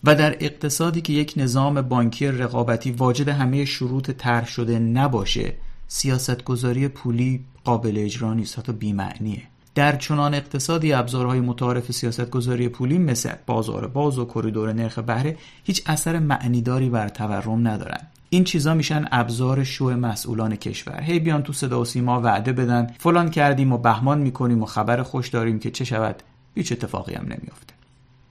[0.05, 5.55] و در اقتصادی که یک نظام بانکی رقابتی واجد همه شروط طرح شده نباشه
[5.89, 9.43] سیاستگذاری پولی قابل اجرا نیست حتی بیمعنیه.
[9.74, 15.82] در چنان اقتصادی ابزارهای متعارف سیاستگذاری پولی مثل بازار باز و کریدور نرخ بهره هیچ
[15.86, 18.01] اثر معنیداری بر تورم ندارن.
[18.30, 21.00] این چیزا میشن ابزار شو مسئولان کشور.
[21.00, 22.86] هی بیان تو صدا و سیما وعده بدن.
[22.98, 26.22] فلان کردیم و بهمان می‌کنیم و خبر خوش داریم که چه شود.
[26.55, 27.74] هیچ اتفاقی هم نمیافته.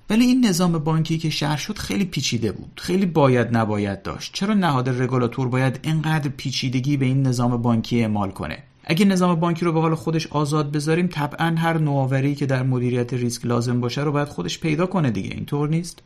[0.09, 2.81] ولی این نظام بانکی که شهر شد خیلی پیچیده بود.
[2.83, 4.33] خیلی باید نباید داشت.
[4.33, 9.65] چرا نهاد رگولاتور باید انقدر پیچیدگی به این نظام بانکی اعمال کنه؟ اگه نظام بانکی
[9.65, 14.01] رو به حال خودش آزاد بذاریم طبعا هر نوآوری که در مدیریت ریسک لازم باشه
[14.01, 15.29] رو باید خودش پیدا کنه دیگه.
[15.29, 16.01] اینطور نیست؟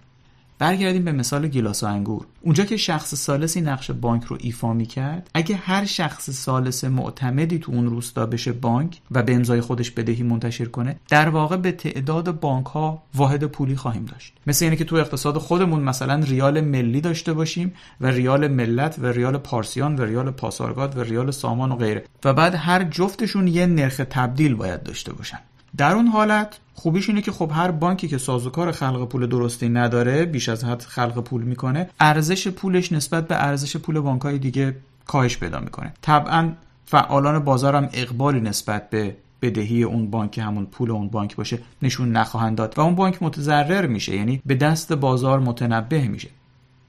[0.62, 2.26] برگردیم به مثال گیلاس و انگور.
[2.42, 7.72] اونجا که شخص سالسی نقش بانک رو ایفا کرد اگه هر شخص سالس معتمدی تو
[7.72, 12.40] اون روستا بشه بانک و به امضای خودش بدهی منتشر کنه در واقع به تعداد
[12.40, 14.34] بانک ها واحد پولی خواهیم داشت.
[14.48, 19.06] مثل اینه که تو اقتصاد خودمون مثلا ریال ملی داشته باشیم و ریال ملت و
[19.06, 22.04] ریال پارسیان و ریال پاسارگاد و ریال سامان و غیره.
[22.26, 25.40] و بعد هر جفتشون یه نرخ تبدیل باید داشته باشن.
[25.78, 30.26] در اون حالت خوبیش اینه که خب هر بانکی که سازوکار خلق پول درستی نداره
[30.26, 34.76] بیش از حد خلق پول می‌کنه ارزش پولش نسبت به ارزش پول بانکهای دیگه
[35.06, 35.94] کاهش پیدا می‌کنه.
[36.02, 36.52] طبعا
[36.86, 42.12] فعالان بازار هم اقبالی نسبت به بدهی اون بانک همون پول اون بانک باشه نشون
[42.12, 42.74] نخواهند داد.
[42.78, 46.30] و اون بانک متضرر میشه یعنی به دست بازار متنبه میشه.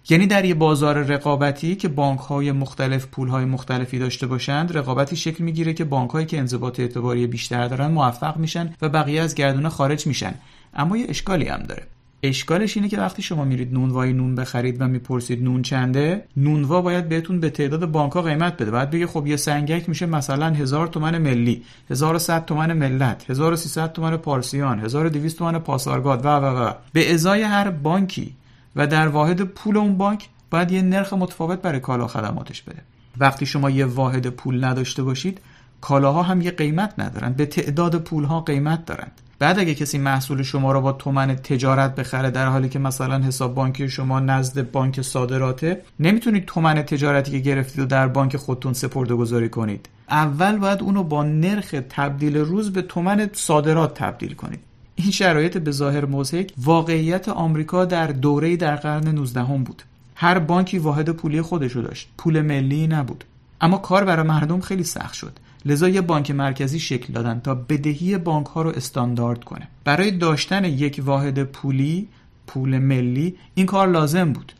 [0.09, 5.17] یعنی در یه بازار رقابتی که بانک های مختلف پول های مختلفی داشته باشند رقابتی
[5.17, 9.35] شکل می‌گیره که بانک هایی که انضباط اعتباری بیشتر دارن موفق میشن و بقیه از
[9.35, 10.35] گردونه خارج میشن.
[10.75, 11.87] اما یه اشکالی هم داره.
[12.25, 17.09] اشکالش اینه که وقتی شما میرید نونوای نون بخرید و می‌پرسید نون چنده نونوا باید
[17.09, 18.71] بهتون به تعداد بانک ها قیمت بده.
[18.71, 24.17] بعد بگه خب یه سنگک میشه مثلا هزار تومن ملی 1100 تومن ملت 1300 تومن
[24.17, 26.73] پارسیان 1200 تومن پاسارگاد و و و.
[26.93, 28.35] به ازای هر بانکی
[28.77, 32.83] و در واحد پول اون بانک باید یه نرخ متفاوت برای کالا خدماتش بده
[33.19, 35.41] وقتی شما یه واحد پول نداشته باشید
[35.81, 37.33] کالاها هم یه قیمت ندارن.
[37.33, 42.31] به تعداد پولها قیمت دارند بعد اگه کسی محصول شما رو با تومن تجارت بخره
[42.31, 47.81] در حالی که مثلا حساب بانکی شما نزد بانک صادراته نمی‌تونید تومن تجارتی که گرفتید
[47.81, 49.89] و در بانک خودتون سپرده گذاری کنید.
[50.11, 54.61] اول باید اونو با نرخ تبدیل روز به تومن صادرات تبدیل کنید.
[54.97, 59.83] این شرایط به ظاهر موزهک واقعیت آمریکا در دوره در قرن 19 هم بود.
[60.15, 62.09] هر بانکی واحد پولی خودشو داشت.
[62.19, 63.25] پول ملی نبود.
[63.61, 65.39] اما کار برای مردم خیلی سخت شد.
[65.65, 69.69] لذا یه بانک مرکزی شکل دادن تا بدهی بانک ها رو استاندارد کنه.
[69.85, 72.09] برای داشتن یک واحد پولی
[72.47, 74.53] پول ملی این کار لازم بود.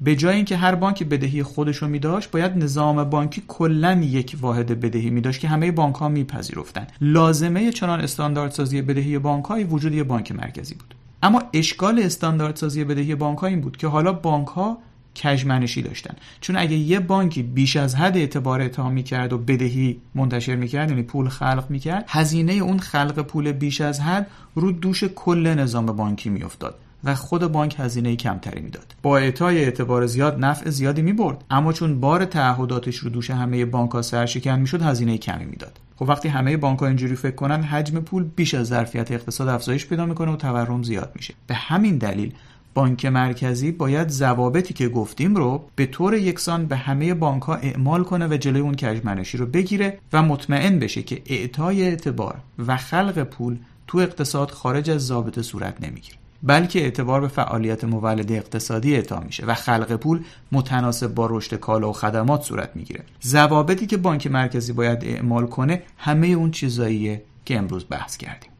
[0.00, 4.80] به جای اینکه هر بانک بدهی خودش رو میداشت باید نظام بانکی کلا یک واحد
[4.80, 6.86] بدهی میداشت که همه بانک ها میپذیرفتن.
[7.00, 10.94] لازمه چنان استانداردسازی بدهی بانک های وجود یک بانک مرکزی بود.
[11.22, 14.78] اما اشکال استانداردسازی بدهی بانک این بود که حالا بانک ها
[15.16, 16.14] کجمنشی داشتن.
[16.40, 21.02] چون اگه یه بانکی بیش از حد اعتبار اتهام می‌کرد و بدهی منتشر می‌کرد یعنی
[21.02, 26.30] پول خلق می‌کرد هزینه اون خلق پول بیش از حد رو دوش کل نظام بانکی
[26.30, 26.74] میافتاد.
[27.04, 28.94] و خود بانک هزینه کمتری می‌داد.
[29.02, 31.44] با اعطای اعتبار زیاد نفع زیادی می‌برد.
[31.50, 35.80] اما چون بار تعهداتش رو دوش همه بانک ها سرشکن می‌شد هزینه کمی می‌داد.
[35.96, 39.86] خب وقتی همه بانک ها اینجوری فکر کنن حجم پول بیش از ظرفیت اقتصاد افزایش
[39.86, 41.34] پیدا می‌کنه و تورم زیاد میشه.
[41.46, 42.34] به همین دلیل
[42.74, 48.04] بانک مرکزی باید ضوابطی که گفتیم رو به طور یکسان به همه بانک ها اعمال
[48.04, 53.22] کنه و جلوی اون کجمنشی رو بگیره و مطمئن بشه که اعطای اعتبار و خلق
[53.22, 53.56] پول
[53.86, 56.19] تو اقتصاد خارج از ضابطه صورت نمی‌گیره.
[56.42, 60.20] بلکه اعتبار به فعالیت مولد اقتصادی اعطا میشه و خلق پول
[60.52, 63.04] متناسب با رشد کالا و خدمات صورت می‌گیره.
[63.24, 68.50] ضوابطی که بانک مرکزی باید اعمال کنه همه اون چیزاییه که امروز بحث کردیم.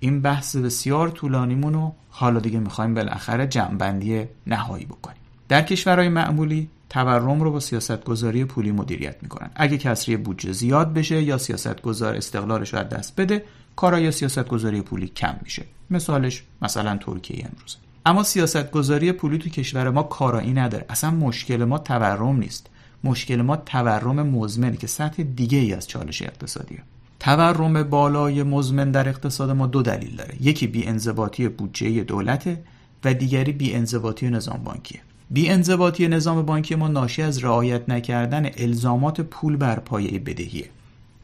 [0.00, 5.18] این بحث بسیار طولانیمون رو حالا دیگه می‌خوایم بالاخره جمعبندی نهایی بکنیم.
[5.48, 9.50] در کشورهای معمولی تورم رو با سیاستگذاری پولی مدیریت می‌کنن.
[9.54, 13.44] اگه کسری بودجه زیاد بشه یا سیاستگذار استقلالش رو از دست بده
[13.76, 15.62] کارای سیاستگذاری پولی کم میشه.
[15.90, 17.76] مثالش مثلا ترکیه امروز.
[18.06, 20.84] اما سیاستگذاری پولی تو کشور ما کارایی نداره.
[20.88, 22.66] اصلا مشکل ما تورم نیست.
[23.04, 26.82] مشکل ما تورم مزمنه که سطح دیگه ای از چالش اقتصادیه.
[27.20, 30.34] تورم بالای مزمن در اقتصاد ما دو دلیل داره.
[30.40, 32.62] یکی بی انضباطی بودجه دولته
[33.04, 35.00] و دیگری بی انضباطی نظام بانکیه.
[35.30, 40.68] بی انضباطی نظام بانکی ما ناشی از رعایت نکردن الزامات پول بر پایه بدهیه.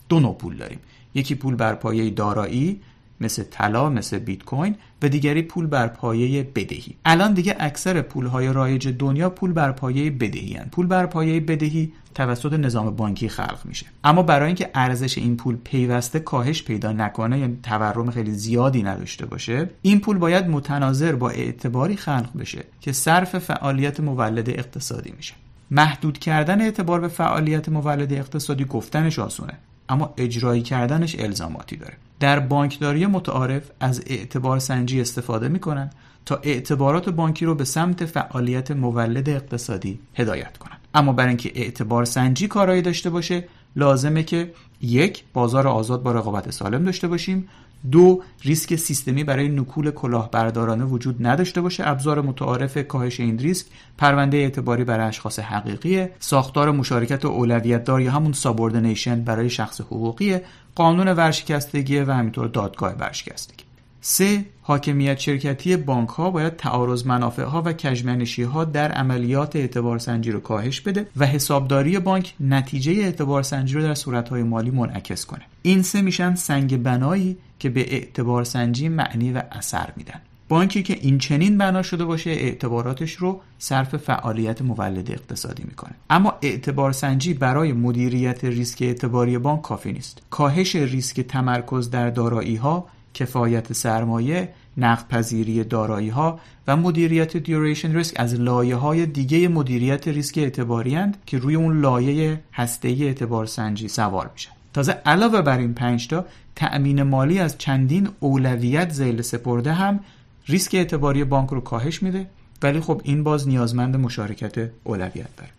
[0.09, 0.79] دو نوع پول داریم.
[1.14, 2.80] یکی پول بر پایه دارایی
[3.22, 6.97] مثل طلا مثل بیت کوین و دیگری پول بر پایه بدهی.
[7.05, 10.68] الان دیگه اکثر پول های رایج دنیا پول بر پایه بدهی هن.
[10.72, 13.86] پول بر پایه بدهی توسط نظام بانکی خلق میشه.
[14.05, 19.26] اما برای اینکه ارزش این پول پیوسته کاهش پیدا نکنه یعنی تورم خیلی زیادی نداشته
[19.26, 25.34] باشه این پول باید متناظر با اعتباری خلق بشه که صرف فعالیت مولد اقتصادی میشه.
[25.70, 29.59] محدود کردن اعتبار به فعالیت مولد اقتصادی گفتنش آسونه.
[29.93, 31.94] اما اجرایی کردنش الزاماتی داره.
[32.20, 35.90] در بانکداری متعارف از اعتبار سنجی استفاده می‌کنن
[36.27, 40.77] تا اعتبارات بانکی رو به سمت فعالیت مولد اقتصادی هدایت کنن.
[40.94, 43.44] اما برای اینکه اعتبار سنجی کارایی داشته باشه
[43.77, 47.48] لازمه که یک بازار آزاد با رقابت سالم داشته باشیم.
[47.91, 51.89] دو ریسک سیستمی برای نکول کلاهبردارانه وجود نداشته باشه.
[51.89, 53.67] ابزار متعارف کاهش این ریسک
[53.99, 60.39] پرونده اعتباری برای اشخاص حقیقی ساختار مشارکت اولویت دار یا همون subordination برای شخص حقوقی
[60.75, 63.72] قانون ورشکستگی و همینطور دادگاه ورشکستگی.
[64.05, 69.99] سه حاکمیت شرکتی بانک ها باید تعارض منافع ها و کجمنشی ها در عملیات اعتبار
[69.99, 74.70] سنجی رو کاهش بده و حسابداری بانک نتیجه اعتبار سنجی رو در صورت های مالی
[74.70, 75.43] منعکس کنه.
[75.62, 80.20] این سه میشن سنگ بنایی که به اعتبار سنجی معنی و اثر میدن.
[80.49, 85.93] بانکی که این چنین بنا شده باشه اعتباراتش رو صرف فعالیت مولد اقتصادی می‌کنه.
[86.11, 90.23] اما اعتبار سنجی برای مدیریت ریسک اعتباری بانک کافی نیست.
[90.31, 97.97] کاهش ریسک تمرکز در دارایی ها کفایت سرمایه نقد پذیری دارایی ها و مدیریت duration
[97.97, 103.47] risk از لایه های دیگه مدیریت ریسک اعتباری هستند که روی اون لایه هسته اعتبار
[103.47, 104.51] سنجی سوار میشن.
[104.72, 106.24] تازه علاوه بر این پنجتا
[106.56, 110.01] تأمین مالی از چندین اولویت زیل سپرده هم
[110.47, 112.26] ریسک اعتباری بانک رو کاهش میده
[112.62, 115.51] ولی خب این باز نیازمند مشارکت اولویت داره.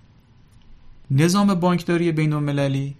[1.12, 2.96] نظام بانکداری بین المللی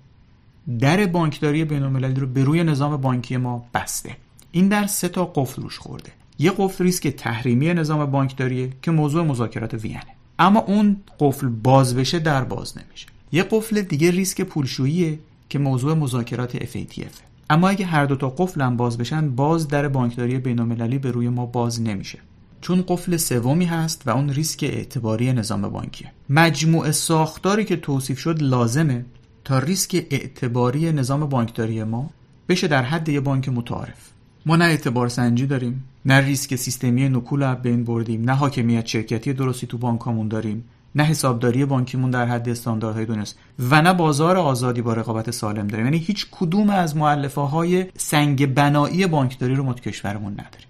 [0.80, 4.16] در بانکداری بین المللی رو به روی نظام بانکی ما بسته.
[4.56, 6.12] این در سه تا قفل روش خورده.
[6.40, 10.02] یه قفل ریسک تحریمی نظام بانکداریه که موضوع مذاکرات وینه
[10.40, 13.08] اما اون قفل باز بشه در باز نمیشه.
[13.32, 15.20] یه قفل دیگه ریسک پولشوییه
[15.50, 17.16] که موضوع مذاکرات FATF
[17.50, 21.30] اما اگه هر دو تا قفل هم باز بشن باز در بانکداری بین‌المللی به روی
[21.30, 22.20] ما باز نمیشه.
[22.62, 26.12] چون قفل سومی هست و اون ریسک اعتباری نظام بانکیه.
[26.30, 29.06] مجموع ساختاری که توصیف شد لازمه
[29.44, 32.10] تا ریسک اعتباری نظام بانکداری ما
[32.50, 34.13] بشه در حد یه بانک متعارف.
[34.46, 39.68] ما نه اعتبار سنجی داریم نه ریسک سیستمی نکول بین بردیم نه حاکمیت شرکتی درستی
[39.68, 40.64] تو بانکامون داریم
[40.96, 45.86] نه حسابداری بانکیمون در حد استانداردهای دنیاست و نه بازار آزادی با رقابت سالم داریم.
[45.86, 50.68] یعنی هیچ کدوم از معلفه های سنگ بنایی بانکداری رو ما کشورمون نداریم.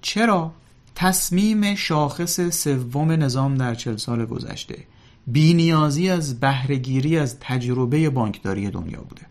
[0.00, 0.52] چرا؟
[0.94, 4.78] تصمیم شاخص سوم نظام در چل سال گذشته
[5.26, 9.22] بینیازی از بهرهگیری از تجربه بانکداری دنیا بوده.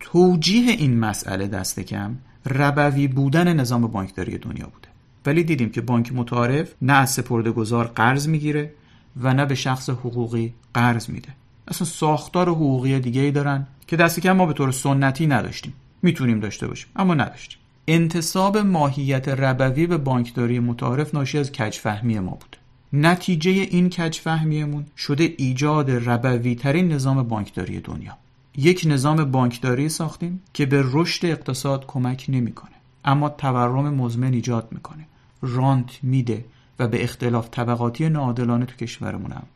[0.00, 2.16] توجیه این مسئله دست کم
[2.46, 4.88] ربوی بودن نظام بانکداری دنیا بوده.
[5.26, 8.72] ولی دیدیم که بانک متعارف نه از سپرده گذار قرض می‌گیره
[9.20, 11.28] و نه به شخص حقوقی قرض میده.
[11.68, 15.74] اصلا ساختار حقوقی دیگه ای دارن که دست کم ما به طور سنتی نداشتیم.
[16.02, 17.58] می‌تونیم داشته باشیم اما نداشتیم.
[17.88, 22.56] انتصاب ماهیت ربوی به بانکداری متعارف ناشی از کجفهمی ما بود.
[22.92, 28.18] نتیجه این کجفهمیمون شده ایجاد ربوی ترین نظام بانکداری دنیا.
[28.60, 32.74] یک نظام بانکداری ساختیم که به رشد اقتصاد کمک نمی‌کنه
[33.04, 35.06] اما تورم مزمن ایجاد می‌کنه.
[35.42, 36.44] رانت میده
[36.78, 39.46] و به اختلاف طبقاتی ناعادلانه تو کشورمون هم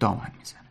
[0.00, 0.61] دامن می‌زنه.